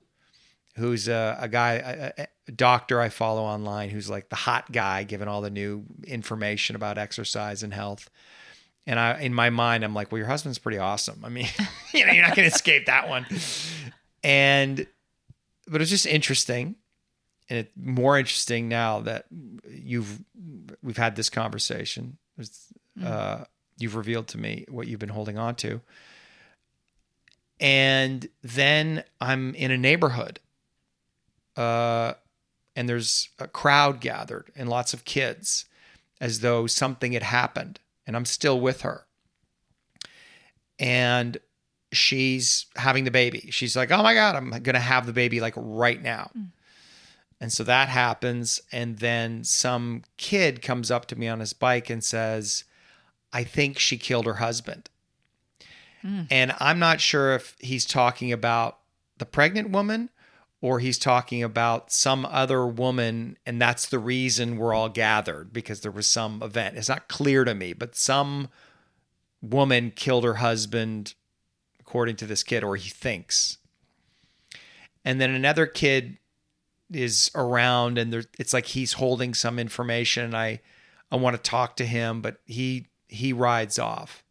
who's 0.76 1.07
a, 1.09 1.36
a 1.41 1.49
guy, 1.49 2.12
a, 2.18 2.26
a 2.49 2.53
doctor 2.53 3.01
I 3.01 3.11
follow 3.11 3.43
online, 3.43 3.91
who's 3.91 4.11
like 4.11 4.28
the 4.28 4.36
hot 4.36 4.72
guy, 4.72 5.05
given 5.05 5.28
all 5.28 5.41
the 5.41 5.51
new 5.51 5.84
information 6.05 6.74
about 6.74 6.99
exercise 6.99 7.62
and 7.62 7.72
health. 7.72 8.11
And 8.86 8.99
I, 8.99 9.20
in 9.20 9.34
my 9.34 9.51
mind, 9.51 9.84
I'm 9.84 9.95
like, 9.95 10.11
well, 10.11 10.18
your 10.18 10.26
husband's 10.26 10.59
pretty 10.59 10.78
awesome. 10.78 11.22
I 11.24 11.28
mean, 11.28 11.47
you 11.93 12.07
know, 12.07 12.12
you're 12.12 12.26
not 12.26 12.34
going 12.34 12.49
to 12.49 12.55
escape 12.55 12.86
that 12.86 13.09
one. 13.09 13.26
And, 14.24 14.84
but 15.68 15.80
it's 15.80 15.91
just 15.91 16.05
interesting 16.05 16.74
and 17.49 17.61
it's 17.61 17.73
more 17.77 18.19
interesting 18.19 18.69
now 18.69 19.01
that 19.01 19.27
you've 19.69 20.21
we've 20.83 20.97
had 20.97 21.17
this 21.17 21.31
conversation. 21.31 22.19
It's, 22.37 22.67
Uh, 23.03 23.45
you've 23.79 23.95
revealed 23.95 24.27
to 24.27 24.39
me 24.39 24.65
what 24.69 24.89
you've 24.89 24.99
been 24.99 25.09
holding 25.09 25.39
on 25.39 25.55
to, 25.55 25.81
and 27.61 28.29
then 28.43 29.05
I'm 29.21 29.55
in 29.55 29.71
a 29.71 29.79
neighborhood, 29.79 30.41
uh, 31.57 32.15
and 32.75 32.89
there's 32.89 33.29
a 33.39 33.47
crowd 33.47 34.01
gathered 34.01 34.51
and 34.57 34.69
lots 34.69 34.95
of 34.95 35.05
kids, 35.05 35.67
as 36.21 36.41
though 36.41 36.67
something 36.67 37.13
had 37.13 37.23
happened, 37.23 37.79
and 38.07 38.17
I'm 38.17 38.25
still 38.25 38.59
with 38.61 38.83
her, 38.83 39.07
and 40.79 41.39
she's 41.93 42.67
having 42.77 43.05
the 43.05 43.11
baby. 43.11 43.49
She's 43.51 43.77
like, 43.77 43.91
"Oh 43.93 44.03
my 44.03 44.15
god, 44.15 44.35
I'm 44.37 44.51
gonna 44.63 44.81
have 44.81 45.07
the 45.07 45.13
baby 45.13 45.41
like 45.41 45.55
right 45.57 46.03
now." 46.03 46.31
And 47.41 47.53
so 47.53 47.62
that 47.64 47.89
happens. 47.89 48.61
And 48.72 48.99
then 48.99 49.45
some 49.45 50.03
kid 50.16 50.61
comes 50.62 50.91
up 50.91 51.07
to 51.07 51.16
me 51.16 51.28
on 51.28 51.41
his 51.41 51.53
bike 51.53 51.89
and 51.89 52.03
says, 52.03 52.64
I 53.32 53.45
think 53.45 53.78
she 53.78 53.97
killed 53.97 54.26
her 54.26 54.34
husband. 54.34 54.91
Hmm. 56.03 56.22
And 56.30 56.55
I'm 56.59 56.78
not 56.78 57.01
sure 57.01 57.34
if 57.34 57.57
he's 57.61 57.84
talking 57.84 58.32
about 58.32 58.78
the 59.18 59.26
pregnant 59.26 59.70
woman 59.70 60.11
or 60.61 60.80
he's 60.80 60.99
talking 60.99 61.43
about 61.43 61.93
some 61.93 62.26
other 62.26 62.66
woman. 62.66 63.36
And 63.47 63.61
that's 63.61 63.86
the 63.86 63.99
reason 63.99 64.57
we're 64.57 64.74
all 64.74 64.89
gathered 64.89 65.53
because 65.53 65.80
there 65.80 65.93
was 65.93 66.09
some 66.09 66.43
event. 66.43 66.76
It's 66.76 66.89
not 66.89 67.09
clear 67.09 67.45
to 67.45 67.55
me, 67.55 67.72
but 67.72 67.95
some 67.95 68.49
woman 69.41 69.93
killed 69.95 70.24
her 70.24 70.34
husband, 70.34 71.14
according 71.78 72.16
to 72.16 72.26
this 72.26 72.43
kid, 72.43 72.64
or 72.64 72.74
he 72.74 72.91
thinks. 72.91 73.59
And 75.05 75.20
then 75.20 75.30
another 75.30 75.66
kid 75.66 76.18
is 76.93 77.30
around 77.34 77.99
and 77.99 78.12
there, 78.12 78.24
it's 78.39 78.53
like 78.53 78.66
he's 78.66 78.95
holding 78.95 79.34
some 79.34 79.59
information 79.59 80.24
and 80.24 80.36
I 80.36 80.61
I 81.11 81.16
want 81.16 81.36
to 81.36 81.43
talk 81.43 81.76
to 81.76 81.86
him 81.86 82.20
but 82.20 82.39
he 82.45 82.89
he 83.09 83.32
rides 83.32 83.78
off. 83.78 84.22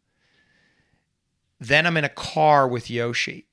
Then 1.60 1.86
I'm 1.86 1.96
in 1.96 2.04
a 2.04 2.08
car 2.08 2.68
with 2.68 2.90
Yoshi. 2.90 3.46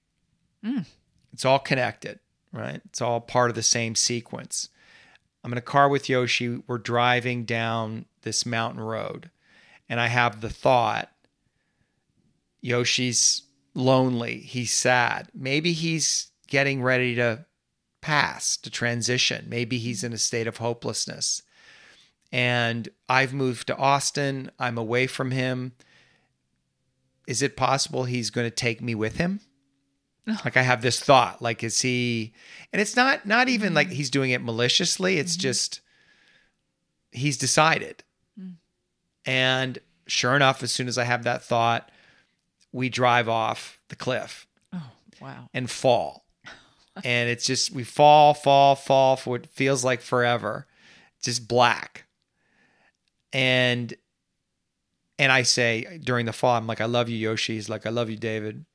Mm. 0.64 0.86
It's 1.34 1.46
all 1.46 1.60
connected, 1.60 2.20
right? 2.52 2.82
It's 2.86 3.02
all 3.02 3.20
part 3.20 3.50
of 3.50 3.56
the 3.56 3.64
same 3.64 3.96
sequence. 3.96 4.70
I'm 5.44 5.52
in 5.52 5.58
a 5.58 5.62
car 5.62 5.90
with 5.90 6.10
Yoshi. 6.10 6.62
We're 6.68 6.78
driving 6.78 7.46
down 7.46 8.06
this 8.22 8.46
mountain 8.46 8.82
road 8.82 9.30
and 9.90 10.00
I 10.00 10.08
have 10.08 10.42
the 10.42 10.50
thought 10.50 11.12
Yoshi's 12.62 13.44
lonely, 13.76 14.40
he's 14.40 14.72
sad. 14.72 15.30
Maybe 15.36 15.74
he's 15.74 16.32
getting 16.48 16.82
ready 16.82 17.14
to 17.16 17.46
pass, 18.06 18.56
to 18.58 18.70
transition. 18.70 19.48
Maybe 19.50 19.80
he's 19.80 20.04
in 20.04 20.14
a 20.14 20.20
state 20.20 20.46
of 20.46 20.58
hopelessness. 20.58 21.42
And 22.32 22.88
I've 23.10 23.34
moved 23.34 23.66
to 23.66 23.78
Austin. 23.78 24.52
I'm 24.60 24.78
away 24.78 25.08
from 25.08 25.32
him. 25.32 25.74
Is 27.28 27.42
it 27.42 27.58
possible 27.58 28.04
he's 28.04 28.30
going 28.30 28.46
to 28.46 28.56
take 28.56 28.80
me 28.80 28.94
with 28.94 29.18
him? 29.18 29.40
Like 30.44 30.56
I 30.56 30.62
have 30.62 30.84
this 30.84 31.00
thought, 31.00 31.42
like 31.42 31.64
is 31.64 31.82
he 31.82 32.34
and 32.74 32.82
it's 32.82 32.96
not 32.96 33.28
not 33.28 33.48
even 33.48 33.70
mm-hmm. 33.70 33.76
like 33.76 33.90
he's 33.90 34.10
doing 34.10 34.32
it 34.32 34.42
maliciously, 34.42 35.20
it's 35.20 35.34
mm-hmm. 35.34 35.42
just 35.42 35.82
he's 37.12 37.38
decided. 37.38 38.04
Mm. 38.40 38.56
And 39.24 39.80
sure 40.08 40.36
enough, 40.36 40.64
as 40.64 40.72
soon 40.72 40.88
as 40.88 40.98
I 40.98 41.04
have 41.04 41.24
that 41.26 41.44
thought, 41.44 41.92
we 42.72 42.90
drive 42.90 43.30
off 43.30 43.80
the 43.90 43.96
cliff 43.96 44.48
Oh, 44.74 44.92
wow. 45.22 45.48
and 45.54 45.70
fall. 45.70 46.25
And 47.04 47.30
it's 47.30 47.46
just 47.46 47.72
we 47.72 47.84
fall, 47.84 48.34
fall, 48.34 48.76
fall 48.76 49.16
for 49.16 49.32
what 49.32 49.48
feels 49.48 49.84
like 49.84 50.02
forever. 50.02 50.68
Just 51.22 51.48
black. 51.48 52.06
And 53.34 53.94
and 55.18 55.32
I 55.32 55.44
say 55.44 56.00
during 56.04 56.26
the 56.26 56.34
fall, 56.34 56.56
I'm 56.56 56.68
like, 56.68 56.82
I 56.82 56.86
love 56.86 57.10
you, 57.10 57.18
Yoshi. 57.18 57.56
He's 57.56 57.70
like, 57.70 57.86
I 57.86 57.90
love 57.90 58.10
you, 58.10 58.18
David. 58.18 58.66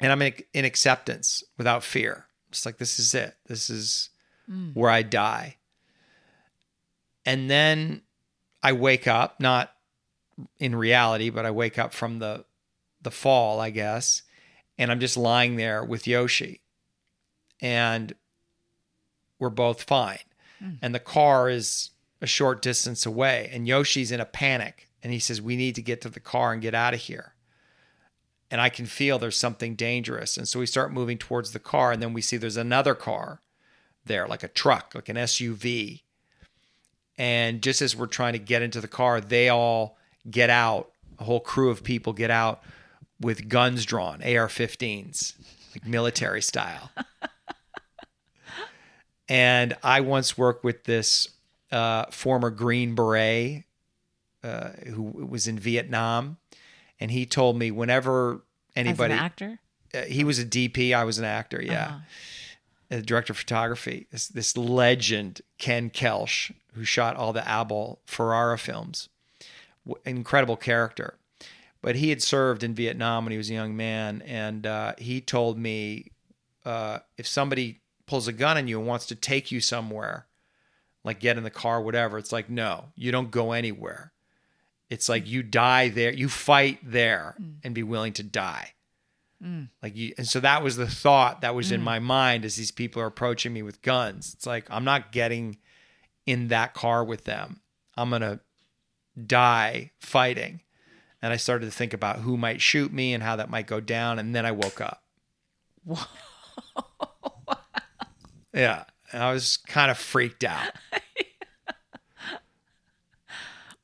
And 0.00 0.10
I'm 0.10 0.22
in, 0.22 0.34
in 0.52 0.64
acceptance 0.64 1.44
without 1.58 1.84
fear. 1.84 2.26
It's 2.48 2.66
like 2.66 2.78
this 2.78 2.98
is 2.98 3.14
it. 3.14 3.36
This 3.46 3.70
is 3.70 4.10
mm. 4.50 4.74
where 4.74 4.90
I 4.90 5.02
die. 5.02 5.56
And 7.24 7.50
then 7.50 8.02
I 8.62 8.72
wake 8.72 9.06
up, 9.06 9.40
not 9.40 9.72
in 10.58 10.74
reality, 10.74 11.30
but 11.30 11.46
I 11.46 11.50
wake 11.50 11.78
up 11.78 11.92
from 11.92 12.18
the 12.18 12.44
the 13.00 13.10
fall, 13.10 13.58
I 13.58 13.70
guess, 13.70 14.22
and 14.78 14.90
I'm 14.90 15.00
just 15.00 15.16
lying 15.16 15.56
there 15.56 15.84
with 15.84 16.06
Yoshi. 16.06 16.60
And 17.62 18.14
we're 19.38 19.48
both 19.48 19.84
fine. 19.84 20.18
Hmm. 20.58 20.72
And 20.82 20.94
the 20.94 21.00
car 21.00 21.48
is 21.48 21.90
a 22.20 22.26
short 22.26 22.62
distance 22.62 23.06
away, 23.06 23.50
and 23.52 23.66
Yoshi's 23.66 24.12
in 24.12 24.20
a 24.20 24.24
panic. 24.26 24.88
And 25.02 25.12
he 25.12 25.18
says, 25.18 25.40
We 25.40 25.56
need 25.56 25.74
to 25.74 25.82
get 25.82 26.00
to 26.02 26.08
the 26.08 26.20
car 26.20 26.52
and 26.52 26.62
get 26.62 26.74
out 26.74 26.94
of 26.94 27.00
here. 27.00 27.34
And 28.50 28.60
I 28.60 28.68
can 28.68 28.86
feel 28.86 29.18
there's 29.18 29.36
something 29.36 29.74
dangerous. 29.74 30.36
And 30.36 30.46
so 30.46 30.60
we 30.60 30.66
start 30.66 30.92
moving 30.92 31.18
towards 31.18 31.52
the 31.52 31.58
car, 31.58 31.90
and 31.90 32.02
then 32.02 32.12
we 32.12 32.20
see 32.20 32.36
there's 32.36 32.56
another 32.56 32.94
car 32.94 33.40
there, 34.04 34.28
like 34.28 34.42
a 34.42 34.48
truck, 34.48 34.92
like 34.94 35.08
an 35.08 35.16
SUV. 35.16 36.02
And 37.18 37.62
just 37.62 37.82
as 37.82 37.96
we're 37.96 38.06
trying 38.06 38.34
to 38.34 38.38
get 38.38 38.62
into 38.62 38.80
the 38.80 38.88
car, 38.88 39.20
they 39.20 39.48
all 39.48 39.96
get 40.30 40.50
out. 40.50 40.90
A 41.18 41.24
whole 41.24 41.40
crew 41.40 41.70
of 41.70 41.84
people 41.84 42.12
get 42.12 42.30
out 42.30 42.62
with 43.20 43.48
guns 43.48 43.84
drawn, 43.84 44.22
AR 44.22 44.48
15s, 44.48 45.34
like 45.72 45.86
military 45.86 46.42
style. 46.42 46.90
and 49.28 49.76
I 49.82 50.00
once 50.00 50.36
worked 50.36 50.64
with 50.64 50.84
this 50.84 51.28
uh, 51.70 52.06
former 52.10 52.50
Green 52.50 52.94
Beret 52.94 53.64
uh, 54.44 54.70
who 54.88 55.02
was 55.02 55.46
in 55.46 55.58
Vietnam. 55.58 56.38
And 57.00 57.10
he 57.10 57.26
told 57.26 57.58
me 57.58 57.70
whenever 57.70 58.42
anybody, 58.76 59.14
an 59.14 59.18
actor? 59.18 59.58
uh, 59.94 60.02
he 60.02 60.24
was 60.24 60.38
a 60.38 60.44
DP, 60.44 60.94
I 60.94 61.04
was 61.04 61.18
an 61.18 61.24
actor, 61.24 61.60
yeah. 61.62 62.00
A 62.90 63.00
director 63.00 63.32
of 63.32 63.38
photography. 63.38 64.06
This, 64.12 64.28
this 64.28 64.56
legend, 64.56 65.40
Ken 65.58 65.90
Kelsch, 65.90 66.52
who 66.74 66.84
shot 66.84 67.16
all 67.16 67.32
the 67.32 67.42
Abel 67.48 68.00
Ferrara 68.04 68.58
films. 68.58 69.08
W- 69.86 70.00
Incredible 70.04 70.56
character. 70.56 71.18
But 71.80 71.96
he 71.96 72.10
had 72.10 72.22
served 72.22 72.62
in 72.62 72.74
Vietnam 72.74 73.24
when 73.24 73.32
he 73.32 73.38
was 73.38 73.50
a 73.50 73.54
young 73.54 73.76
man. 73.76 74.22
And 74.26 74.66
uh, 74.66 74.94
he 74.98 75.20
told 75.20 75.58
me 75.58 76.12
uh, 76.64 77.00
if 77.16 77.26
somebody 77.26 77.80
pulls 78.06 78.28
a 78.28 78.32
gun 78.32 78.56
on 78.56 78.68
you 78.68 78.78
and 78.78 78.86
wants 78.86 79.06
to 79.06 79.14
take 79.14 79.50
you 79.50 79.60
somewhere, 79.60 80.26
like 81.04 81.20
get 81.20 81.36
in 81.36 81.44
the 81.44 81.50
car, 81.50 81.80
whatever, 81.80 82.18
it's 82.18 82.32
like, 82.32 82.48
no, 82.48 82.86
you 82.94 83.12
don't 83.12 83.30
go 83.30 83.52
anywhere. 83.52 84.12
It's 84.90 85.08
like 85.08 85.26
you 85.26 85.42
die 85.42 85.88
there, 85.88 86.12
you 86.12 86.28
fight 86.28 86.78
there 86.82 87.34
mm. 87.40 87.54
and 87.64 87.74
be 87.74 87.82
willing 87.82 88.12
to 88.14 88.22
die. 88.22 88.74
Mm. 89.42 89.68
Like 89.82 89.96
you, 89.96 90.12
and 90.18 90.26
so 90.26 90.38
that 90.40 90.62
was 90.62 90.76
the 90.76 90.86
thought 90.86 91.40
that 91.40 91.54
was 91.54 91.72
in 91.72 91.80
mm. 91.80 91.84
my 91.84 91.98
mind 91.98 92.44
as 92.44 92.56
these 92.56 92.70
people 92.70 93.02
are 93.02 93.06
approaching 93.06 93.52
me 93.52 93.62
with 93.62 93.82
guns. 93.82 94.34
It's 94.34 94.46
like 94.46 94.66
I'm 94.70 94.84
not 94.84 95.10
getting 95.10 95.58
in 96.26 96.48
that 96.48 96.74
car 96.74 97.02
with 97.02 97.24
them. 97.24 97.60
I'm 97.96 98.10
gonna 98.10 98.40
die 99.26 99.92
fighting. 99.98 100.60
And 101.20 101.32
I 101.32 101.36
started 101.36 101.66
to 101.66 101.72
think 101.72 101.94
about 101.94 102.18
who 102.18 102.36
might 102.36 102.60
shoot 102.60 102.92
me 102.92 103.14
and 103.14 103.22
how 103.22 103.36
that 103.36 103.48
might 103.50 103.68
go 103.68 103.80
down. 103.80 104.18
And 104.18 104.34
then 104.34 104.44
I 104.44 104.50
woke 104.50 104.80
up. 104.80 105.04
yeah. 108.54 108.84
And 109.12 109.22
I 109.22 109.32
was 109.32 109.56
kind 109.58 109.90
of 109.90 109.98
freaked 109.98 110.44
out. 110.44 110.70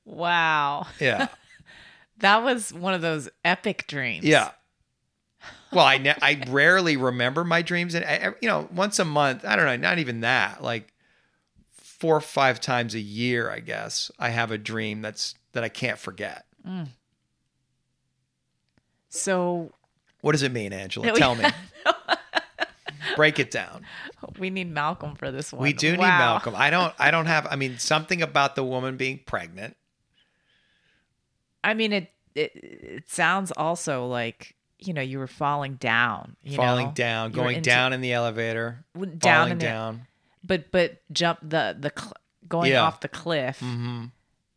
Wow. 0.05 0.87
Yeah. 1.01 1.29
That 2.21 2.43
was 2.43 2.73
one 2.75 2.95
of 2.95 3.01
those 3.01 3.29
epic 3.45 3.87
dreams. 3.87 4.25
Yeah. 4.25 4.51
Well, 5.71 5.85
I 5.85 5.99
ne- 5.99 6.17
I 6.21 6.43
rarely 6.49 6.97
remember 6.97 7.45
my 7.45 7.63
dreams, 7.63 7.95
and 7.95 8.05
I, 8.05 8.33
you 8.43 8.49
know, 8.49 8.69
once 8.75 8.99
a 8.99 9.05
month. 9.05 9.45
I 9.45 9.55
don't 9.55 9.67
know, 9.67 9.77
not 9.77 10.01
even 10.01 10.23
that. 10.23 10.61
Like 10.61 10.93
four 11.71 12.17
or 12.17 12.21
five 12.21 12.61
times 12.61 12.97
a 12.97 12.99
year, 12.99 13.49
I 13.53 13.61
guess 13.61 14.11
I 14.19 14.31
have 14.31 14.51
a 14.51 14.59
dream 14.59 15.01
that's 15.01 15.37
that 15.53 15.63
I 15.63 15.69
can't 15.69 15.97
forget. 15.97 16.45
Mm. 16.67 16.89
So 19.09 19.71
What 20.21 20.33
does 20.33 20.43
it 20.43 20.51
mean, 20.51 20.73
Angela? 20.73 21.13
Tell 21.15 21.37
me. 21.37 21.45
Break 23.19 23.39
it 23.39 23.51
down. 23.51 23.85
we 24.39 24.49
need 24.49 24.71
Malcolm 24.73 25.15
for 25.15 25.31
this 25.31 25.53
one. 25.53 25.63
We 25.63 25.73
do 25.75 25.91
need 25.93 25.99
Malcolm. 25.99 26.55
I 26.57 26.71
don't. 26.71 26.95
I 26.99 27.11
don't 27.11 27.27
have. 27.35 27.47
I 27.51 27.57
mean, 27.57 27.79
something 27.79 28.23
about 28.23 28.55
the 28.57 28.65
woman 28.65 28.97
being 28.97 29.21
pregnant. 29.27 29.77
I 31.63 31.75
mean, 31.75 31.93
it, 31.93 32.11
it 32.35 32.53
it 32.55 33.11
sounds 33.11 33.51
also 33.53 34.07
like 34.07 34.55
you 34.79 34.95
know 34.95 35.03
you 35.03 35.19
were 35.19 35.27
falling 35.27 35.75
down, 35.75 36.37
you 36.43 36.57
falling 36.57 36.87
know? 36.87 36.93
down, 36.93 37.33
going 37.33 37.57
into- 37.57 37.69
down 37.69 37.93
in 37.93 38.01
the 38.01 38.13
elevator, 38.13 38.85
down 38.97 39.19
falling 39.21 39.53
in 39.53 39.59
the- 39.59 39.65
down. 39.65 40.07
but 40.45 40.71
but 40.71 41.03
jump 41.13 41.41
the 41.43 41.77
the 41.79 41.93
cl- 41.95 42.13
going 42.49 42.71
Yeah. 42.71 42.83
off 42.83 43.01
the 43.01 43.09
cliff. 43.09 43.59
hmm 43.59 44.05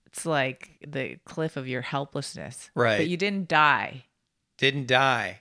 It's 0.05 0.25
like 0.25 0.77
the 0.87 1.17
cliff 1.25 1.57
of 1.57 1.67
your 1.67 1.81
helplessness, 1.81 2.69
Right. 2.75 2.97
But 2.97 3.07
you 3.07 3.17
didn't 3.17 3.47
die, 3.47 4.05
Didn't 4.57 4.85
die. 4.87 5.39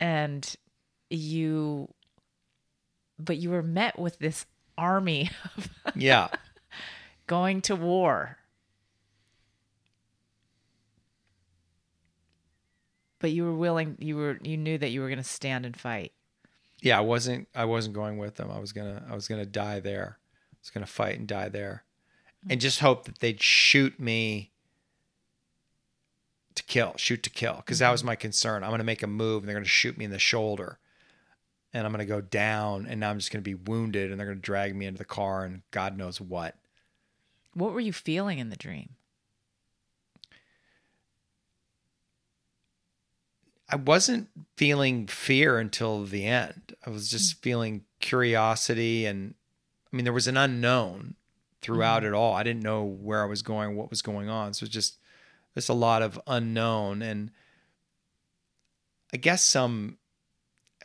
and 0.00 0.54
you, 1.16 1.88
but 3.18 3.36
you 3.36 3.50
were 3.50 3.62
met 3.62 3.98
with 3.98 4.18
this 4.18 4.46
army 4.76 5.30
of 5.56 5.70
Yeah. 5.94 6.28
going 7.26 7.60
to 7.62 7.76
war. 7.76 8.38
But 13.20 13.32
you 13.32 13.44
were 13.44 13.54
willing. 13.54 13.96
You 14.00 14.16
were. 14.16 14.38
You 14.42 14.58
knew 14.58 14.76
that 14.76 14.90
you 14.90 15.00
were 15.00 15.08
going 15.08 15.16
to 15.16 15.24
stand 15.24 15.64
and 15.64 15.74
fight. 15.74 16.12
yeah. 16.82 16.98
I 16.98 17.00
wasn't. 17.00 17.48
I 17.54 17.64
wasn't 17.64 17.94
going 17.94 18.18
with 18.18 18.34
them. 18.34 18.50
I 18.50 18.58
was 18.58 18.72
gonna. 18.72 19.02
I 19.08 19.14
was 19.14 19.28
gonna 19.28 19.46
die 19.46 19.80
there. 19.80 20.18
I 20.52 20.56
was 20.60 20.68
gonna 20.70 20.84
fight 20.84 21.18
and 21.18 21.26
die 21.26 21.48
there, 21.48 21.84
and 22.50 22.60
just 22.60 22.80
hope 22.80 23.06
that 23.06 23.20
they'd 23.20 23.40
shoot 23.42 23.98
me 23.98 24.52
to 26.54 26.62
kill, 26.64 26.92
shoot 26.96 27.22
to 27.22 27.30
kill, 27.30 27.56
because 27.56 27.78
that 27.78 27.90
was 27.90 28.02
mm-hmm. 28.02 28.08
my 28.08 28.16
concern. 28.16 28.62
I'm 28.62 28.70
gonna 28.70 28.84
make 28.84 29.02
a 29.02 29.06
move, 29.06 29.42
and 29.42 29.48
they're 29.48 29.56
gonna 29.56 29.64
shoot 29.64 29.96
me 29.96 30.04
in 30.04 30.10
the 30.10 30.18
shoulder, 30.18 30.78
and 31.74 31.84
I'm 31.84 31.92
going 31.92 31.98
to 31.98 32.06
go 32.06 32.20
down 32.20 32.86
and 32.88 33.00
now 33.00 33.10
I'm 33.10 33.18
just 33.18 33.32
going 33.32 33.42
to 33.42 33.50
be 33.50 33.56
wounded 33.56 34.10
and 34.10 34.18
they're 34.18 34.28
going 34.28 34.38
to 34.38 34.42
drag 34.42 34.74
me 34.76 34.86
into 34.86 34.98
the 34.98 35.04
car 35.04 35.44
and 35.44 35.62
God 35.72 35.98
knows 35.98 36.20
what. 36.20 36.54
What 37.52 37.72
were 37.72 37.80
you 37.80 37.92
feeling 37.92 38.38
in 38.38 38.48
the 38.48 38.56
dream? 38.56 38.90
I 43.68 43.76
wasn't 43.76 44.28
feeling 44.56 45.08
fear 45.08 45.58
until 45.58 46.04
the 46.04 46.26
end. 46.26 46.74
I 46.86 46.90
was 46.90 47.10
just 47.10 47.36
mm. 47.36 47.42
feeling 47.42 47.84
curiosity 47.98 49.04
and 49.04 49.34
I 49.92 49.96
mean 49.96 50.04
there 50.04 50.12
was 50.12 50.28
an 50.28 50.36
unknown 50.36 51.16
throughout 51.60 52.04
mm. 52.04 52.06
it 52.06 52.12
all. 52.12 52.34
I 52.34 52.44
didn't 52.44 52.62
know 52.62 52.84
where 52.84 53.22
I 53.22 53.26
was 53.26 53.42
going, 53.42 53.74
what 53.74 53.90
was 53.90 54.02
going 54.02 54.28
on. 54.28 54.54
So 54.54 54.64
it's 54.64 54.72
just 54.72 54.98
there's 55.54 55.68
a 55.68 55.74
lot 55.74 56.02
of 56.02 56.20
unknown 56.26 57.02
and 57.02 57.30
I 59.12 59.16
guess 59.16 59.42
some 59.42 59.98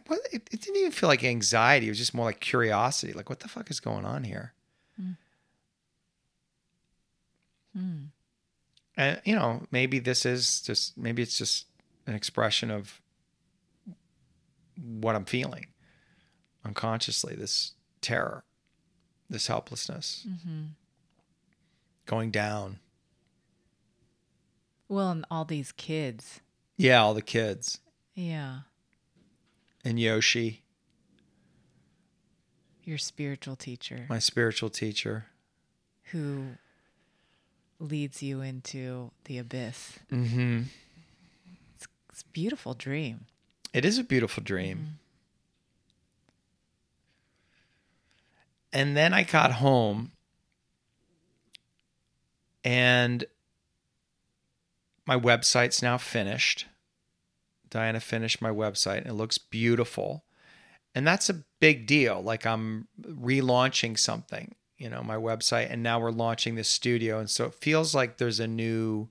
well, 0.10 0.20
it, 0.32 0.50
it 0.52 0.62
didn't 0.62 0.78
even 0.78 0.92
feel 0.92 1.08
like 1.08 1.24
anxiety. 1.24 1.88
It 1.88 1.90
was 1.90 1.98
just 1.98 2.14
more 2.14 2.26
like 2.26 2.40
curiosity. 2.40 3.14
Like, 3.14 3.30
what 3.30 3.42
the 3.42 3.48
fuck 3.48 3.70
is 3.70 3.80
going 3.80 4.06
on 4.06 4.24
here? 4.24 4.54
Mm. 5.00 5.18
Hmm. 7.74 7.80
hmm. 7.80 8.04
And 8.98 9.22
you 9.24 9.36
know, 9.36 9.64
maybe 9.72 10.00
this 10.00 10.26
is 10.26 10.62
just 10.62 10.98
maybe 10.98 11.22
it's 11.22 11.38
just 11.38 11.68
an 12.06 12.16
expression 12.16 12.70
of 12.70 13.00
what 14.76 15.16
I'm 15.16 15.26
feeling 15.26 15.68
unconsciously. 16.66 17.36
This 17.36 17.74
terror, 18.02 18.44
this 19.30 19.48
helplessness, 19.48 20.28
mm-hmm. 20.28 20.64
going 22.06 22.32
down. 22.32 22.80
Well, 24.90 25.12
and 25.12 25.26
all 25.30 25.46
these 25.46 25.72
kids. 25.72 26.42
Yeah, 26.76 27.02
all 27.02 27.14
the 27.14 27.22
kids 27.22 27.80
Yeah. 28.16 28.60
And 29.84 30.00
Yoshi, 30.00 30.62
Your 32.84 32.98
spiritual 32.98 33.56
teacher 33.56 34.06
my 34.10 34.20
spiritual 34.20 34.70
teacher. 34.70 35.26
who 36.12 36.56
leads 37.80 38.22
you 38.22 38.42
into 38.42 39.12
the 39.26 39.38
abyss. 39.38 40.00
Mm-hmm. 40.12 40.64
It's, 41.76 41.88
it's 42.12 42.22
a 42.24 42.26
beautiful 42.34 42.74
dream. 42.74 43.26
It 43.74 43.86
is 43.86 43.98
a 43.98 44.04
beautiful 44.04 44.44
dream. 44.44 45.00
And 48.74 48.98
then 48.98 49.14
I 49.14 49.24
got 49.24 49.54
home 49.54 50.12
and 52.64 53.24
my 55.06 55.18
website's 55.18 55.82
now 55.82 55.98
finished. 55.98 56.66
Diana 57.70 58.00
finished 58.00 58.42
my 58.42 58.50
website 58.50 59.00
and 59.00 59.08
it 59.08 59.14
looks 59.14 59.38
beautiful. 59.38 60.24
And 60.96 61.06
that's 61.06 61.30
a 61.30 61.44
big 61.60 61.86
deal. 61.86 62.22
Like 62.22 62.46
I'm 62.46 62.88
relaunching 63.02 63.98
something, 63.98 64.56
you 64.78 64.90
know, 64.90 65.04
my 65.04 65.16
website, 65.16 65.72
and 65.72 65.84
now 65.84 66.00
we're 66.00 66.12
launching 66.12 66.56
this 66.56 66.70
studio. 66.70 67.20
And 67.20 67.30
so 67.30 67.46
it 67.46 67.54
feels 67.54 67.94
like 67.94 68.18
there's 68.18 68.40
a 68.40 68.48
new 68.48 69.10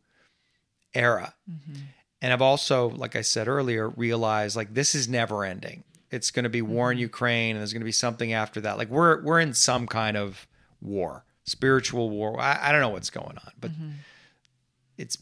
era. 0.94 1.34
Mm-hmm. 1.50 1.80
And 2.20 2.32
I've 2.32 2.42
also, 2.42 2.88
like 2.90 3.14
I 3.14 3.20
said 3.20 3.46
earlier, 3.46 3.88
realized 3.90 4.56
like 4.56 4.74
this 4.74 4.94
is 4.94 5.08
never 5.08 5.44
ending. 5.44 5.84
It's 6.10 6.30
going 6.30 6.44
to 6.44 6.48
be 6.48 6.62
war 6.62 6.90
in 6.90 6.96
mm-hmm. 6.96 7.02
Ukraine, 7.02 7.50
and 7.50 7.60
there's 7.60 7.72
going 7.72 7.82
to 7.82 7.86
be 7.86 7.92
something 7.92 8.32
after 8.32 8.60
that. 8.62 8.78
Like 8.78 8.88
we're 8.88 9.22
we're 9.22 9.40
in 9.40 9.54
some 9.54 9.86
kind 9.86 10.16
of 10.16 10.48
war, 10.80 11.24
spiritual 11.44 12.10
war. 12.10 12.40
I, 12.40 12.68
I 12.68 12.72
don't 12.72 12.80
know 12.80 12.88
what's 12.88 13.10
going 13.10 13.38
on, 13.38 13.52
but 13.60 13.70
mm-hmm. 13.70 13.90
it's 14.96 15.18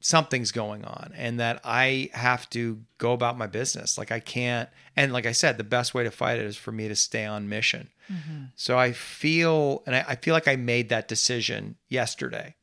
something's 0.00 0.50
going 0.50 0.84
on, 0.84 1.12
and 1.14 1.38
that 1.40 1.60
I 1.64 2.10
have 2.12 2.48
to 2.50 2.80
go 2.98 3.12
about 3.12 3.38
my 3.38 3.46
business. 3.46 3.98
Like 3.98 4.10
I 4.10 4.20
can't, 4.20 4.68
and 4.96 5.12
like 5.12 5.26
I 5.26 5.32
said, 5.32 5.58
the 5.58 5.64
best 5.64 5.94
way 5.94 6.04
to 6.04 6.10
fight 6.10 6.38
it 6.38 6.46
is 6.46 6.56
for 6.56 6.72
me 6.72 6.88
to 6.88 6.96
stay 6.96 7.26
on 7.26 7.48
mission. 7.48 7.90
Mm-hmm. 8.10 8.44
So 8.56 8.78
I 8.78 8.92
feel, 8.92 9.82
and 9.86 9.94
I, 9.94 10.04
I 10.08 10.14
feel 10.16 10.34
like 10.34 10.48
I 10.48 10.56
made 10.56 10.88
that 10.88 11.06
decision 11.06 11.76
yesterday 11.88 12.56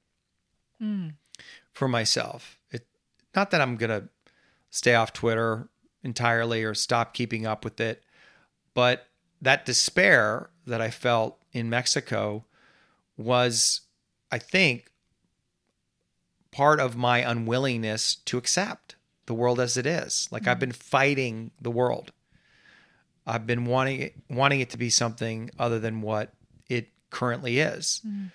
mm. 0.81 1.13
for 1.71 1.87
myself. 1.87 2.59
It 2.71 2.87
not 3.35 3.51
that 3.51 3.61
I'm 3.61 3.77
gonna 3.77 4.09
stay 4.69 4.95
off 4.95 5.13
Twitter 5.13 5.69
entirely 6.03 6.63
or 6.63 6.73
stop 6.73 7.13
keeping 7.13 7.45
up 7.45 7.63
with 7.63 7.79
it, 7.79 8.03
but 8.73 9.07
that 9.41 9.65
despair 9.65 10.49
that 10.65 10.81
I 10.81 10.89
felt 10.89 11.39
in 11.53 11.69
Mexico 11.69 12.45
was, 13.15 13.81
I 14.31 14.39
think, 14.39 14.91
part 16.51 16.79
of 16.79 16.95
my 16.95 17.19
unwillingness 17.19 18.15
to 18.25 18.37
accept 18.37 18.95
the 19.25 19.33
world 19.33 19.59
as 19.59 19.77
it 19.77 19.85
is. 19.85 20.27
Like 20.31 20.47
I've 20.47 20.57
mm. 20.57 20.61
been 20.61 20.71
fighting 20.71 21.51
the 21.61 21.71
world. 21.71 22.11
I've 23.25 23.45
been 23.45 23.65
wanting 23.65 24.01
it, 24.01 24.15
wanting 24.29 24.61
it 24.61 24.69
to 24.71 24.77
be 24.77 24.89
something 24.89 25.51
other 25.59 25.79
than 25.79 26.01
what 26.01 26.33
it 26.69 26.89
currently 27.09 27.59
is. 27.59 28.01
Mm. 28.07 28.31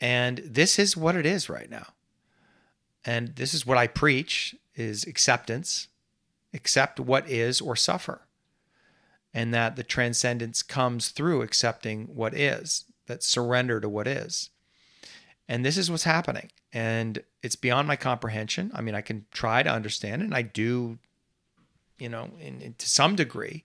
And 0.00 0.38
this 0.38 0.78
is 0.78 0.96
what 0.96 1.16
it 1.16 1.26
is 1.26 1.48
right 1.48 1.70
now. 1.70 1.88
And 3.04 3.34
this 3.36 3.54
is 3.54 3.66
what 3.66 3.78
I 3.78 3.86
preach 3.86 4.54
is 4.74 5.04
acceptance. 5.04 5.88
Accept 6.52 7.00
what 7.00 7.28
is 7.28 7.60
or 7.60 7.76
suffer. 7.76 8.22
And 9.32 9.54
that 9.54 9.76
the 9.76 9.84
transcendence 9.84 10.62
comes 10.62 11.10
through 11.10 11.42
accepting 11.42 12.06
what 12.14 12.34
is, 12.34 12.84
that 13.06 13.22
surrender 13.22 13.80
to 13.80 13.88
what 13.88 14.06
is. 14.06 14.50
And 15.50 15.64
this 15.64 15.76
is 15.76 15.90
what's 15.90 16.04
happening. 16.04 16.48
And 16.72 17.24
it's 17.42 17.56
beyond 17.56 17.88
my 17.88 17.96
comprehension. 17.96 18.70
I 18.72 18.82
mean, 18.82 18.94
I 18.94 19.00
can 19.00 19.26
try 19.32 19.64
to 19.64 19.68
understand 19.68 20.22
it, 20.22 20.26
and 20.26 20.34
I 20.34 20.42
do, 20.42 20.98
you 21.98 22.08
know, 22.08 22.30
in, 22.40 22.60
in- 22.60 22.74
to 22.74 22.88
some 22.88 23.16
degree. 23.16 23.64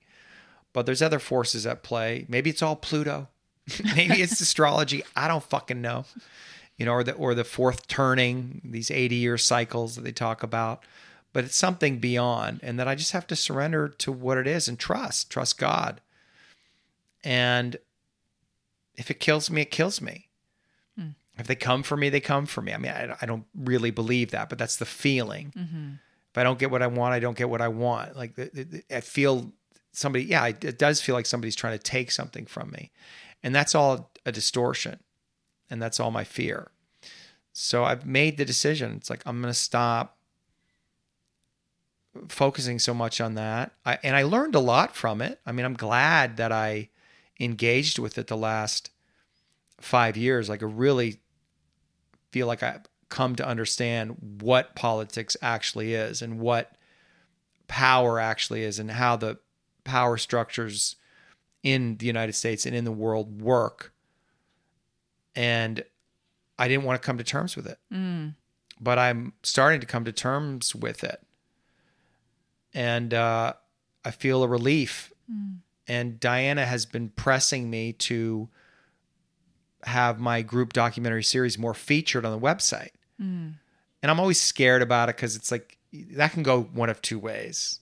But 0.74 0.88
there's 0.88 1.04
other 1.04 1.20
forces 1.20 1.68
at 1.68 1.84
play. 1.84 2.26
Maybe 2.28 2.50
it's 2.50 2.64
all 2.64 2.76
Pluto. 2.76 3.28
Maybe 3.96 4.16
it's 4.16 4.42
astrology. 4.42 5.04
I 5.16 5.28
don't 5.28 5.44
fucking 5.44 5.80
know. 5.80 6.06
You 6.76 6.88
know, 6.88 6.94
or 6.94 7.04
the 7.04 7.14
or 7.14 7.36
the 7.36 7.44
fourth 7.44 7.88
turning, 7.88 8.62
these 8.66 8.90
80 8.90 9.16
year 9.16 9.38
cycles 9.38 9.96
that 9.96 10.02
they 10.02 10.12
talk 10.12 10.42
about. 10.42 10.84
But 11.34 11.44
it's 11.44 11.56
something 11.56 12.00
beyond, 12.00 12.62
and 12.64 12.80
that 12.80 12.88
I 12.88 12.96
just 12.96 13.12
have 13.12 13.28
to 13.28 13.36
surrender 13.36 13.90
to 13.90 14.12
what 14.12 14.40
it 14.40 14.48
is 14.48 14.68
and 14.68 14.80
trust, 14.80 15.30
trust 15.30 15.60
God. 15.60 16.02
And 17.24 17.78
if 18.96 19.12
it 19.12 19.20
kills 19.20 19.52
me, 19.52 19.62
it 19.62 19.72
kills 19.72 20.02
me. 20.02 20.30
If 21.38 21.48
they 21.48 21.56
come 21.56 21.84
for 21.84 21.98
me, 21.98 22.10
they 22.10 22.22
come 22.22 22.46
for 22.46 22.62
me. 22.62 22.74
I 22.74 22.78
mean, 22.78 22.92
I, 22.92 23.16
I 23.22 23.26
don't 23.26 23.46
really 23.54 23.92
believe 23.92 24.32
that, 24.32 24.50
but 24.50 24.58
that's 24.58 24.78
the 24.78 24.86
feeling. 24.86 25.54
Mm-hmm. 25.58 25.90
If 26.32 26.38
I 26.38 26.44
don't 26.44 26.60
get 26.60 26.72
what 26.72 26.82
I 26.82 26.88
want, 26.88 27.14
I 27.14 27.20
don't 27.20 27.38
get 27.38 27.50
what 27.50 27.62
I 27.62 27.68
want. 27.68 28.16
Like 28.16 28.40
I 28.92 29.02
feel 29.02 29.52
somebody, 29.92 30.26
yeah, 30.26 30.48
it, 30.48 30.64
it 30.64 30.80
does 30.80 31.02
feel 31.02 31.16
like 31.16 31.26
somebody's 31.26 31.56
trying 31.56 31.78
to 31.78 31.84
take 31.84 32.12
something 32.12 32.46
from 32.46 32.72
me, 32.72 32.92
and 33.44 33.54
that's 33.54 33.76
all 33.76 34.12
a 34.26 34.32
distortion, 34.32 35.00
and 35.70 35.82
that's 35.82 36.00
all 36.00 36.12
my 36.12 36.24
fear. 36.24 36.72
So 37.54 37.86
I've 37.86 38.06
made 38.06 38.38
the 38.38 38.46
decision. 38.46 38.94
It's 38.98 39.10
like 39.10 39.22
I'm 39.26 39.42
going 39.42 39.54
to 39.54 39.58
stop 39.58 40.18
focusing 42.28 42.80
so 42.80 42.94
much 42.94 43.22
on 43.22 43.36
that. 43.36 43.72
I, 43.86 43.98
and 44.04 44.16
I 44.16 44.24
learned 44.24 44.56
a 44.56 44.60
lot 44.60 44.96
from 44.96 45.22
it. 45.22 45.40
I 45.46 45.52
mean, 45.52 45.66
I'm 45.66 45.74
glad 45.74 46.38
that 46.38 46.52
I 46.52 46.90
engaged 47.40 48.00
with 48.00 48.18
it 48.18 48.28
the 48.28 48.38
last 48.38 48.90
five 49.80 50.18
years. 50.18 50.50
Like, 50.50 50.64
I 50.64 50.66
really 50.66 51.20
feel 52.36 52.48
like 52.48 52.62
I've 52.64 52.84
come 53.08 53.38
to 53.38 53.48
understand 53.48 54.42
what 54.42 54.76
politics 54.76 55.38
actually 55.42 55.94
is 55.94 56.22
and 56.22 56.38
what 56.38 56.76
power 57.70 58.20
actually 58.20 58.64
is 58.64 58.78
and 58.78 58.92
how 58.92 59.16
the 59.16 59.38
power 59.86 60.18
structures 60.18 60.98
in 61.64 61.96
the 61.96 62.06
United 62.06 62.34
States 62.34 62.66
and 62.66 62.76
in 62.76 62.84
the 62.84 62.92
world 62.92 63.42
work. 63.42 63.94
And 65.34 65.82
I 66.60 66.68
didn't 66.68 66.84
want 66.84 67.02
to 67.02 67.06
come 67.06 67.18
to 67.18 67.24
terms 67.24 67.56
with 67.56 67.68
it. 67.68 67.80
But 68.82 69.00
I'm 69.00 69.32
starting 69.42 69.80
to 69.80 69.88
come 69.88 70.04
to 70.04 70.12
terms 70.12 70.76
with 70.76 71.06
it. 71.06 71.22
And 72.74 73.14
uh, 73.14 73.54
I 74.04 74.12
feel 74.12 74.44
a 74.44 74.48
relief. 74.50 75.14
And 75.88 76.20
Diana 76.20 76.66
has 76.66 76.86
been 76.86 77.12
pressing 77.12 77.70
me 77.70 77.94
to 77.94 78.50
have 79.86 80.20
my 80.20 80.42
group 80.42 80.74
documentary 80.74 81.24
series 81.24 81.58
more 81.58 81.74
featured 81.74 82.26
on 82.26 82.32
the 82.32 82.40
website. 82.40 82.92
And 84.02 84.12
I'm 84.12 84.20
always 84.20 84.40
scared 84.40 84.82
about 84.82 85.10
it 85.10 85.16
because 85.16 85.36
it's 85.36 85.52
like 85.52 85.78
that 86.12 86.32
can 86.32 86.44
go 86.44 86.64
one 86.64 86.90
of 86.90 87.02
two 87.02 87.20
ways. 87.20 87.80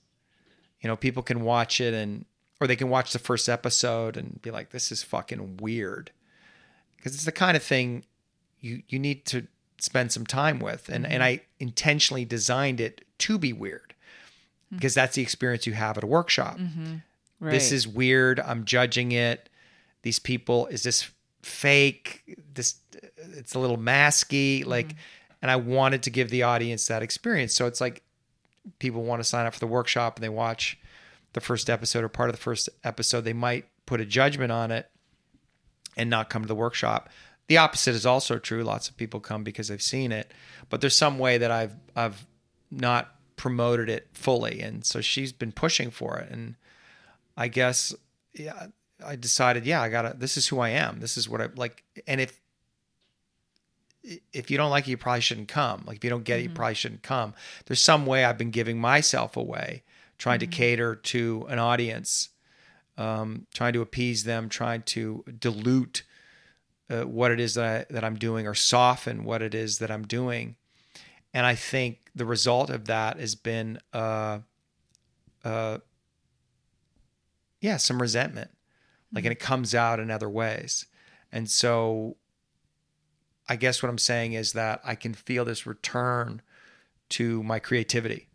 You 0.82 0.88
know, 0.88 0.96
people 0.96 1.24
can 1.24 1.42
watch 1.42 1.82
it 1.82 1.94
and, 1.94 2.26
or 2.62 2.68
they 2.68 2.76
can 2.76 2.90
watch 2.90 3.14
the 3.14 3.20
first 3.20 3.50
episode 3.50 4.18
and 4.18 4.42
be 4.42 4.52
like, 4.52 4.70
this 4.70 4.92
is 4.92 5.02
fucking 5.04 5.58
weird. 5.58 6.12
Because 6.98 7.16
it's 7.16 7.26
the 7.26 7.32
kind 7.32 7.58
of 7.58 7.64
thing 7.64 8.04
you, 8.60 8.84
you 8.88 9.00
need 9.00 9.26
to 9.26 9.48
spend 9.80 10.12
some 10.12 10.26
time 10.26 10.60
with. 10.60 10.90
And, 10.90 11.06
and 11.06 11.16
mm-hmm. 11.16 11.24
I 11.24 11.42
intentionally 11.60 12.26
designed 12.26 12.80
it 12.80 13.06
to 13.20 13.38
be 13.38 13.54
weird 13.54 13.94
because 14.76 14.94
that's 14.94 15.16
the 15.16 15.22
experience 15.22 15.66
you 15.66 15.74
have 15.74 15.98
at 15.98 16.04
a 16.04 16.08
workshop 16.08 16.58
mm-hmm. 16.58 16.96
Right. 17.40 17.52
this 17.52 17.72
is 17.72 17.88
weird 17.88 18.40
i'm 18.40 18.66
judging 18.66 19.12
it 19.12 19.50
these 20.02 20.20
people 20.20 20.68
is 20.68 20.84
this 20.84 21.10
fake 21.44 22.24
this 22.54 22.76
it's 23.36 23.54
a 23.54 23.60
little 23.60 23.78
masky 23.78 24.66
like 24.66 24.88
mm-hmm. 24.88 24.98
and 25.42 25.52
i 25.52 25.56
wanted 25.56 26.02
to 26.04 26.10
give 26.10 26.30
the 26.30 26.44
audience 26.44 26.88
that 26.88 27.04
experience 27.04 27.54
so 27.54 27.68
it's 27.68 27.82
like 27.82 28.02
people 28.80 29.04
want 29.04 29.20
to 29.20 29.24
sign 29.24 29.46
up 29.46 29.54
for 29.54 29.60
the 29.60 29.68
workshop 29.68 30.16
and 30.18 30.24
they 30.24 30.30
watch 30.30 30.78
the 31.34 31.42
first 31.42 31.70
episode 31.70 32.04
or 32.04 32.10
part 32.10 32.30
of 32.30 32.36
the 32.36 32.42
first 32.42 32.70
episode, 32.84 33.22
they 33.22 33.34
might 33.34 33.66
put 33.86 34.00
a 34.00 34.06
judgment 34.06 34.52
on 34.52 34.72
it 34.72 34.90
and 35.98 36.10
not 36.10 36.30
come 36.30 36.44
to 36.44 36.48
the 36.48 36.56
workshop. 36.56 37.10
The 37.48 37.58
opposite 37.58 37.96
is 37.96 38.06
also 38.06 38.40
true. 38.40 38.64
Lots 38.64 38.88
of 38.88 38.96
people 38.96 39.20
come 39.20 39.44
because 39.44 39.68
they've 39.68 39.82
seen 39.82 40.12
it, 40.12 40.32
but 40.70 40.80
there's 40.80 40.96
some 40.96 41.20
way 41.20 41.38
that 41.38 41.52
I've 41.52 41.76
I've 41.96 42.26
not 42.72 43.14
promoted 43.36 43.90
it 43.90 44.08
fully, 44.14 44.62
and 44.62 44.86
so 44.86 45.02
she's 45.02 45.34
been 45.34 45.52
pushing 45.52 45.92
for 45.92 46.18
it, 46.20 46.32
and 46.32 46.56
I 47.36 47.50
guess 47.50 47.94
yeah, 48.34 48.68
I 49.06 49.16
decided 49.16 49.66
yeah, 49.66 49.82
I 49.82 49.90
gotta. 49.90 50.16
This 50.18 50.38
is 50.38 50.48
who 50.48 50.60
I 50.60 50.70
am. 50.70 51.00
This 51.00 51.18
is 51.18 51.28
what 51.28 51.42
I 51.42 51.50
like, 51.56 51.84
and 52.08 52.22
if 52.22 52.40
if 54.34 54.52
you 54.52 54.58
don't 54.58 54.70
like 54.70 54.88
it, 54.88 54.92
you 54.92 54.98
probably 54.98 55.22
shouldn't 55.22 55.48
come. 55.48 55.84
Like 55.86 55.98
if 55.98 56.04
you 56.04 56.10
don't 56.10 56.24
get 56.24 56.40
it, 56.40 56.44
you 56.44 56.50
probably 56.50 56.76
shouldn't 56.76 57.04
come. 57.04 57.34
There's 57.66 57.82
some 57.82 58.06
way 58.06 58.26
I've 58.26 58.38
been 58.38 58.52
giving 58.52 58.80
myself 58.80 59.38
away, 59.38 59.84
trying 60.18 60.40
to 60.40 60.48
cater 60.48 60.96
to 60.96 61.46
an 61.50 61.60
audience, 61.60 62.30
um, 62.98 63.48
trying 63.54 63.74
to 63.74 63.82
appease 63.82 64.26
them, 64.26 64.50
trying 64.50 64.82
to 64.84 65.24
dilute 65.40 66.04
uh, 66.90 67.04
what 67.04 67.32
it 67.32 67.40
is 67.40 67.54
that 67.54 67.88
I, 67.90 67.94
that 67.94 68.04
I'm 68.04 68.16
doing 68.16 68.46
or 68.46 68.54
soften 68.54 69.24
what 69.24 69.42
it 69.42 69.56
is 69.56 69.80
that 69.80 69.90
I'm 69.90 70.06
doing. 70.06 70.56
And 71.34 71.46
I 71.46 71.56
think 71.56 72.10
the 72.14 72.26
result 72.26 72.70
of 72.70 72.86
that 72.86 73.20
has 73.20 73.36
been, 73.36 73.80
uh, 73.94 74.40
uh, 75.44 75.80
yeah, 77.62 77.78
some 77.78 78.02
resentment. 78.02 78.52
Like, 79.14 79.26
and 79.26 79.32
it 79.32 79.40
mm-hmm. 79.40 79.48
comes 79.48 79.76
out 79.76 80.00
in 80.00 80.10
other 80.12 80.30
ways. 80.30 80.86
And 81.32 81.50
so 81.50 82.18
I 83.48 83.56
guess 83.56 83.84
what 83.84 83.90
I'm 83.90 83.98
saying 83.98 84.34
is 84.34 84.54
that 84.54 84.82
I 84.84 84.96
can 84.96 85.14
feel 85.14 85.46
this 85.46 85.66
return 85.66 86.42
to 87.10 87.44
my 87.44 87.60
creativity. 87.60 88.28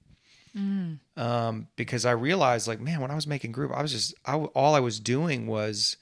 Mm. 0.56 0.98
Um, 1.16 1.68
because 1.76 2.04
I 2.04 2.12
realized, 2.12 2.68
like, 2.68 2.80
man, 2.80 3.00
when 3.00 3.10
I 3.10 3.14
was 3.14 3.26
making 3.26 3.52
group, 3.52 3.72
I 3.74 3.82
was 3.82 3.92
just, 3.92 4.14
I, 4.24 4.34
all 4.34 4.74
I 4.74 4.80
was 4.80 5.00
doing 5.00 5.46
was 5.46 5.96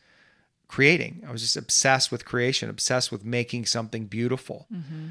creating. 0.69 1.25
I 1.27 1.33
was 1.33 1.43
just 1.43 1.57
obsessed 1.57 2.11
with 2.11 2.25
creation, 2.25 2.69
obsessed 2.69 3.13
with 3.13 3.25
making 3.25 3.67
something 3.67 4.07
beautiful. 4.07 4.67
Mm-hmm. 4.73 5.09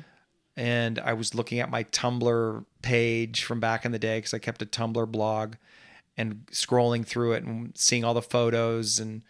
And 0.57 0.99
I 0.99 1.13
was 1.13 1.35
looking 1.35 1.59
at 1.59 1.69
my 1.69 1.83
Tumblr 1.85 2.65
page 2.81 3.43
from 3.43 3.59
back 3.59 3.85
in 3.85 3.91
the 3.91 3.99
day 3.99 4.17
because 4.17 4.33
I 4.33 4.39
kept 4.39 4.61
a 4.61 4.65
Tumblr 4.65 5.11
blog 5.11 5.55
and 6.17 6.45
scrolling 6.51 7.05
through 7.05 7.33
it 7.33 7.43
and 7.43 7.71
seeing 7.75 8.03
all 8.05 8.13
the 8.13 8.21
photos 8.21 8.99
and 8.99 9.21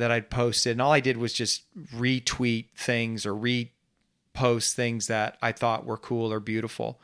that 0.00 0.10
I'd 0.10 0.30
posted. 0.30 0.72
And 0.72 0.82
all 0.82 0.92
I 0.92 1.00
did 1.00 1.16
was 1.16 1.32
just 1.32 1.62
retweet 1.94 2.66
things 2.76 3.24
or 3.24 3.32
repost 3.32 4.74
things 4.74 5.06
that 5.06 5.38
I 5.40 5.52
thought 5.52 5.86
were 5.86 5.96
cool 5.96 6.32
or 6.32 6.40
beautiful. 6.40 7.00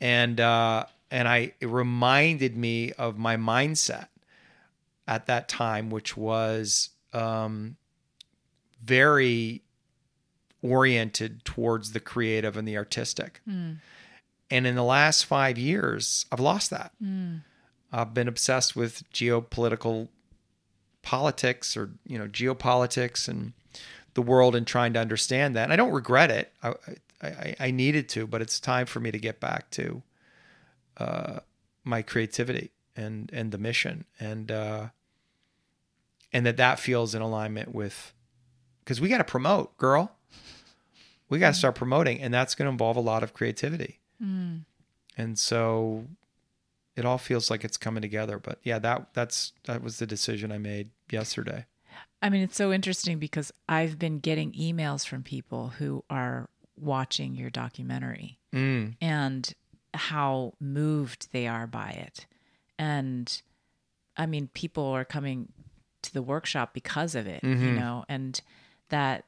And 0.00 0.38
uh, 0.40 0.84
and 1.10 1.26
I 1.26 1.54
it 1.60 1.68
reminded 1.68 2.56
me 2.56 2.92
of 2.92 3.18
my 3.18 3.36
mindset 3.36 4.08
at 5.06 5.26
that 5.26 5.48
time, 5.48 5.90
which 5.90 6.16
was 6.16 6.90
um, 7.12 7.76
very 8.84 9.62
oriented 10.62 11.44
towards 11.44 11.92
the 11.92 12.00
creative 12.00 12.56
and 12.56 12.66
the 12.68 12.76
artistic. 12.76 13.40
And 14.50 14.66
in 14.66 14.74
the 14.74 14.82
last 14.84 15.24
five 15.24 15.58
years, 15.58 16.26
I've 16.32 16.40
lost 16.40 16.70
that. 16.70 16.92
I've 17.92 18.12
been 18.14 18.28
obsessed 18.28 18.74
with 18.76 19.02
geopolitical 19.12 20.08
politics 21.02 21.76
or 21.76 21.90
you 22.06 22.18
know 22.18 22.26
geopolitics 22.26 23.28
and 23.28 23.52
the 24.14 24.22
world 24.22 24.56
and 24.56 24.66
trying 24.66 24.92
to 24.94 25.00
understand 25.00 25.54
that. 25.56 25.64
And 25.64 25.72
I 25.72 25.76
don't 25.76 25.92
regret 25.92 26.30
it. 26.30 26.52
I, 26.62 26.74
I, 27.22 27.56
I 27.60 27.70
needed 27.70 28.08
to, 28.10 28.26
but 28.26 28.42
it's 28.42 28.58
time 28.60 28.86
for 28.86 29.00
me 29.00 29.10
to 29.10 29.18
get 29.18 29.40
back 29.40 29.70
to 29.72 30.02
uh, 30.96 31.40
my 31.84 32.02
creativity 32.02 32.70
and 32.96 33.30
and 33.32 33.52
the 33.52 33.58
mission 33.58 34.04
and 34.18 34.50
uh, 34.50 34.86
and 36.32 36.44
that 36.46 36.56
that 36.56 36.80
feels 36.80 37.14
in 37.14 37.22
alignment 37.22 37.74
with 37.74 38.12
because 38.84 39.00
we 39.00 39.08
got 39.08 39.18
to 39.18 39.24
promote, 39.24 39.76
girl. 39.76 40.12
We 41.28 41.38
got 41.38 41.48
to 41.52 41.58
start 41.58 41.74
promoting, 41.74 42.22
and 42.22 42.32
that's 42.32 42.54
going 42.54 42.64
to 42.66 42.70
involve 42.70 42.96
a 42.96 43.00
lot 43.00 43.22
of 43.22 43.34
creativity. 43.34 44.00
And 45.16 45.38
so 45.38 46.06
it 46.98 47.04
all 47.06 47.16
feels 47.18 47.50
like 47.50 47.64
it's 47.64 47.76
coming 47.76 48.02
together. 48.02 48.38
But 48.38 48.58
yeah, 48.62 48.78
that 48.80 49.14
that's 49.14 49.52
that 49.64 49.82
was 49.82 49.98
the 49.98 50.06
decision 50.06 50.52
I 50.52 50.58
made 50.58 50.90
yesterday. 51.10 51.66
I 52.20 52.28
mean, 52.30 52.42
it's 52.42 52.56
so 52.56 52.72
interesting 52.72 53.18
because 53.18 53.52
I've 53.68 53.98
been 53.98 54.18
getting 54.18 54.52
emails 54.52 55.06
from 55.06 55.22
people 55.22 55.68
who 55.78 56.04
are 56.10 56.48
watching 56.76 57.34
your 57.36 57.50
documentary 57.50 58.38
Mm. 58.52 58.96
and 59.00 59.52
how 59.94 60.54
moved 60.58 61.28
they 61.32 61.46
are 61.46 61.66
by 61.66 61.90
it. 61.90 62.26
And 62.78 63.40
I 64.16 64.26
mean, 64.26 64.48
people 64.54 64.84
are 64.84 65.04
coming 65.04 65.52
to 66.02 66.12
the 66.14 66.22
workshop 66.22 66.72
because 66.72 67.14
of 67.14 67.26
it, 67.26 67.42
you 67.44 67.54
know, 67.72 68.04
and 68.08 68.40
that 68.88 69.24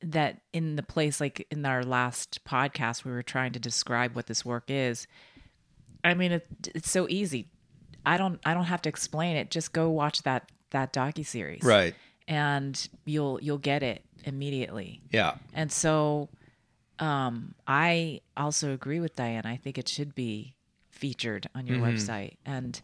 that 0.00 0.40
in 0.52 0.76
the 0.76 0.82
place 0.82 1.20
like 1.20 1.44
in 1.50 1.66
our 1.66 1.82
last 1.82 2.44
podcast 2.44 3.04
we 3.04 3.10
were 3.10 3.22
trying 3.22 3.50
to 3.52 3.58
describe 3.58 4.14
what 4.14 4.26
this 4.28 4.44
work 4.44 4.64
is. 4.68 5.06
I 6.08 6.14
mean, 6.14 6.32
it, 6.32 6.46
it's 6.74 6.90
so 6.90 7.06
easy. 7.08 7.48
I 8.04 8.16
don't 8.16 8.40
I 8.44 8.54
don't 8.54 8.64
have 8.64 8.82
to 8.82 8.88
explain 8.88 9.36
it. 9.36 9.50
Just 9.50 9.72
go 9.72 9.90
watch 9.90 10.22
that 10.22 10.50
that 10.70 10.92
docu 10.92 11.24
series, 11.26 11.62
Right. 11.62 11.94
And 12.26 12.88
you'll 13.04 13.38
you'll 13.42 13.58
get 13.58 13.82
it 13.82 14.04
immediately. 14.24 15.00
Yeah. 15.10 15.34
And 15.54 15.70
so 15.72 16.28
um, 16.98 17.54
I 17.66 18.20
also 18.36 18.72
agree 18.72 19.00
with 19.00 19.14
Diane. 19.16 19.46
I 19.46 19.56
think 19.56 19.78
it 19.78 19.88
should 19.88 20.14
be 20.14 20.54
featured 20.90 21.48
on 21.54 21.66
your 21.66 21.78
website. 21.78 22.36
And 22.44 22.80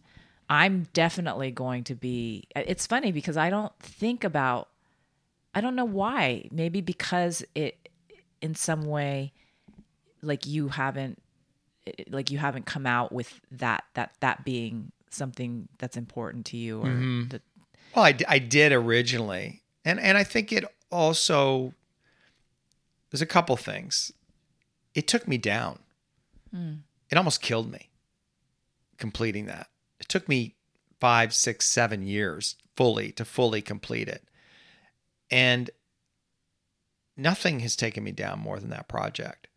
I'm 0.49 0.87
definitely 0.93 1.51
going 1.51 1.83
to 1.85 1.95
be. 1.95 2.47
It's 2.55 2.87
funny 2.87 3.11
because 3.11 3.35
I 3.37 3.49
don't 3.49 3.77
think 3.79 4.23
about, 4.23 4.69
I 5.53 5.61
don't 5.61 5.75
know 5.75 5.85
why. 5.85 6.47
Maybe 6.51 6.81
because 6.81 7.43
it, 7.55 7.89
in 8.41 8.55
some 8.55 8.85
way, 8.85 9.33
like 10.21 10.45
you 10.45 10.69
haven't, 10.69 11.21
like 12.09 12.31
you 12.31 12.37
haven't 12.37 12.65
come 12.65 12.85
out 12.85 13.11
with 13.11 13.41
that, 13.51 13.83
that, 13.93 14.13
that 14.21 14.43
being 14.43 14.91
something 15.15 15.67
that's 15.77 15.97
important 15.97 16.45
to 16.47 16.57
you 16.57 16.81
or 16.81 16.85
mm-hmm. 16.85 17.27
that, 17.29 17.41
Well, 17.95 18.05
I, 18.05 18.15
I 18.27 18.39
did 18.39 18.71
originally, 18.71 19.63
and 19.83 19.99
and 19.99 20.17
I 20.17 20.23
think 20.23 20.51
it 20.51 20.65
also 20.91 21.73
there's 23.09 23.21
a 23.21 23.25
couple 23.25 23.55
things. 23.57 24.11
It 24.93 25.07
took 25.07 25.27
me 25.27 25.37
down. 25.37 25.79
Hmm. 26.51 26.73
It 27.09 27.17
almost 27.17 27.41
killed 27.41 27.71
me 27.71 27.89
completing 28.97 29.45
that. 29.45 29.67
It 29.99 30.09
took 30.09 30.27
me 30.27 30.55
five, 30.99 31.33
six, 31.33 31.65
seven 31.65 32.05
years 32.05 32.55
fully 32.75 33.11
to 33.13 33.25
fully 33.25 33.61
complete 33.61 34.07
it, 34.07 34.23
and 35.31 35.69
nothing 37.17 37.61
has 37.61 37.75
taken 37.75 38.03
me 38.03 38.11
down 38.11 38.39
more 38.39 38.59
than 38.59 38.69
that 38.71 38.87
project. 38.87 39.47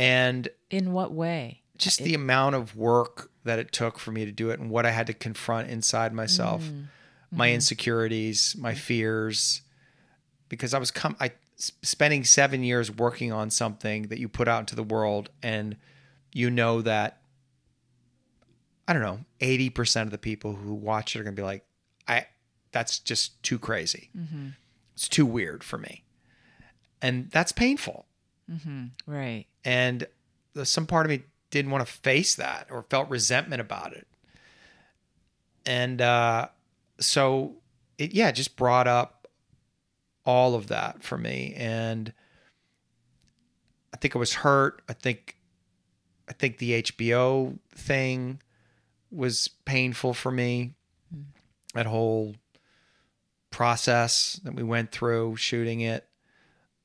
And 0.00 0.48
in 0.70 0.92
what 0.92 1.12
way? 1.12 1.60
just 1.80 2.04
the 2.04 2.14
amount 2.14 2.54
of 2.54 2.76
work 2.76 3.30
that 3.44 3.58
it 3.58 3.72
took 3.72 3.98
for 3.98 4.12
me 4.12 4.24
to 4.26 4.32
do 4.32 4.50
it 4.50 4.60
and 4.60 4.70
what 4.70 4.84
I 4.86 4.90
had 4.90 5.06
to 5.06 5.14
confront 5.14 5.70
inside 5.70 6.12
myself, 6.12 6.62
mm. 6.62 6.86
my 7.32 7.48
mm-hmm. 7.48 7.54
insecurities, 7.54 8.54
my 8.58 8.74
fears, 8.74 9.62
because 10.48 10.74
I 10.74 10.78
was 10.78 10.90
com- 10.90 11.16
I 11.18 11.32
spending 11.56 12.24
seven 12.24 12.62
years 12.62 12.90
working 12.90 13.32
on 13.32 13.50
something 13.50 14.04
that 14.04 14.18
you 14.18 14.28
put 14.28 14.46
out 14.46 14.60
into 14.60 14.76
the 14.76 14.82
world, 14.82 15.30
and 15.42 15.76
you 16.32 16.50
know 16.50 16.82
that 16.82 17.22
I 18.86 18.92
don't 18.92 19.02
know, 19.02 19.20
eighty 19.40 19.70
percent 19.70 20.06
of 20.06 20.10
the 20.12 20.18
people 20.18 20.54
who 20.54 20.74
watch 20.74 21.16
it 21.16 21.20
are 21.20 21.24
gonna 21.24 21.34
be 21.34 21.42
like, 21.42 21.64
I 22.06 22.26
that's 22.72 22.98
just 22.98 23.42
too 23.42 23.58
crazy. 23.58 24.10
Mm-hmm. 24.16 24.48
It's 24.94 25.08
too 25.08 25.24
weird 25.24 25.64
for 25.64 25.78
me, 25.78 26.04
and 27.00 27.30
that's 27.30 27.52
painful 27.52 28.04
Right. 29.06 29.46
and 29.64 30.06
some 30.64 30.86
part 30.86 31.06
of 31.06 31.10
me 31.10 31.22
didn't 31.50 31.70
want 31.70 31.86
to 31.86 31.92
face 31.92 32.34
that 32.36 32.66
or 32.70 32.82
felt 32.90 33.08
resentment 33.08 33.60
about 33.60 33.92
it. 33.92 34.06
And 35.66 36.00
uh, 36.00 36.48
so 36.98 37.56
it 37.98 38.12
yeah 38.12 38.30
just 38.32 38.56
brought 38.56 38.86
up 38.86 39.28
all 40.24 40.54
of 40.54 40.68
that 40.68 41.02
for 41.02 41.16
me. 41.18 41.54
And 41.56 42.12
i 43.92 43.96
think 43.96 44.14
i 44.16 44.18
was 44.18 44.34
hurt. 44.34 44.82
I 44.88 44.92
think 44.92 45.36
i 46.28 46.32
think 46.32 46.58
the 46.58 46.82
hbo 46.82 47.58
thing 47.74 48.40
was 49.10 49.48
painful 49.64 50.14
for 50.14 50.30
me. 50.30 50.74
That 51.74 51.86
whole 51.86 52.34
process 53.50 54.40
that 54.44 54.54
we 54.54 54.62
went 54.62 54.92
through 54.92 55.36
shooting 55.36 55.80
it 55.80 56.06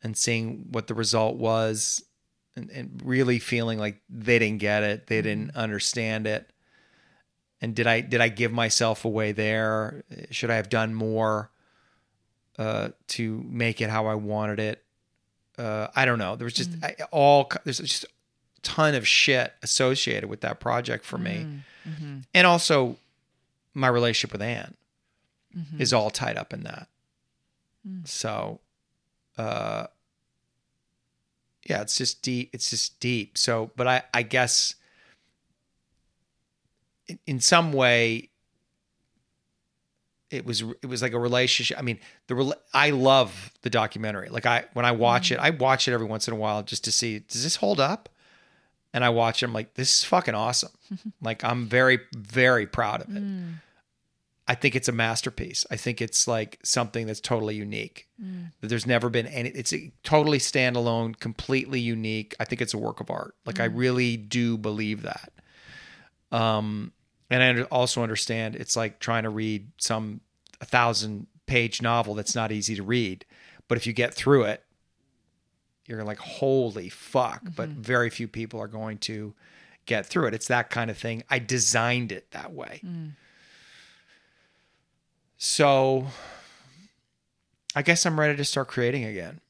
and 0.05 0.15
seeing 0.15 0.67
what 0.69 0.85
the 0.85 0.93
result 0.93 1.35
was 1.35 2.03
and, 2.55 2.69
and 2.69 3.01
really 3.03 3.39
feeling 3.39 3.79
like 3.79 4.01
they 4.07 4.37
didn't 4.37 4.59
get 4.59 4.83
it 4.83 5.07
they 5.07 5.21
didn't 5.21 5.55
understand 5.55 6.27
it. 6.27 6.49
And 7.59 7.75
did 7.75 7.87
i 7.87 8.01
did 8.01 8.21
i 8.21 8.29
give 8.29 8.51
myself 8.51 9.03
away 9.03 9.31
there? 9.31 10.03
Should 10.29 10.51
i 10.51 10.55
have 10.55 10.69
done 10.69 10.93
more 10.93 11.49
uh, 12.59 12.89
to 13.07 13.43
make 13.49 13.81
it 13.81 13.89
how 13.89 14.05
i 14.05 14.15
wanted 14.15 14.59
it? 14.59 14.83
Uh, 15.57 15.87
i 15.95 16.05
don't 16.05 16.19
know. 16.19 16.35
There 16.35 16.45
was 16.45 16.53
just 16.53 16.69
I, 16.83 16.95
all 17.11 17.49
there's 17.63 17.79
just 17.79 18.03
a 18.03 18.07
ton 18.61 18.93
of 18.93 19.07
shit 19.07 19.53
associated 19.63 20.29
with 20.29 20.41
that 20.41 20.59
project 20.59 21.03
for 21.03 21.17
me. 21.17 21.47
And 22.33 22.45
also 22.47 22.97
my 23.73 23.87
relationship 23.87 24.31
with 24.33 24.41
Anne 24.43 24.75
is 25.79 25.93
all 25.93 26.09
tied 26.11 26.37
up 26.37 26.53
in 26.53 26.63
that. 26.63 26.87
So, 28.05 28.59
uh, 29.37 29.87
yeah, 31.65 31.81
it's 31.81 31.97
just 31.97 32.21
deep. 32.21 32.51
It's 32.53 32.69
just 32.69 32.99
deep. 32.99 33.37
So, 33.37 33.71
but 33.75 33.87
I, 33.87 34.03
I 34.13 34.21
guess 34.21 34.75
in, 37.25 37.39
some 37.39 37.73
way, 37.73 38.29
it 40.29 40.45
was 40.45 40.61
it 40.61 40.85
was 40.87 41.01
like 41.01 41.13
a 41.13 41.19
relationship. 41.19 41.77
I 41.77 41.81
mean, 41.81 41.99
the 42.27 42.57
I 42.73 42.91
love 42.91 43.51
the 43.63 43.69
documentary. 43.69 44.29
Like 44.29 44.45
I 44.45 44.65
when 44.73 44.85
I 44.85 44.91
watch 44.91 45.31
it, 45.31 45.35
mm-hmm. 45.35 45.45
I 45.45 45.49
watch 45.51 45.87
it 45.87 45.93
every 45.93 46.07
once 46.07 46.27
in 46.27 46.33
a 46.33 46.37
while 46.37 46.61
just 46.61 46.83
to 46.85 46.91
see 46.91 47.19
does 47.19 47.43
this 47.43 47.57
hold 47.57 47.79
up. 47.79 48.09
And 48.93 49.03
I 49.03 49.09
watch 49.09 49.43
it. 49.43 49.47
I'm 49.47 49.53
like, 49.53 49.73
this 49.73 49.97
is 49.97 50.03
fucking 50.05 50.35
awesome. 50.35 50.71
like 51.21 51.43
I'm 51.43 51.65
very 51.65 51.99
very 52.15 52.67
proud 52.67 53.01
of 53.01 53.15
it. 53.15 53.23
Mm. 53.23 53.55
I 54.47 54.53
think 54.53 54.75
it's 54.75 54.87
a 54.87 54.91
masterpiece. 54.91 55.65
I 55.71 55.75
think 55.75 56.01
it's 56.01 56.27
like 56.27 56.59
something 56.63 57.07
that's 57.07 57.19
totally 57.19 57.55
unique. 57.55 58.07
Mm. 58.21 58.51
That 58.61 58.67
there's 58.67 58.85
never 58.85 59.09
been 59.09 59.25
any. 59.27 59.49
It's 59.49 59.73
a 59.73 59.91
totally 60.03 60.37
standalone, 60.37 61.19
completely 61.19 61.79
unique. 61.79 62.35
I 62.39 62.45
think 62.45 62.61
it's 62.61 62.73
a 62.73 62.77
work 62.77 62.99
of 62.99 63.09
art. 63.09 63.35
Like 63.45 63.59
I 63.59 63.67
mm. 63.67 63.77
really 63.77 64.17
do 64.17 64.57
believe 64.57 65.01
that. 65.01 65.31
Um, 66.31 66.91
and 67.29 67.41
I 67.41 67.63
also 67.63 68.03
understand 68.03 68.55
it's 68.55 68.75
like 68.75 68.99
trying 68.99 69.23
to 69.23 69.29
read 69.29 69.71
some 69.77 70.21
a 70.61 70.65
thousand 70.65 71.27
page 71.47 71.81
novel 71.81 72.13
that's 72.13 72.35
not 72.35 72.51
easy 72.51 72.75
to 72.75 72.83
read, 72.83 73.25
but 73.67 73.77
if 73.77 73.87
you 73.87 73.93
get 73.93 74.13
through 74.13 74.43
it, 74.43 74.63
you're 75.87 76.03
like, 76.03 76.19
holy 76.19 76.89
fuck! 76.89 77.41
But 77.55 77.69
mm-hmm. 77.69 77.81
very 77.81 78.09
few 78.09 78.27
people 78.27 78.59
are 78.59 78.67
going 78.67 78.97
to 78.99 79.33
get 79.85 80.05
through 80.05 80.27
it. 80.27 80.33
It's 80.33 80.47
that 80.47 80.69
kind 80.69 80.89
of 80.89 80.97
thing. 80.97 81.23
I 81.29 81.39
designed 81.39 82.11
it 82.11 82.31
that 82.31 82.53
way. 82.53 82.81
Mm. 82.83 83.11
So 85.37 86.07
I 87.75 87.81
guess 87.81 88.05
I'm 88.05 88.19
ready 88.19 88.35
to 88.37 88.45
start 88.45 88.67
creating 88.67 89.03
again. 89.03 89.41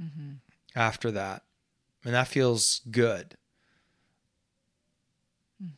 Mm-hmm. 0.00 0.32
After 0.74 1.10
that. 1.12 1.42
And 2.04 2.14
that 2.14 2.28
feels 2.28 2.82
good. 2.90 3.36
Mm. 5.62 5.70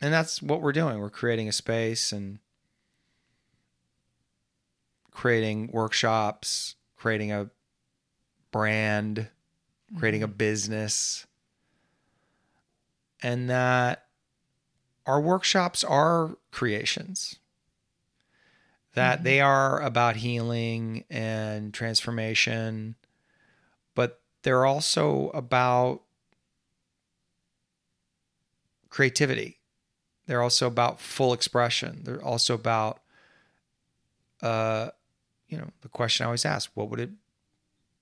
And 0.00 0.12
that's 0.12 0.42
what 0.42 0.60
we're 0.60 0.72
doing. 0.72 0.98
We're 0.98 1.10
creating 1.10 1.48
a 1.48 1.52
space 1.52 2.12
and 2.12 2.38
creating 5.10 5.70
workshops, 5.72 6.76
creating 6.96 7.32
a 7.32 7.50
brand, 8.50 9.28
creating 9.98 10.22
a 10.22 10.28
mm-hmm. 10.28 10.36
business. 10.36 11.26
And 13.22 13.48
that 13.48 14.06
our 15.06 15.20
workshops 15.20 15.82
are 15.84 16.36
creations 16.50 17.36
that 18.94 19.24
they 19.24 19.40
are 19.40 19.80
about 19.80 20.16
healing 20.16 21.04
and 21.10 21.72
transformation 21.72 22.94
but 23.94 24.20
they're 24.42 24.64
also 24.66 25.30
about 25.34 26.02
creativity. 28.88 29.58
They're 30.26 30.42
also 30.42 30.66
about 30.66 31.00
full 31.00 31.32
expression. 31.32 32.02
They're 32.04 32.22
also 32.22 32.54
about 32.54 33.00
uh 34.42 34.90
you 35.48 35.56
know 35.56 35.68
the 35.82 35.88
question 35.88 36.24
i 36.24 36.26
always 36.26 36.44
ask 36.44 36.68
what 36.74 36.90
would 36.90 36.98
it 36.98 37.10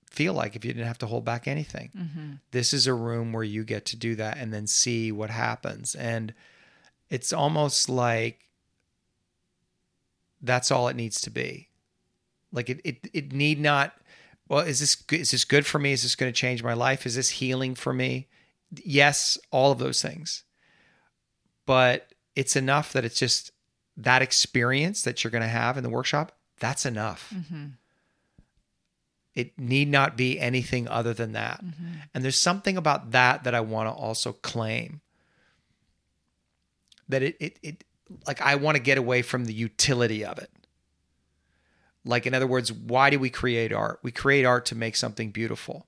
feel 0.09 0.33
like 0.33 0.55
if 0.55 0.65
you 0.65 0.73
didn't 0.73 0.87
have 0.87 0.97
to 0.97 1.05
hold 1.05 1.23
back 1.23 1.47
anything? 1.47 1.91
This 2.51 2.73
is 2.73 2.87
a 2.87 2.93
room 2.93 3.31
where 3.31 3.43
you 3.43 3.63
get 3.63 3.85
to 3.87 3.95
do 3.95 4.15
that 4.15 4.37
and 4.37 4.51
then 4.51 4.67
see 4.67 5.11
what 5.11 5.29
happens. 5.29 5.93
And 5.95 6.33
it's 7.11 7.33
almost 7.33 7.89
like 7.89 8.47
that's 10.41 10.71
all 10.71 10.87
it 10.87 10.95
needs 10.95 11.21
to 11.21 11.29
be. 11.29 11.69
Like 12.51 12.69
it 12.69 12.81
it, 12.83 13.07
it 13.13 13.33
need 13.33 13.59
not 13.59 13.93
well 14.47 14.61
is 14.61 14.79
this 14.79 14.95
good 14.95 15.19
is 15.19 15.31
this 15.31 15.45
good 15.45 15.65
for 15.67 15.77
me? 15.77 15.91
Is 15.91 16.01
this 16.01 16.15
going 16.15 16.31
to 16.31 16.35
change 16.35 16.63
my 16.63 16.73
life? 16.73 17.05
Is 17.05 17.15
this 17.15 17.29
healing 17.29 17.75
for 17.75 17.93
me? 17.93 18.27
Yes 18.83 19.37
all 19.51 19.71
of 19.71 19.77
those 19.77 20.01
things. 20.01 20.43
But 21.65 22.13
it's 22.35 22.55
enough 22.55 22.93
that 22.93 23.05
it's 23.05 23.19
just 23.19 23.51
that 23.97 24.21
experience 24.21 25.03
that 25.03 25.23
you're 25.23 25.31
going 25.31 25.43
to 25.43 25.47
have 25.47 25.77
in 25.77 25.83
the 25.83 25.89
workshop 25.89 26.31
that's 26.59 26.85
enough. 26.85 27.33
Mm-hmm. 27.35 27.65
It 29.33 29.57
need 29.59 29.89
not 29.89 30.15
be 30.15 30.39
anything 30.39 30.87
other 30.87 31.13
than 31.13 31.31
that. 31.31 31.63
Mm-hmm. 31.63 31.93
And 32.13 32.23
there's 32.23 32.39
something 32.39 32.77
about 32.77 33.11
that 33.11 33.43
that 33.43 33.55
i 33.55 33.59
want 33.59 33.89
to 33.89 33.93
also 33.93 34.31
claim 34.33 35.01
that 37.11 37.21
it 37.21 37.37
it, 37.39 37.59
it 37.61 37.83
like 38.27 38.41
I 38.41 38.55
want 38.55 38.75
to 38.77 38.83
get 38.83 38.97
away 38.97 39.21
from 39.21 39.45
the 39.45 39.53
utility 39.53 40.25
of 40.25 40.37
it. 40.39 40.51
Like 42.03 42.25
in 42.25 42.33
other 42.33 42.47
words, 42.47 42.73
why 42.73 43.09
do 43.09 43.19
we 43.19 43.29
create 43.29 43.71
art? 43.71 43.99
We 44.01 44.11
create 44.11 44.45
art 44.45 44.65
to 44.67 44.75
make 44.75 44.95
something 44.95 45.31
beautiful. 45.31 45.87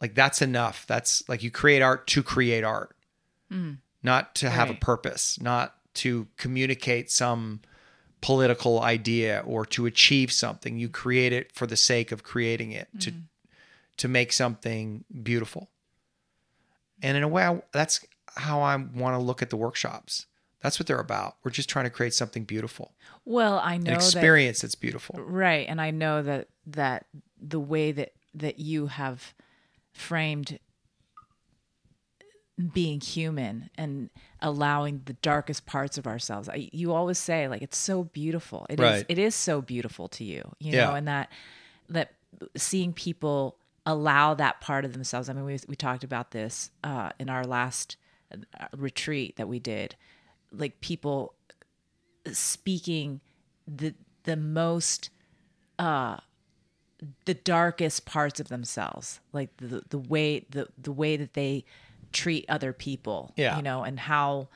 Like 0.00 0.14
that's 0.14 0.42
enough. 0.42 0.86
That's 0.86 1.28
like 1.28 1.42
you 1.42 1.50
create 1.50 1.82
art 1.82 2.06
to 2.08 2.22
create 2.22 2.64
art. 2.64 2.96
Mm. 3.50 3.78
Not 4.02 4.34
to 4.36 4.50
have 4.50 4.68
a 4.68 4.74
purpose, 4.74 5.40
not 5.40 5.76
to 5.94 6.26
communicate 6.36 7.08
some 7.10 7.60
political 8.20 8.80
idea 8.80 9.44
or 9.46 9.64
to 9.66 9.86
achieve 9.86 10.32
something. 10.32 10.76
You 10.76 10.88
create 10.88 11.32
it 11.32 11.52
for 11.52 11.68
the 11.68 11.76
sake 11.76 12.10
of 12.10 12.24
creating 12.24 12.72
it 12.72 12.88
to 13.00 13.12
mm. 13.12 13.22
to 13.98 14.08
make 14.08 14.32
something 14.32 15.04
beautiful. 15.22 15.70
And 17.00 17.16
in 17.16 17.22
a 17.22 17.28
way, 17.28 17.44
I, 17.44 17.62
that's 17.72 18.04
how 18.36 18.60
I 18.60 18.76
want 18.76 19.14
to 19.14 19.18
look 19.18 19.42
at 19.42 19.50
the 19.50 19.56
workshops. 19.56 20.26
That's 20.60 20.78
what 20.78 20.86
they're 20.86 21.00
about. 21.00 21.36
We're 21.42 21.50
just 21.50 21.68
trying 21.68 21.86
to 21.86 21.90
create 21.90 22.14
something 22.14 22.44
beautiful, 22.44 22.94
Well, 23.24 23.58
I 23.58 23.74
an 23.74 23.82
know 23.84 23.90
that 23.94 24.04
experience 24.04 24.60
that's 24.60 24.76
beautiful. 24.76 25.16
Right, 25.18 25.66
and 25.68 25.80
I 25.80 25.90
know 25.90 26.22
that 26.22 26.48
that 26.66 27.06
the 27.40 27.58
way 27.60 27.90
that 27.92 28.12
that 28.34 28.58
you 28.60 28.86
have 28.86 29.34
framed 29.92 30.58
being 32.72 33.00
human 33.00 33.70
and 33.76 34.10
allowing 34.40 35.02
the 35.06 35.14
darkest 35.14 35.66
parts 35.66 35.98
of 35.98 36.06
ourselves. 36.06 36.48
I, 36.48 36.68
you 36.72 36.92
always 36.92 37.18
say 37.18 37.48
like 37.48 37.62
it's 37.62 37.78
so 37.78 38.04
beautiful. 38.04 38.66
It 38.68 38.78
is. 38.78 38.84
Right. 38.84 39.06
it 39.08 39.18
is 39.18 39.34
so 39.34 39.60
beautiful 39.62 40.06
to 40.08 40.24
you, 40.24 40.52
you 40.60 40.72
Yeah. 40.74 40.86
know, 40.86 40.94
and 40.94 41.08
that 41.08 41.30
that 41.88 42.12
seeing 42.56 42.92
people 42.92 43.56
allow 43.84 44.34
that 44.34 44.60
part 44.60 44.84
of 44.84 44.92
themselves. 44.92 45.28
I 45.28 45.32
mean, 45.32 45.44
we 45.44 45.58
we 45.66 45.74
talked 45.76 46.04
about 46.04 46.30
this 46.30 46.70
uh, 46.84 47.10
in 47.18 47.28
our 47.28 47.44
last 47.44 47.96
retreat 48.76 49.36
that 49.36 49.48
we 49.48 49.58
did. 49.58 49.96
Like 50.52 50.80
people 50.80 51.34
speaking 52.32 53.20
the 53.66 53.94
the 54.24 54.36
most 54.36 55.10
uh 55.78 56.16
the 57.24 57.34
darkest 57.34 58.04
parts 58.06 58.38
of 58.38 58.48
themselves 58.48 59.18
like 59.32 59.56
the 59.56 59.82
the 59.88 59.98
way 59.98 60.46
the 60.50 60.68
the 60.80 60.92
way 60.92 61.16
that 61.16 61.34
they 61.34 61.64
treat 62.12 62.44
other 62.48 62.72
people 62.72 63.32
Yeah. 63.36 63.56
you 63.56 63.62
know 63.62 63.82
and 63.82 63.98
how 63.98 64.48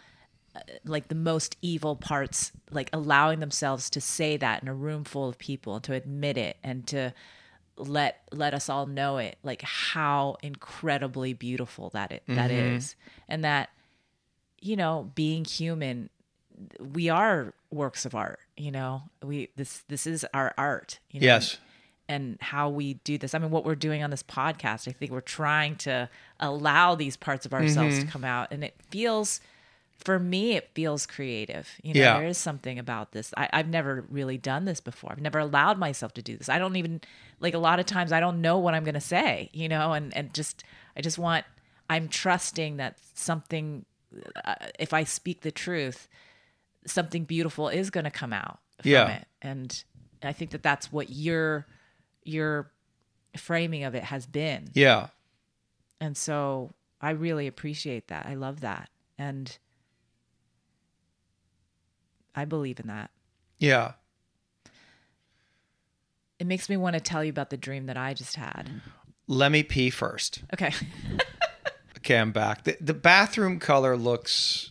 uh, 0.55 0.61
like 0.85 1.09
the 1.09 1.17
most 1.17 1.57
evil 1.61 1.97
parts 1.97 2.53
like 2.71 2.89
allowing 2.93 3.41
themselves 3.41 3.91
to 3.91 4.01
say 4.01 4.37
that 4.37 4.63
in 4.63 4.69
a 4.69 4.75
room 4.75 5.03
full 5.03 5.29
of 5.29 5.39
people 5.39 5.81
to 5.81 5.93
admit 5.93 6.37
it 6.39 6.57
and 6.63 6.87
to 6.89 7.13
let 7.79 8.23
let 8.33 8.55
us 8.55 8.69
all 8.69 8.87
know 8.87 9.19
it 9.19 9.37
like 9.43 9.61
how 9.63 10.37
incredibly 10.43 11.33
beautiful 11.35 11.91
that 11.91 12.11
it 12.11 12.23
that 12.27 12.51
is 12.51 12.97
and 13.29 13.45
that 13.45 13.69
you 14.61 14.77
know 14.77 15.11
being 15.15 15.45
human 15.45 16.09
we 16.81 17.09
are 17.11 17.53
works 17.71 18.07
of 18.07 18.15
art 18.15 18.39
you 18.57 18.71
know 18.71 19.03
we 19.23 19.51
this 19.57 19.83
this 19.89 20.07
is 20.07 20.25
our 20.33 20.55
art 20.57 20.99
you 21.11 21.21
know? 21.21 21.27
Yes. 21.27 21.59
and 22.09 22.39
how 22.41 22.71
we 22.71 22.95
do 22.95 23.19
this 23.19 23.35
i 23.35 23.39
mean 23.39 23.51
what 23.51 23.67
we're 23.67 23.75
doing 23.75 24.03
on 24.03 24.09
this 24.11 24.23
podcast 24.23 24.89
i 24.89 24.93
think 24.93 25.11
we're 25.13 25.21
trying 25.21 25.77
to 25.77 26.09
allow 26.41 26.95
these 26.95 27.17
parts 27.17 27.45
of 27.45 27.53
ourselves 27.53 27.97
Mm-hmm. 27.97 28.07
to 28.07 28.13
come 28.13 28.25
out 28.25 28.49
and 28.53 28.65
it 28.65 28.75
feels 28.91 29.41
for 29.99 30.19
me 30.19 30.53
it 30.57 30.71
feels 30.75 31.07
creative. 31.07 31.69
You 31.83 31.95
know 31.95 32.01
Yeah. 32.01 32.19
there 32.19 32.27
is 32.29 32.39
something 32.39 32.79
about 32.79 33.13
this. 33.13 33.33
I, 33.37 33.49
i've 33.53 33.69
never 33.69 34.05
really 34.11 34.39
done 34.39 34.65
this 34.65 34.81
before. 34.81 35.11
I've 35.13 35.21
never 35.21 35.39
allowed 35.39 35.79
myself 35.79 36.15
to 36.15 36.23
do 36.23 36.37
this. 36.37 36.49
I 36.49 36.59
don't 36.59 36.77
even 36.77 37.01
like 37.41 37.55
a 37.55 37.59
lot 37.59 37.79
of 37.81 37.87
times 37.87 38.13
i 38.13 38.21
don't 38.21 38.41
know 38.41 38.57
what 38.59 38.73
i'm 38.75 38.83
going 38.85 38.95
to 38.95 39.01
say 39.01 39.51
you 39.53 39.69
know 39.69 39.93
and 39.93 40.17
and 40.17 40.33
just 40.33 40.65
i 40.97 41.03
just 41.03 41.19
want 41.19 41.45
i'm 41.91 42.09
trusting 42.09 42.79
that 42.79 42.97
something 43.15 43.85
uh, 44.45 44.55
if 44.79 44.95
i 44.95 45.05
speak 45.05 45.43
the 45.43 45.51
truth 45.51 46.09
something 46.87 47.25
beautiful 47.25 47.69
is 47.69 47.91
going 47.91 48.05
to 48.05 48.11
come 48.11 48.33
out 48.33 48.59
from 48.81 48.91
Yeah. 48.91 49.17
it. 49.17 49.27
And 49.43 49.85
i 50.23 50.33
think 50.33 50.51
that 50.53 50.63
that's 50.63 50.91
what 50.91 51.11
your 51.11 51.67
your 52.25 52.71
framing 53.37 53.85
of 53.85 53.95
it 53.95 54.05
has 54.05 54.25
been. 54.27 54.71
Yeah. 54.75 55.09
and 56.01 56.17
so 56.17 56.73
i 57.03 57.11
really 57.11 57.47
appreciate 57.47 58.09
that. 58.09 58.25
I 58.27 58.35
love 58.35 58.61
that. 58.61 58.89
And 59.19 59.59
i 62.37 62.45
believe 62.45 62.79
in 62.79 62.87
that 62.87 63.11
Yeah. 63.59 63.93
it 66.39 66.47
makes 66.47 66.69
me 66.69 66.77
want 66.77 66.95
to 66.95 67.01
tell 67.01 67.25
you 67.25 67.31
about 67.31 67.51
the 67.51 67.57
dream 67.57 67.87
that 67.87 67.97
i 67.97 68.15
just 68.15 68.37
had 68.37 68.71
Let 69.27 69.51
me 69.53 69.63
pee 69.63 69.91
first. 69.91 70.43
okay 70.55 70.73
okay, 71.99 72.19
I'm 72.19 72.31
back. 72.31 72.63
The, 72.65 72.77
the 72.81 72.95
bathroom 72.95 73.59
color 73.59 73.97
looks 73.97 74.71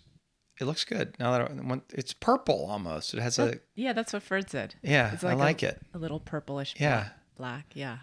it 0.57 0.63
looks 0.63 0.85
good. 0.85 1.15
Now 1.19 1.33
that 1.37 1.51
I, 1.51 1.53
want- 1.67 1.83
it's 1.93 2.13
purple 2.13 2.67
almost. 2.69 3.13
It 3.13 3.19
has 3.19 3.37
a 3.37 3.59
Yeah, 3.75 3.91
that's 3.91 4.13
what 4.13 4.23
Ferd 4.23 4.49
said. 4.49 4.75
yeah. 4.81 5.11
It's 5.13 5.21
I 5.25 5.33
a- 5.33 5.37
like 5.37 5.61
it. 5.63 5.81
A 5.93 5.97
little 5.97 6.21
purplish 6.21 6.75
Yeah. 6.79 6.95
black. 6.99 7.11
black. 7.35 7.65
Yeah. 7.73 7.97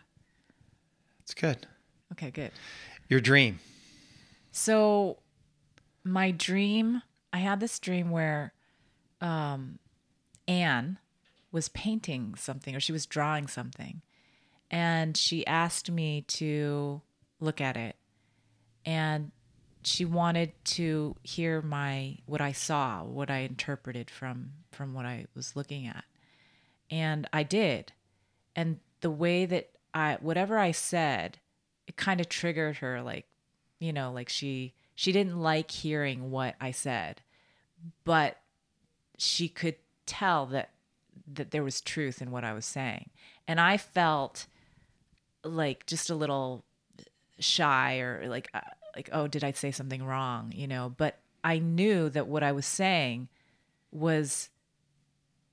It's 1.23 1.33
good. 1.33 1.67
Okay, 2.13 2.31
good. 2.31 2.51
Your 3.09 3.21
dream. 3.21 3.59
So 4.51 5.21
my 6.05 6.31
dream, 6.31 7.01
I 7.33 7.39
had 7.39 7.59
this 7.59 7.79
dream 7.79 8.11
where 8.11 8.53
um 9.23 9.79
Anne 10.47 10.99
was 11.51 11.69
painting 11.69 12.35
something 12.37 12.75
or 12.75 12.81
she 12.81 12.93
was 12.93 13.07
drawing 13.07 13.47
something. 13.47 14.03
And 14.71 15.17
she 15.17 15.47
asked 15.47 15.91
me 15.91 16.23
to 16.23 17.03
look 17.41 17.61
at 17.61 17.77
it. 17.77 17.97
And 18.85 19.31
she 19.85 20.05
wanted 20.05 20.53
to 20.65 21.17
hear 21.23 21.61
my 21.63 22.19
what 22.27 22.41
I 22.41 22.53
saw, 22.53 23.05
what 23.05 23.31
I 23.31 23.39
interpreted 23.39 24.11
from 24.11 24.51
from 24.71 24.95
what 24.95 25.07
I 25.07 25.27
was 25.35 25.57
looking 25.57 25.87
at. 25.87 26.05
And 26.91 27.29
I 27.33 27.43
did. 27.43 27.93
And 28.57 28.81
the 29.01 29.11
way 29.11 29.47
that 29.47 29.71
I 29.95 30.19
whatever 30.21 30.59
I 30.59 30.73
said, 30.73 31.39
it 31.87 31.97
kind 31.97 32.21
of 32.21 32.29
triggered 32.29 32.79
her 32.79 33.03
like 33.03 33.27
you 33.79 33.93
know 33.93 34.13
like 34.13 34.29
she 34.29 34.75
she 34.95 35.13
didn't 35.13 35.37
like 35.37 35.71
hearing 35.71 36.31
what 36.31 36.55
i 36.61 36.71
said 36.71 37.21
but 38.05 38.39
she 39.19 39.49
could 39.49 39.77
tell 40.07 40.47
that 40.47 40.71
that 41.33 41.51
there 41.51 41.63
was 41.63 41.81
truth 41.81 42.21
in 42.21 42.31
what 42.31 42.45
i 42.45 42.53
was 42.53 42.67
saying. 42.67 43.11
And 43.49 43.61
i 43.61 43.77
felt 43.77 44.47
like 45.45 45.87
just 45.87 46.11
a 46.11 46.15
little 46.15 46.65
shy 47.39 47.99
or 47.99 48.25
like 48.29 48.49
uh, 48.55 48.61
like 48.97 49.09
oh 49.13 49.27
did 49.27 49.43
i 49.45 49.53
say 49.53 49.71
something 49.71 50.05
wrong 50.05 50.53
you 50.55 50.67
know? 50.67 50.93
But 50.97 51.19
i 51.45 51.59
knew 51.59 52.09
that 52.11 52.27
what 52.29 52.43
i 52.43 52.53
was 52.53 52.67
saying 52.67 53.29
was 53.91 54.49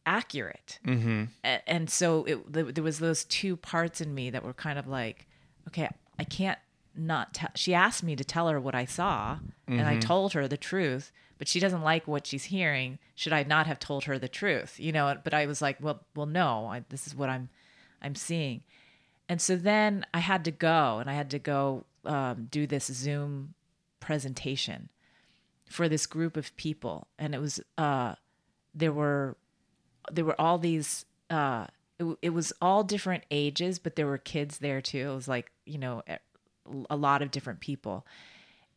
accurate. 0.06 0.80
Mm-hmm. 0.86 1.26
a- 1.44 1.70
and 1.70 1.90
so 1.90 2.24
it 2.26 2.54
th- 2.54 2.74
there 2.74 2.84
was 2.84 3.00
those 3.00 3.26
two 3.26 3.56
parts 3.58 4.02
in 4.02 4.14
me 4.16 4.30
that 4.32 4.44
were 4.44 4.54
kind 4.54 4.80
of 4.80 4.88
like 4.88 5.28
okay 5.68 5.88
i 6.18 6.24
can't 6.24 6.58
not 6.96 7.34
tell 7.34 7.50
she 7.56 7.74
asked 7.74 8.02
me 8.04 8.16
to 8.16 8.24
tell 8.24 8.48
her 8.50 8.60
what 8.60 8.74
i 8.76 8.86
saw 8.86 9.38
and 9.68 9.82
i 9.82 9.98
told 10.00 10.34
her 10.34 10.48
the 10.48 10.58
truth 10.58 11.12
but 11.40 11.48
she 11.48 11.60
doesn't 11.60 11.82
like 11.82 12.08
what 12.08 12.28
she's 12.28 12.44
hearing. 12.44 13.00
Should 13.16 13.34
i 13.34 13.42
not 13.42 13.66
have 13.66 13.80
told 13.80 14.04
her 14.04 14.20
the 14.20 14.28
truth? 14.28 14.80
You 14.80 14.92
know 14.92 15.18
but 15.24 15.34
i 15.34 15.48
was 15.48 15.62
like 15.62 15.78
well 15.82 16.02
well 16.16 16.28
no 16.28 16.68
I, 16.68 16.84
this 16.90 17.08
is 17.08 17.16
what 17.16 17.30
i'm 17.30 17.50
i'm 18.02 18.14
seeing. 18.14 18.62
And 19.28 19.42
so 19.42 19.56
then 19.56 20.06
i 20.14 20.20
had 20.20 20.46
to 20.46 20.52
go 20.52 21.00
and 21.00 21.10
i 21.10 21.14
had 21.14 21.32
to 21.32 21.40
go 21.40 21.86
um, 22.06 22.48
do 22.52 22.68
this 22.68 22.86
zoom 22.86 23.56
presentation 24.00 24.90
for 25.66 25.90
this 25.90 26.06
group 26.06 26.38
of 26.38 26.56
people. 26.56 27.08
And 27.18 27.34
it 27.34 27.42
was 27.42 27.60
uh 27.78 28.16
there 28.76 28.94
were 28.94 29.38
there 30.12 30.26
were 30.26 30.40
all 30.40 30.58
these 30.60 31.06
uh 31.30 31.68
it, 32.00 32.18
it 32.22 32.30
was 32.30 32.54
all 32.62 32.84
different 32.84 33.24
ages 33.32 33.80
but 33.80 33.96
there 33.96 34.08
were 34.08 34.18
kids 34.18 34.60
there 34.60 34.82
too. 34.82 35.10
It 35.12 35.16
was 35.16 35.28
like 35.28 35.52
you 35.66 35.78
know 35.78 36.04
a 36.90 36.96
lot 36.96 37.22
of 37.22 37.32
different 37.32 37.60
people 37.62 38.06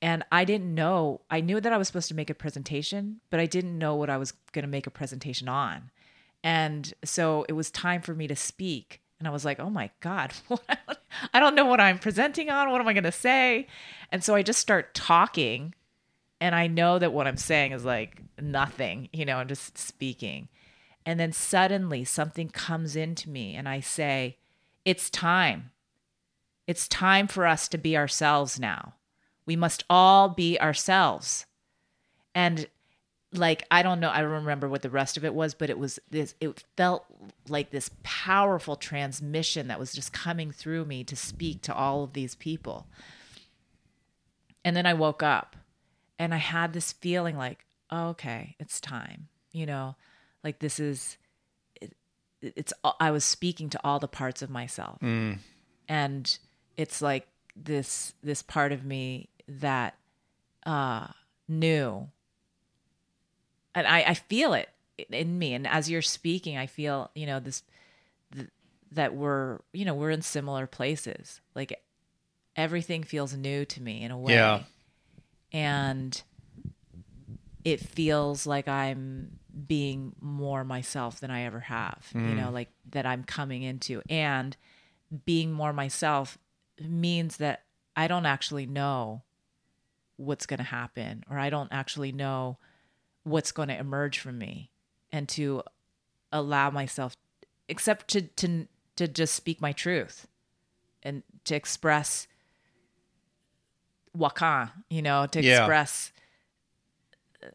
and 0.03 0.23
i 0.31 0.45
didn't 0.45 0.75
know 0.75 1.23
i 1.31 1.41
knew 1.41 1.61
that 1.61 1.73
i 1.73 1.79
was 1.79 1.87
supposed 1.87 2.09
to 2.09 2.15
make 2.15 2.29
a 2.29 2.35
presentation 2.35 3.21
but 3.31 3.41
i 3.41 3.47
didn't 3.47 3.79
know 3.79 3.95
what 3.95 4.11
i 4.11 4.19
was 4.19 4.33
going 4.53 4.65
to 4.65 4.69
make 4.69 4.87
a 4.87 4.91
presentation 4.91 5.49
on 5.49 5.91
and 6.45 6.93
so 7.05 7.47
it 7.49 7.53
was 7.53 7.71
time 7.71 8.03
for 8.03 8.15
me 8.15 8.27
to 8.27 8.37
speak 8.37 9.01
and 9.19 9.27
i 9.27 9.31
was 9.31 9.45
like 9.45 9.59
oh 9.59 9.71
my 9.71 9.89
god 10.01 10.33
i 11.33 11.41
don't 11.41 11.55
know 11.55 11.65
what 11.65 11.81
i'm 11.81 11.99
presenting 11.99 12.51
on 12.51 12.71
what 12.71 12.81
am 12.81 12.89
i 12.89 12.93
going 12.93 13.05
to 13.05 13.13
say 13.13 13.67
and 14.11 14.23
so 14.23 14.35
i 14.35 14.43
just 14.43 14.61
start 14.61 14.93
talking 14.93 15.75
and 16.43 16.57
I 16.57 16.67
know 16.67 16.99
that 16.99 17.13
what 17.13 17.29
I'm 17.29 17.37
saying 17.37 17.71
is 17.71 17.85
like 17.85 18.21
nothing, 18.41 19.09
you 19.13 19.25
know, 19.25 19.37
I'm 19.37 19.47
just 19.47 19.79
speaking. 19.79 20.49
And 21.07 21.21
then 21.21 21.31
suddenly 21.31 22.03
something 22.03 22.49
comes 22.49 22.97
into 22.97 23.31
me 23.31 23.55
and 23.55 23.69
I 23.69 23.79
say, 23.79 24.39
It's 24.85 25.09
time. 25.09 25.71
It's 26.67 26.89
time 26.89 27.29
for 27.29 27.47
us 27.47 27.69
to 27.69 27.79
be 27.79 27.97
ourselves 27.97 28.59
now. 28.59 28.95
We 29.47 29.57
must 29.57 29.85
all 29.91 30.29
be 30.29 30.59
ourselves. 30.59 31.47
And 32.35 32.67
like, 33.33 33.65
I 33.71 33.83
don't 33.83 34.01
know, 34.01 34.11
I 34.11 34.21
don't 34.21 34.31
remember 34.31 34.69
what 34.69 34.83
the 34.83 34.91
rest 34.91 35.17
of 35.17 35.25
it 35.25 35.35
was, 35.35 35.55
but 35.55 35.71
it 35.71 35.79
was 35.79 35.99
this, 36.11 36.35
it 36.41 36.63
felt 36.77 37.05
like 37.49 37.71
this 37.71 37.91
powerful 38.03 38.77
transmission 38.77 39.69
that 39.69 39.79
was 39.79 39.93
just 39.93 40.13
coming 40.13 40.53
through 40.53 40.85
me 40.85 41.03
to 41.05 41.17
speak 41.17 41.63
to 41.63 41.75
all 41.75 42.05
of 42.05 42.13
these 42.13 42.35
people. 42.35 42.87
And 44.65 44.77
then 44.77 44.87
I 44.87 44.95
woke 44.95 45.23
up 45.23 45.57
and 46.19 46.33
I 46.33 46.39
had 46.39 46.73
this 46.73 46.93
feeling 46.93 47.37
like, 47.37 47.65
oh, 47.91 48.09
okay, 48.11 48.57
it's 48.59 48.81
time. 48.81 49.29
You 49.53 49.67
know, 49.67 49.97
like 50.45 50.61
this 50.61 50.81
is, 50.81 51.19
it, 51.81 51.95
it's. 52.41 52.73
I 52.99 53.11
was 53.11 53.25
speaking 53.25 53.69
to 53.71 53.81
all 53.85 53.99
the 53.99 54.09
parts 54.09 54.41
of 54.41 54.49
myself, 54.49 54.99
mm. 55.01 55.39
and 55.89 56.39
it's 56.77 57.03
like 57.03 57.27
this 57.55 58.15
this 58.23 58.43
part 58.43 58.73
of 58.73 58.83
me 58.85 59.29
that 59.49 59.97
uh, 60.67 61.09
knew, 61.49 62.09
and 63.75 63.87
I, 63.87 64.03
I 64.03 64.15
feel 64.15 64.53
it 64.55 64.69
in 65.11 65.39
me. 65.39 65.55
And 65.55 65.67
as 65.67 65.91
you're 65.91 66.03
speaking, 66.03 66.57
I 66.57 66.67
feel 66.67 67.11
you 67.15 67.27
know 67.27 67.41
this 67.41 67.63
th- 68.35 68.49
that 68.93 69.15
we're 69.15 69.61
you 69.73 69.85
know 69.85 69.95
we're 69.95 70.11
in 70.11 70.23
similar 70.23 70.67
places. 70.67 71.41
Like 71.55 71.81
everything 72.57 73.03
feels 73.03 73.35
new 73.35 73.65
to 73.65 73.81
me 73.81 74.03
in 74.03 74.11
a 74.11 74.19
way 74.19 74.35
Yeah. 74.35 74.63
and 75.55 76.23
it 77.65 77.81
feels 77.81 78.47
like 78.47 78.69
I'm 78.69 79.39
being 79.67 80.15
more 80.21 80.63
myself 80.65 81.19
than 81.21 81.31
I 81.31 81.45
ever 81.45 81.61
have. 81.61 82.07
You 82.15 82.35
know, 82.35 82.51
like 82.51 82.69
that 82.91 83.07
I'm 83.07 83.25
coming 83.25 83.63
into 83.63 84.03
and 84.11 84.55
being 85.25 85.51
more 85.53 85.73
myself 85.73 86.37
means 86.81 87.39
that 87.39 87.63
I 87.97 88.07
don't 88.09 88.27
actually 88.27 88.67
know 88.67 89.23
what's 90.23 90.47
going 90.47 90.59
to 90.59 90.65
happen 90.65 91.25
or 91.31 91.39
I 91.39 91.51
don't 91.51 91.73
actually 91.73 92.13
know 92.13 92.59
what's 93.25 93.53
going 93.53 93.69
to 93.69 93.79
emerge 93.79 94.19
from 94.19 94.39
me 94.39 94.71
and 95.11 95.29
to 95.31 95.63
allow 96.33 96.71
myself 96.71 97.15
except 97.69 98.09
to 98.09 98.23
to 98.23 98.67
to 98.97 99.09
just 99.09 99.35
speak 99.35 99.61
my 99.61 99.73
truth 99.73 100.27
and 101.03 101.23
to 101.45 101.55
express 101.55 102.27
waka, 104.15 104.73
you 104.91 105.03
know, 105.03 105.27
to 105.27 105.43
Yeah. 105.43 105.59
express 105.61 106.13
uh, 107.43 107.49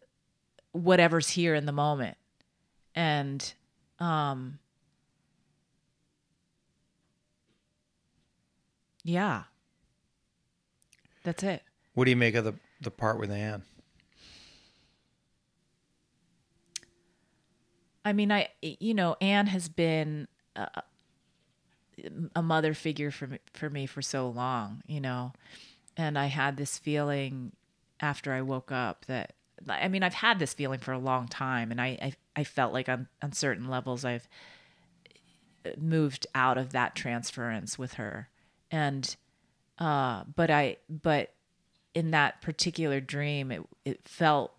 whatever's 0.72 1.30
here 1.30 1.54
in 1.56 1.66
the 1.66 1.72
moment. 1.72 2.18
And 2.96 3.54
um 4.00 4.60
yeah. 9.04 9.44
That's 11.24 11.44
it. 11.44 11.62
What 11.98 12.06
do 12.06 12.12
you 12.12 12.16
make 12.16 12.36
of 12.36 12.46
the 12.46 12.54
the 12.80 12.92
part 12.92 13.18
with 13.18 13.32
Anne? 13.32 13.64
I 18.06 18.14
mean, 18.14 18.32
I 18.32 18.50
you 18.62 18.94
know, 18.94 19.16
Anne 19.20 19.48
has 19.48 19.68
been 19.68 20.28
a, 20.56 20.84
a 22.36 22.44
mother 22.44 22.76
figure 22.76 23.10
for 23.10 23.26
me, 23.26 23.40
for 23.52 23.72
me 23.72 23.88
for 23.88 24.04
so 24.04 24.30
long, 24.30 24.84
you 24.86 25.02
know, 25.02 25.34
and 25.98 26.20
I 26.20 26.28
had 26.28 26.56
this 26.56 26.78
feeling 26.78 27.54
after 28.00 28.32
I 28.32 28.44
woke 28.44 28.72
up 28.72 29.06
that 29.08 29.34
I 29.68 29.88
mean, 29.88 30.04
I've 30.04 30.14
had 30.14 30.38
this 30.38 30.54
feeling 30.54 30.80
for 30.80 30.92
a 30.92 31.00
long 31.00 31.28
time, 31.28 31.72
and 31.72 31.82
I 31.82 31.98
I, 32.00 32.14
I 32.36 32.44
felt 32.44 32.74
like 32.74 32.90
on 32.90 33.08
on 33.24 33.32
certain 33.32 33.70
levels 33.70 34.06
I've 34.06 34.30
moved 35.80 36.28
out 36.36 36.60
of 36.60 36.74
that 36.74 36.94
transference 36.94 37.80
with 37.80 37.94
her, 37.94 38.30
and 38.70 39.16
uh, 39.80 40.26
but 40.36 40.52
I 40.52 40.78
but 40.88 41.34
in 41.98 42.12
that 42.12 42.44
particular 42.44 43.02
dream, 43.02 43.52
it 43.52 43.64
it 43.84 44.08
felt 44.08 44.54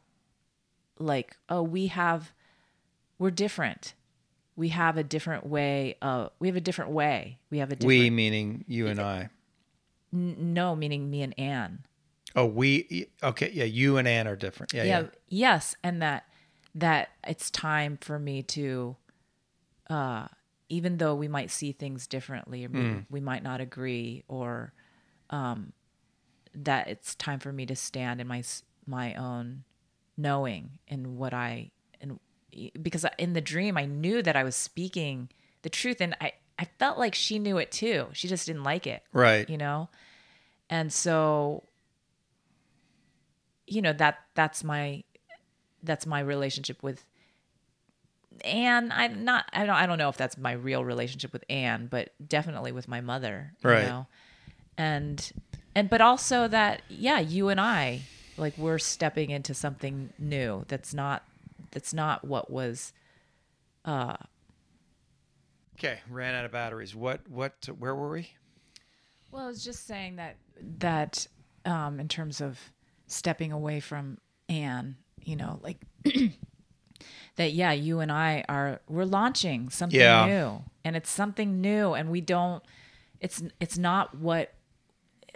like 0.98 1.36
oh 1.48 1.62
we 1.62 1.86
have 1.86 2.32
we're 3.16 3.30
different. 3.30 3.94
We 4.56 4.70
have 4.70 4.96
a 4.96 5.04
different 5.04 5.46
way. 5.46 5.94
Uh, 6.02 6.30
we 6.40 6.48
have 6.48 6.56
a 6.56 6.60
different 6.60 6.90
way. 6.90 7.38
We 7.48 7.58
have 7.58 7.70
a 7.70 7.76
different. 7.76 7.86
We 7.86 8.10
meaning 8.10 8.64
you 8.66 8.88
and 8.88 9.00
I. 9.00 9.28
N- 10.12 10.52
no, 10.52 10.74
meaning 10.74 11.08
me 11.08 11.22
and 11.22 11.38
Anne. 11.38 11.84
Oh, 12.34 12.46
we. 12.46 13.06
Okay, 13.22 13.52
yeah. 13.54 13.64
You 13.64 13.98
and 13.98 14.08
Anne 14.08 14.26
are 14.26 14.34
different. 14.34 14.74
Yeah, 14.74 14.82
yeah. 14.82 15.00
yeah, 15.00 15.06
yes 15.28 15.76
and 15.84 16.02
that 16.02 16.24
that 16.74 17.10
it's 17.24 17.52
time 17.52 17.98
for 18.00 18.18
me 18.18 18.42
to 18.42 18.96
uh 19.88 20.26
even 20.68 20.96
though 20.98 21.14
we 21.14 21.28
might 21.28 21.52
see 21.52 21.70
things 21.70 22.08
differently 22.08 22.66
or 22.66 22.68
we, 22.68 23.04
we 23.10 23.20
might 23.20 23.42
not 23.44 23.60
agree 23.60 24.24
or 24.28 24.72
um 25.30 25.72
that 26.54 26.88
it's 26.88 27.14
time 27.14 27.38
for 27.38 27.52
me 27.52 27.66
to 27.66 27.76
stand 27.76 28.20
in 28.20 28.26
my 28.26 28.42
my 28.86 29.14
own 29.14 29.64
knowing 30.16 30.78
in 30.88 31.16
what 31.16 31.32
I 31.34 31.70
and 32.00 32.18
because 32.80 33.04
in 33.18 33.32
the 33.34 33.40
dream 33.40 33.76
I 33.76 33.84
knew 33.84 34.22
that 34.22 34.34
I 34.36 34.42
was 34.44 34.56
speaking 34.56 35.28
the 35.62 35.68
truth 35.68 36.00
and 36.00 36.16
I 36.20 36.32
I 36.58 36.64
felt 36.78 36.98
like 36.98 37.14
she 37.14 37.38
knew 37.38 37.58
it 37.58 37.70
too 37.70 38.08
she 38.12 38.26
just 38.28 38.46
didn't 38.46 38.64
like 38.64 38.86
it 38.86 39.02
Right. 39.12 39.48
you 39.48 39.58
know 39.58 39.88
and 40.70 40.92
so 40.92 41.64
you 43.66 43.82
know 43.82 43.92
that 43.92 44.18
that's 44.34 44.64
my 44.64 45.04
that's 45.82 46.06
my 46.06 46.20
relationship 46.20 46.82
with 46.82 47.04
Anne. 48.44 48.92
I 48.94 49.08
not 49.08 49.48
I 49.52 49.66
don't 49.66 49.74
I 49.76 49.86
don't 49.86 49.98
know 49.98 50.08
if 50.08 50.16
that's 50.16 50.38
my 50.38 50.52
real 50.52 50.84
relationship 50.84 51.32
with 51.32 51.44
Anne, 51.50 51.86
but 51.90 52.10
definitely 52.26 52.72
with 52.72 52.86
my 52.88 53.00
mother. 53.00 53.52
You 53.62 53.70
Right. 53.70 53.84
Know? 53.84 54.06
And 54.76 55.32
and 55.78 55.88
but 55.88 56.00
also 56.00 56.48
that 56.48 56.82
yeah, 56.88 57.20
you 57.20 57.48
and 57.48 57.60
I 57.60 58.02
like 58.36 58.58
we're 58.58 58.78
stepping 58.78 59.30
into 59.30 59.54
something 59.54 60.12
new 60.18 60.64
that's 60.68 60.92
not 60.92 61.22
that's 61.70 61.94
not 61.94 62.24
what 62.24 62.50
was 62.50 62.92
uh 63.84 64.16
Okay, 65.78 66.00
ran 66.10 66.34
out 66.34 66.44
of 66.44 66.50
batteries. 66.50 66.96
What? 66.96 67.20
What? 67.28 67.68
Where 67.78 67.94
were 67.94 68.10
we? 68.10 68.30
Well, 69.30 69.44
I 69.44 69.46
was 69.46 69.62
just 69.62 69.86
saying 69.86 70.16
that 70.16 70.34
that 70.78 71.28
um, 71.64 72.00
in 72.00 72.08
terms 72.08 72.40
of 72.40 72.58
stepping 73.06 73.52
away 73.52 73.78
from 73.78 74.18
Anne, 74.48 74.96
you 75.22 75.36
know, 75.36 75.60
like 75.62 75.76
that. 77.36 77.52
Yeah, 77.52 77.70
you 77.70 78.00
and 78.00 78.10
I 78.10 78.44
are 78.48 78.80
we're 78.88 79.04
launching 79.04 79.68
something 79.70 80.00
Yeah. 80.00 80.26
new, 80.26 80.64
and 80.84 80.96
it's 80.96 81.10
something 81.10 81.60
new, 81.60 81.94
and 81.94 82.10
we 82.10 82.20
don't. 82.22 82.62
It's 83.20 83.40
it's 83.60 83.78
not 83.78 84.16
what 84.16 84.52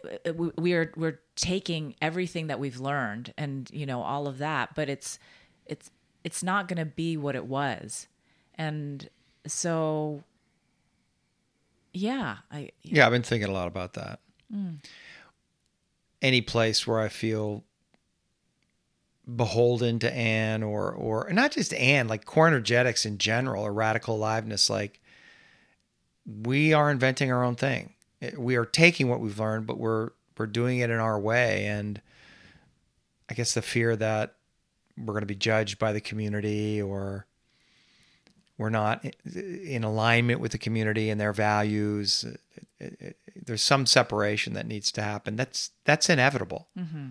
Uh, 0.04 0.32
we, 0.34 0.50
we 0.56 0.74
are. 0.74 0.92
We're 0.96 1.20
taking 1.36 1.94
everything 2.00 2.48
that 2.48 2.58
we've 2.58 2.80
learned, 2.80 3.32
and 3.36 3.70
you 3.72 3.86
know 3.86 4.02
all 4.02 4.26
of 4.26 4.38
that, 4.38 4.74
but 4.74 4.88
it's 4.88 5.18
it's 5.66 5.90
it's 6.24 6.42
not 6.42 6.68
going 6.68 6.78
to 6.78 6.84
be 6.84 7.16
what 7.16 7.34
it 7.34 7.46
was, 7.46 8.08
and 8.56 9.08
so 9.46 10.24
yeah, 11.92 12.38
I 12.50 12.70
Yeah, 12.82 13.06
I've 13.06 13.12
been 13.12 13.22
thinking 13.22 13.48
a 13.48 13.52
lot 13.52 13.68
about 13.68 13.94
that. 13.94 14.20
Mm. 14.52 14.78
Any 16.20 16.40
place 16.40 16.86
where 16.86 17.00
I 17.00 17.08
feel 17.08 17.64
beholden 19.36 19.98
to 20.00 20.12
Anne 20.12 20.62
or 20.62 20.92
or 20.92 21.30
not 21.32 21.52
just 21.52 21.74
Anne, 21.74 22.08
like 22.08 22.24
core 22.24 22.48
energetics 22.48 23.04
in 23.04 23.18
general 23.18 23.64
or 23.64 23.72
radical 23.72 24.16
aliveness, 24.16 24.70
like 24.70 25.00
we 26.26 26.72
are 26.72 26.90
inventing 26.90 27.30
our 27.30 27.44
own 27.44 27.56
thing. 27.56 27.94
We 28.36 28.56
are 28.56 28.64
taking 28.64 29.08
what 29.08 29.20
we've 29.20 29.38
learned, 29.38 29.66
but 29.66 29.78
we're 29.78 30.10
we're 30.38 30.46
doing 30.46 30.78
it 30.78 30.90
in 30.90 30.98
our 30.98 31.18
way. 31.18 31.66
And 31.66 32.00
I 33.28 33.34
guess 33.34 33.54
the 33.54 33.62
fear 33.62 33.96
that 33.96 34.34
we're 34.96 35.14
going 35.14 35.22
to 35.22 35.26
be 35.26 35.34
judged 35.34 35.78
by 35.78 35.92
the 35.92 36.00
community 36.00 36.80
or 36.80 37.26
we're 38.58 38.70
not 38.70 39.04
in 39.34 39.82
alignment 39.82 40.40
with 40.40 40.52
the 40.52 40.58
community 40.58 41.10
and 41.10 41.20
their 41.20 41.32
values. 41.32 42.24
There's 43.34 43.62
some 43.62 43.86
separation 43.86 44.52
that 44.54 44.66
needs 44.66 44.92
to 44.92 45.02
happen. 45.02 45.36
That's 45.36 45.70
that's 45.84 46.08
inevitable, 46.08 46.68
mm-hmm. 46.78 47.08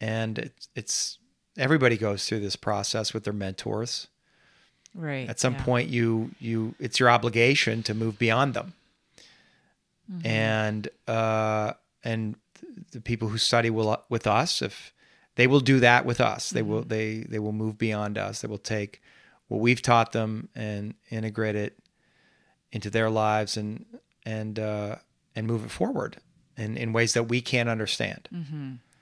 and 0.00 0.38
it's, 0.38 0.68
it's 0.74 1.18
everybody 1.58 1.96
goes 1.96 2.26
through 2.26 2.40
this 2.40 2.56
process 2.56 3.12
with 3.12 3.24
their 3.24 3.32
mentors. 3.32 4.08
right 4.94 5.28
At 5.28 5.40
some 5.40 5.54
yeah. 5.54 5.64
point, 5.64 5.88
you 5.90 6.30
you 6.38 6.74
it's 6.78 6.98
your 7.00 7.10
obligation 7.10 7.82
to 7.82 7.94
move 7.94 8.18
beyond 8.18 8.54
them, 8.54 8.74
and 10.24 10.88
uh, 11.06 11.72
and 12.02 12.36
the 12.92 13.00
people 13.00 13.28
who 13.28 13.38
study 13.38 13.70
will 13.70 14.02
with 14.08 14.26
us 14.26 14.62
if 14.62 14.92
they 15.36 15.46
will 15.46 15.60
do 15.60 15.78
that 15.80 16.04
with 16.04 16.20
us. 16.20 16.50
They 16.50 16.62
will 16.62 16.82
they 16.82 17.18
they 17.28 17.38
will 17.38 17.52
move 17.52 17.78
beyond 17.78 18.18
us. 18.18 18.40
They 18.40 18.48
will 18.48 18.58
take 18.58 19.00
what 19.46 19.60
we've 19.60 19.80
taught 19.80 20.12
them 20.12 20.48
and 20.54 20.94
integrate 21.10 21.54
it 21.54 21.78
into 22.72 22.90
their 22.90 23.08
lives 23.08 23.56
and 23.56 23.86
and 24.26 24.58
uh, 24.58 24.96
and 25.36 25.46
move 25.46 25.64
it 25.64 25.70
forward 25.70 26.16
in, 26.56 26.76
in 26.76 26.92
ways 26.92 27.12
that 27.14 27.24
we 27.24 27.40
can't 27.40 27.68
understand. 27.68 28.28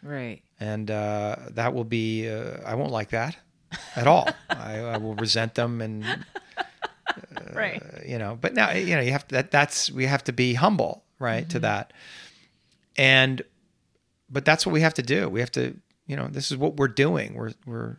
right 0.02 0.42
And 0.60 0.90
uh, 0.90 1.36
that 1.50 1.72
will 1.72 1.84
be 1.84 2.28
uh, 2.28 2.58
I 2.66 2.74
won't 2.74 2.92
like 2.92 3.10
that 3.10 3.36
at 3.96 4.06
all. 4.06 4.28
I, 4.50 4.78
I 4.80 4.96
will 4.98 5.14
resent 5.14 5.54
them 5.54 5.80
and 5.80 6.04
right. 7.52 7.82
Uh, 7.82 8.00
you 8.06 8.18
know 8.18 8.38
but 8.40 8.54
now 8.54 8.72
you 8.72 8.94
know 8.94 9.02
you 9.02 9.12
have 9.12 9.26
to 9.28 9.34
that 9.34 9.50
that's 9.50 9.90
we 9.90 10.06
have 10.06 10.24
to 10.24 10.32
be 10.32 10.54
humble 10.54 11.04
right 11.18 11.48
to 11.48 11.56
mm-hmm. 11.56 11.62
that. 11.62 11.92
And 12.96 13.42
but 14.30 14.44
that's 14.44 14.66
what 14.66 14.72
we 14.72 14.80
have 14.80 14.94
to 14.94 15.02
do. 15.02 15.28
We 15.28 15.40
have 15.40 15.52
to 15.52 15.76
you 16.06 16.16
know 16.16 16.28
this 16.28 16.50
is 16.50 16.56
what 16.56 16.76
we're 16.76 16.88
doing. 16.88 17.34
We're 17.34 17.52
we're 17.66 17.98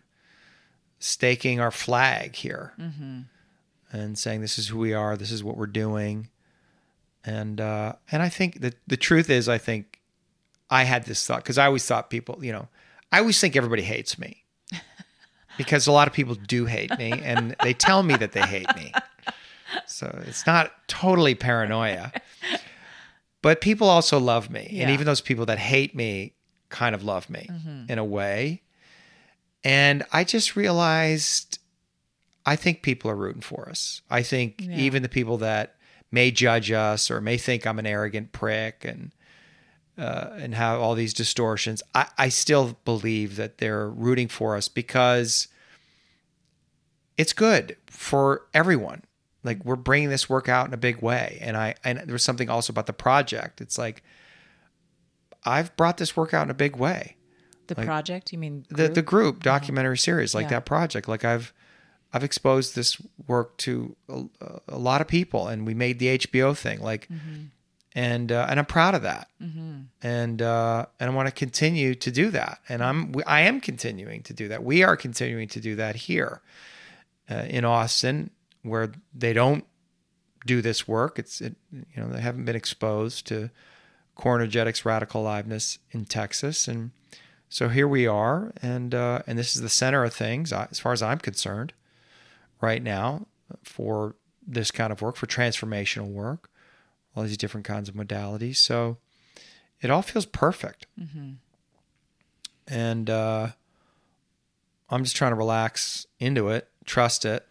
staking 1.00 1.60
our 1.60 1.72
flag 1.72 2.36
here 2.36 2.74
mm-hmm. 2.80 3.22
and 3.92 4.18
saying 4.18 4.42
this 4.42 4.58
is 4.58 4.70
who 4.70 4.80
we 4.80 4.94
are 4.94 5.16
this 5.16 5.32
is 5.32 5.44
what 5.44 5.58
we're 5.58 5.68
doing. 5.68 6.30
And 7.24 7.60
uh 7.60 7.94
and 8.10 8.24
i 8.24 8.30
think 8.30 8.62
that 8.62 8.76
the 8.88 8.96
truth 8.96 9.30
is 9.30 9.50
i 9.50 9.58
think 9.58 10.00
i 10.70 10.86
had 10.86 11.04
this 11.04 11.28
thought 11.28 11.44
because 11.44 11.58
i 11.58 11.66
always 11.66 11.86
thought 11.86 12.10
people 12.10 12.40
you 12.42 12.54
know 12.54 12.70
i 13.12 13.20
always 13.20 13.38
think 13.38 13.58
everybody 13.58 13.82
hates 13.82 14.18
me 14.18 14.46
because 15.58 15.88
a 15.88 15.92
lot 15.92 16.08
of 16.08 16.14
people 16.14 16.36
do 16.36 16.66
hate 16.66 16.98
me 16.98 17.12
and 17.12 17.56
they 17.64 17.74
tell 17.74 18.04
me 18.04 18.16
that 18.16 18.32
they 18.32 18.42
hate 18.42 18.74
me. 18.76 18.94
So 19.86 20.24
it's 20.28 20.46
not 20.46 20.72
totally 20.88 21.36
paranoia. 21.36 22.12
But 23.42 23.62
people 23.62 23.88
also 23.88 24.20
love 24.20 24.50
me. 24.50 24.78
And 24.82 24.90
even 24.92 25.06
those 25.06 25.22
people 25.22 25.46
that 25.48 25.60
hate 25.60 25.96
me 25.96 26.34
kind 26.70 26.96
of 26.96 27.04
love 27.04 27.30
me 27.30 27.48
mm-hmm. 27.50 27.92
in 27.92 27.98
a 27.98 28.06
way. 28.06 28.62
And 29.64 30.04
I 30.12 30.24
just 30.24 30.56
realized 30.56 31.60
I 32.46 32.56
think 32.56 32.82
people 32.82 33.12
are 33.12 33.16
rooting 33.16 33.42
for 33.42 33.68
us. 33.70 34.02
I 34.10 34.24
think 34.24 34.62
Yeah. 34.62 34.78
even 34.78 35.04
the 35.04 35.10
people 35.10 35.38
that 35.40 35.76
may 36.12 36.32
judge 36.32 36.72
us 36.72 37.12
or 37.12 37.20
may 37.20 37.38
think 37.38 37.68
I'm 37.68 37.78
an 37.78 37.86
arrogant 37.86 38.32
prick 38.32 38.86
and 38.86 39.12
uh, 39.98 40.30
and 40.38 40.54
have 40.54 40.80
all 40.80 40.94
these 40.96 41.14
distortions, 41.14 41.82
I, 41.96 42.08
I 42.18 42.30
still 42.30 42.78
believe 42.86 43.36
that 43.38 43.58
they're 43.58 43.90
rooting 43.90 44.28
for 44.28 44.56
us 44.56 44.68
because 44.68 45.48
it's 47.18 47.34
good 47.34 47.78
for 47.88 48.44
everyone. 48.54 49.04
Like 49.44 49.64
we're 49.64 49.76
bringing 49.76 50.10
this 50.10 50.30
work 50.30 50.50
out 50.50 50.68
in 50.68 50.74
a 50.74 50.78
big 50.78 51.02
way, 51.02 51.38
and 51.42 51.56
I 51.56 51.76
and 51.84 52.00
there 52.00 52.14
was 52.14 52.24
something 52.24 52.50
also 52.50 52.72
about 52.74 52.86
the 52.86 52.94
project. 52.94 53.62
It's 53.62 53.78
like 53.78 54.04
I've 55.46 55.76
brought 55.78 55.98
this 55.98 56.18
work 56.18 56.34
out 56.34 56.44
in 56.44 56.50
a 56.52 56.56
big 56.56 56.76
way. 56.76 57.16
the 57.68 57.76
project 57.76 58.34
you 58.34 58.40
mean 58.40 58.66
The 58.70 58.84
the 58.90 59.02
group? 59.02 59.36
group 59.36 59.44
documentary 59.44 59.98
series, 59.98 60.36
like 60.36 60.46
Yeah. 60.46 60.50
that 60.58 60.66
project, 60.66 61.08
like 61.08 61.24
I've 61.24 61.54
I've 62.14 62.24
exposed 62.24 62.76
this 62.76 62.98
work 63.28 63.58
to 63.58 63.96
a, 64.10 64.24
a 64.70 64.78
lot 64.78 65.02
of 65.02 65.08
people, 65.08 65.48
and 65.48 65.66
we 65.66 65.74
made 65.74 66.00
the 66.00 66.18
HBO 66.18 66.58
thing, 66.58 66.80
like, 66.80 67.08
and 67.98 68.32
uh, 68.32 68.46
and 68.50 68.60
I'm 68.60 68.66
proud 68.68 68.94
of 68.94 69.02
that, 69.02 69.28
and 70.04 70.40
uh, 70.42 70.86
and 71.00 71.10
I 71.10 71.14
want 71.14 71.28
to 71.30 71.34
continue 71.34 71.96
to 71.96 72.12
do 72.12 72.30
that, 72.30 72.60
and 72.70 72.84
I'm 72.84 73.12
we- 73.12 73.24
I 73.24 73.42
am 73.42 73.60
continuing 73.60 74.22
to 74.24 74.34
do 74.34 74.48
that. 74.50 74.64
We 74.64 74.84
are 74.84 74.96
continuing 74.96 75.48
to 75.50 75.60
do 75.60 75.76
that 75.78 75.96
here 76.08 76.42
uh, 77.32 77.46
in 77.50 77.66
Austin, 77.66 78.30
where 78.62 78.92
they 79.16 79.34
don't 79.34 79.66
do 80.46 80.62
this 80.62 80.88
work. 80.88 81.18
It's 81.18 81.42
it, 81.42 81.56
you 81.72 81.98
know 82.02 82.10
they 82.10 82.22
haven't 82.22 82.46
been 82.46 82.56
exposed 82.56 83.26
to 83.28 83.50
core 84.14 84.36
energetics 84.36 84.86
radical 84.86 85.22
aliveness 85.24 85.80
in 85.92 86.06
Texas, 86.06 86.68
and 86.68 86.92
so 87.50 87.70
here 87.70 87.88
we 87.88 88.06
are, 88.06 88.54
and 88.62 88.94
uh, 88.94 89.22
and 89.26 89.40
this 89.40 89.56
is 89.56 89.62
the 89.64 89.70
center 89.70 90.04
of 90.04 90.14
things 90.14 90.54
uh, 90.54 90.68
as 90.70 90.80
far 90.80 90.94
as 90.94 91.02
I'm 91.02 91.18
concerned, 91.20 91.74
right 92.62 92.84
now 92.84 93.26
for 93.64 94.16
this 94.46 94.70
kind 94.70 94.92
of 94.92 95.02
work, 95.02 95.16
for 95.16 95.26
transformational 95.26 96.10
work, 96.10 96.50
all 97.18 97.24
these 97.24 97.36
different 97.38 97.66
kinds 97.66 97.90
of 97.90 97.96
modalities. 97.96 98.58
So 98.58 98.98
it 99.82 99.90
all 99.90 100.04
feels 100.04 100.28
perfect, 100.28 100.86
and 102.68 103.10
uh, 103.10 103.48
I'm 104.90 105.04
just 105.04 105.16
trying 105.16 105.32
to 105.32 105.36
relax 105.36 106.06
into 106.20 106.50
it, 106.50 106.70
trust 106.86 107.26
it, 107.26 107.44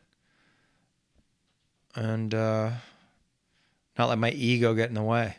and 1.97 2.32
uh, 2.32 2.70
not 3.98 4.09
let 4.09 4.18
my 4.18 4.30
ego 4.30 4.72
get 4.74 4.88
in 4.88 4.94
the 4.94 5.02
way. 5.02 5.36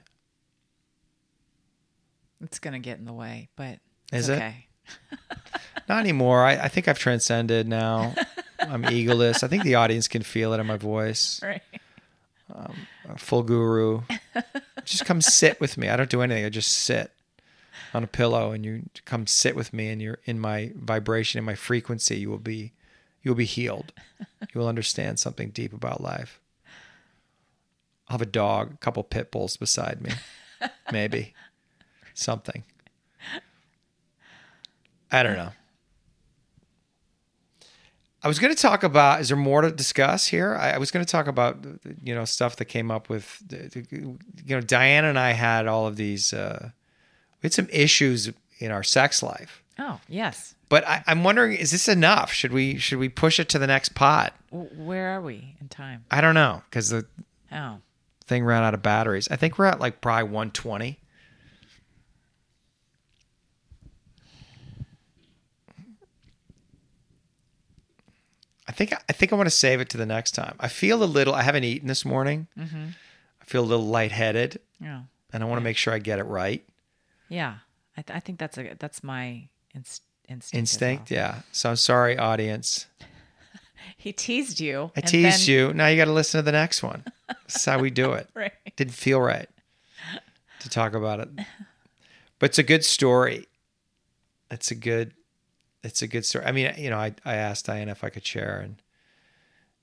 it's 2.44 2.60
gonna 2.60 2.80
get 2.80 3.00
in 3.00 3.06
the 3.06 3.14
way 3.14 3.50
but 3.56 3.80
Is 4.12 4.28
it's 4.28 4.30
it? 4.30 4.34
okay 4.34 4.68
Not 5.90 6.00
anymore. 6.02 6.44
I, 6.44 6.58
I 6.58 6.68
think 6.68 6.90
I've 6.90 7.00
transcended 7.00 7.66
now. 7.66 8.14
I'm 8.60 8.84
egoless. 8.84 9.42
I 9.42 9.48
think 9.48 9.64
the 9.64 9.76
audience 9.76 10.10
can 10.10 10.22
feel 10.22 10.52
it 10.54 10.60
in 10.60 10.68
my 10.68 10.76
voice. 10.76 11.42
right 11.44 11.62
A 12.54 12.72
full 13.16 13.44
guru. 13.44 14.02
Just 14.84 15.06
come 15.06 15.22
sit 15.22 15.60
with 15.60 15.78
me. 15.78 15.90
I 15.90 15.96
don't 15.96 16.10
do 16.10 16.22
anything. 16.22 16.46
I 16.46 16.50
just 16.50 16.72
sit 16.72 17.12
on 17.94 18.04
a 18.04 18.08
pillow 18.08 18.52
and 18.52 18.66
you 18.66 18.84
come 19.06 19.28
sit 19.28 19.56
with 19.56 19.74
me 19.74 19.90
and 19.90 20.02
you're 20.02 20.20
in 20.26 20.40
my 20.40 20.72
vibration, 20.76 21.40
in 21.40 21.46
my 21.46 21.56
frequency. 21.56 22.18
You 22.18 22.30
will 22.30 22.38
be 22.38 22.74
you 23.22 23.32
will 23.32 23.38
be 23.38 23.46
healed. 23.46 23.92
You 24.20 24.62
will 24.62 24.68
understand 24.68 25.20
something 25.20 25.50
deep 25.50 25.74
about 25.74 26.02
life. 26.02 26.40
I'll 28.08 28.14
have 28.14 28.22
a 28.22 28.26
dog, 28.26 28.74
a 28.74 28.78
couple 28.78 29.04
pit 29.04 29.32
bulls 29.32 29.58
beside 29.58 30.02
me. 30.02 30.12
Maybe. 30.92 31.34
Something. 32.14 32.64
I 35.12 35.24
don't 35.24 35.36
know. 35.36 35.52
I 38.28 38.30
was 38.30 38.40
going 38.40 38.54
to 38.54 38.62
talk 38.62 38.84
about. 38.84 39.22
Is 39.22 39.30
there 39.30 39.38
more 39.38 39.62
to 39.62 39.72
discuss 39.72 40.28
here? 40.28 40.54
I, 40.56 40.72
I 40.72 40.78
was 40.80 40.92
going 40.92 41.06
to 41.06 41.10
talk 41.12 41.28
about 41.28 41.66
you 42.04 42.14
know 42.14 42.26
stuff 42.26 42.58
that 42.58 42.66
came 42.66 42.92
up 42.92 43.08
with 43.10 43.42
you 43.90 44.18
know 44.48 44.60
Diana 44.62 45.08
and 45.08 45.18
I 45.18 45.32
had 45.32 45.66
all 45.66 45.88
of 45.88 45.96
these. 45.96 46.34
Uh, 46.34 46.72
we 47.42 47.48
had 47.48 47.54
some 47.54 47.68
issues 47.72 48.32
in 48.60 48.72
our 48.72 48.84
sex 48.84 49.24
life, 49.24 49.64
Oh, 49.80 50.00
yes. 50.10 50.56
But 50.70 50.86
I, 50.88 51.04
I'm 51.08 51.24
wondering, 51.24 51.54
is 51.54 51.72
this 51.72 51.88
enough? 51.88 52.34
Should 52.34 52.52
we 52.52 52.78
should 52.80 52.98
we 53.00 53.08
push 53.08 53.40
it 53.40 53.48
to 53.50 53.60
the 53.60 53.68
next 53.68 53.96
pot? 53.96 54.34
Where 54.52 55.16
are 55.16 55.22
we 55.22 55.56
in 55.62 55.70
time? 55.70 56.04
I 56.12 56.20
don't 56.20 56.36
know 56.36 56.64
because 56.70 56.90
the 56.90 57.06
Oh, 57.52 57.78
thing 58.26 58.44
ran 58.44 58.64
out 58.64 58.74
of 58.74 58.82
batteries. 58.82 59.30
I 59.32 59.38
think 59.38 59.58
we're 59.58 59.66
at 59.68 59.80
like 59.80 60.02
probably 60.02 60.24
120. 60.24 61.00
Think 68.78 68.94
I 68.94 69.14
think 69.14 69.34
I 69.34 69.36
want 69.36 69.48
to 69.48 69.56
save 69.56 69.82
it 69.82 69.90
to 69.90 69.98
the 69.98 70.06
next 70.06 70.32
time. 70.32 70.56
I 70.60 70.68
feel 70.68 71.04
a 71.04 71.06
little. 71.06 71.34
I 71.36 71.42
haven't 71.42 71.64
eaten 71.64 71.88
this 71.88 72.06
morning. 72.06 72.48
Mm-hmm. 72.58 72.86
I 73.42 73.46
feel 73.46 73.64
a 73.64 73.66
little 73.66 73.86
lightheaded, 73.86 74.60
yeah. 74.80 75.02
and 75.34 75.44
I 75.44 75.46
want 75.48 75.60
to 75.60 75.64
make 75.64 75.78
sure 75.78 75.94
I 75.94 76.00
get 76.00 76.20
it 76.20 76.24
right. 76.26 76.64
Yeah. 77.30 77.56
I, 77.98 78.02
th- 78.04 78.16
I 78.16 78.20
think 78.20 78.38
that's 78.40 78.58
a 78.58 78.76
that's 78.78 79.04
my 79.04 79.48
inst- 79.74 80.04
instinct. 80.30 80.54
Instinct, 80.60 81.12
well. 81.12 81.18
yeah. 81.20 81.42
So 81.52 81.70
I'm 81.72 81.76
sorry, 81.76 82.18
audience. 82.18 82.86
He 83.96 84.12
teased 84.12 84.60
you. 84.60 84.92
I 84.98 85.02
teased 85.02 85.48
then- 85.48 85.54
you. 85.56 85.74
Now 85.74 85.88
you 85.88 85.98
got 85.98 86.06
to 86.06 86.12
listen 86.12 86.40
to 86.40 86.42
the 86.44 86.52
next 86.52 86.84
one. 86.84 87.04
This 87.46 87.56
is 87.58 87.66
how 87.66 87.80
we 87.80 87.90
do 87.90 88.12
it. 88.20 88.28
Right. 88.34 88.52
didn't 88.76 88.94
feel 88.94 89.20
right 89.22 89.48
to 90.60 90.70
talk 90.70 90.94
about 90.94 91.20
it. 91.22 91.30
But 92.38 92.50
it's 92.50 92.60
a 92.60 92.64
good 92.64 92.84
story. 92.84 93.48
It's 94.52 94.72
a 94.72 94.76
good 94.76 95.14
it's 95.88 96.02
a 96.02 96.08
good 96.08 96.26
story. 96.26 96.46
I 96.46 96.52
mean, 96.52 96.74
you 96.78 96.90
know, 96.90 96.98
I, 96.98 97.14
I 97.26 97.36
asked 97.36 97.66
Diana 97.66 97.92
if 97.92 98.04
I 98.04 98.10
could 98.10 98.26
share 98.26 98.60
and 98.60 98.76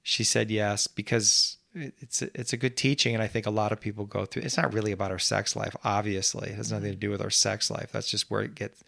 she 0.02 0.22
said 0.24 0.50
yes 0.50 0.86
because 0.86 1.56
it's 1.74 2.22
a, 2.22 2.28
it's 2.40 2.52
a 2.52 2.56
good 2.56 2.76
teaching 2.76 3.14
and 3.14 3.22
I 3.22 3.26
think 3.26 3.46
a 3.46 3.50
lot 3.50 3.72
of 3.72 3.80
people 3.80 4.04
go 4.04 4.24
through. 4.26 4.42
It's 4.42 4.56
not 4.56 4.72
really 4.74 4.92
about 4.92 5.10
our 5.10 5.18
sex 5.18 5.56
life, 5.56 5.74
obviously. 5.82 6.50
It 6.50 6.56
has 6.56 6.70
nothing 6.70 6.90
to 6.92 6.96
do 6.96 7.10
with 7.10 7.22
our 7.22 7.30
sex 7.30 7.70
life. 7.70 7.90
That's 7.92 8.10
just 8.10 8.30
where 8.30 8.42
it 8.42 8.54
gets 8.54 8.84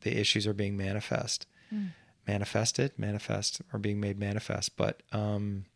the 0.00 0.16
issues 0.18 0.46
are 0.46 0.54
being 0.54 0.76
manifest. 0.76 1.46
Manifested, 2.26 2.92
manifest 2.96 3.60
or 3.72 3.78
being 3.78 4.00
made 4.00 4.18
manifest, 4.18 4.76
but 4.76 5.02
um 5.12 5.66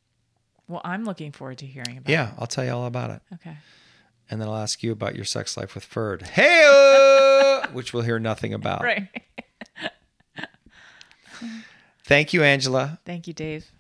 Well, 0.69 0.81
I'm 0.85 1.05
looking 1.05 1.33
forward 1.33 1.59
to 1.59 1.67
hearing 1.67 1.99
about. 1.99 2.09
yeah, 2.11 2.31
I'll 2.39 2.47
tell 2.47 2.65
you 2.65 2.71
all 2.71 2.87
about 2.87 3.11
it. 3.11 3.21
It. 3.31 3.35
Okay. 3.35 3.57
and 4.31 4.41
then 4.41 4.49
I'll 4.49 4.57
ask 4.57 4.83
you 4.83 4.93
about 4.93 5.15
your 5.17 5.25
sex 5.27 5.57
life 5.57 5.75
with 5.75 5.85
Ferd. 5.85 6.23
Hey, 6.23 7.63
which 7.73 7.93
we'll 7.93 8.05
hear 8.05 8.19
nothing 8.19 8.55
about. 8.55 8.83
Right. 8.83 9.09
Thank 12.05 12.33
you, 12.33 12.43
Angela. 12.43 12.99
Thank 13.05 13.27
you, 13.27 13.35
Dave. 13.35 13.71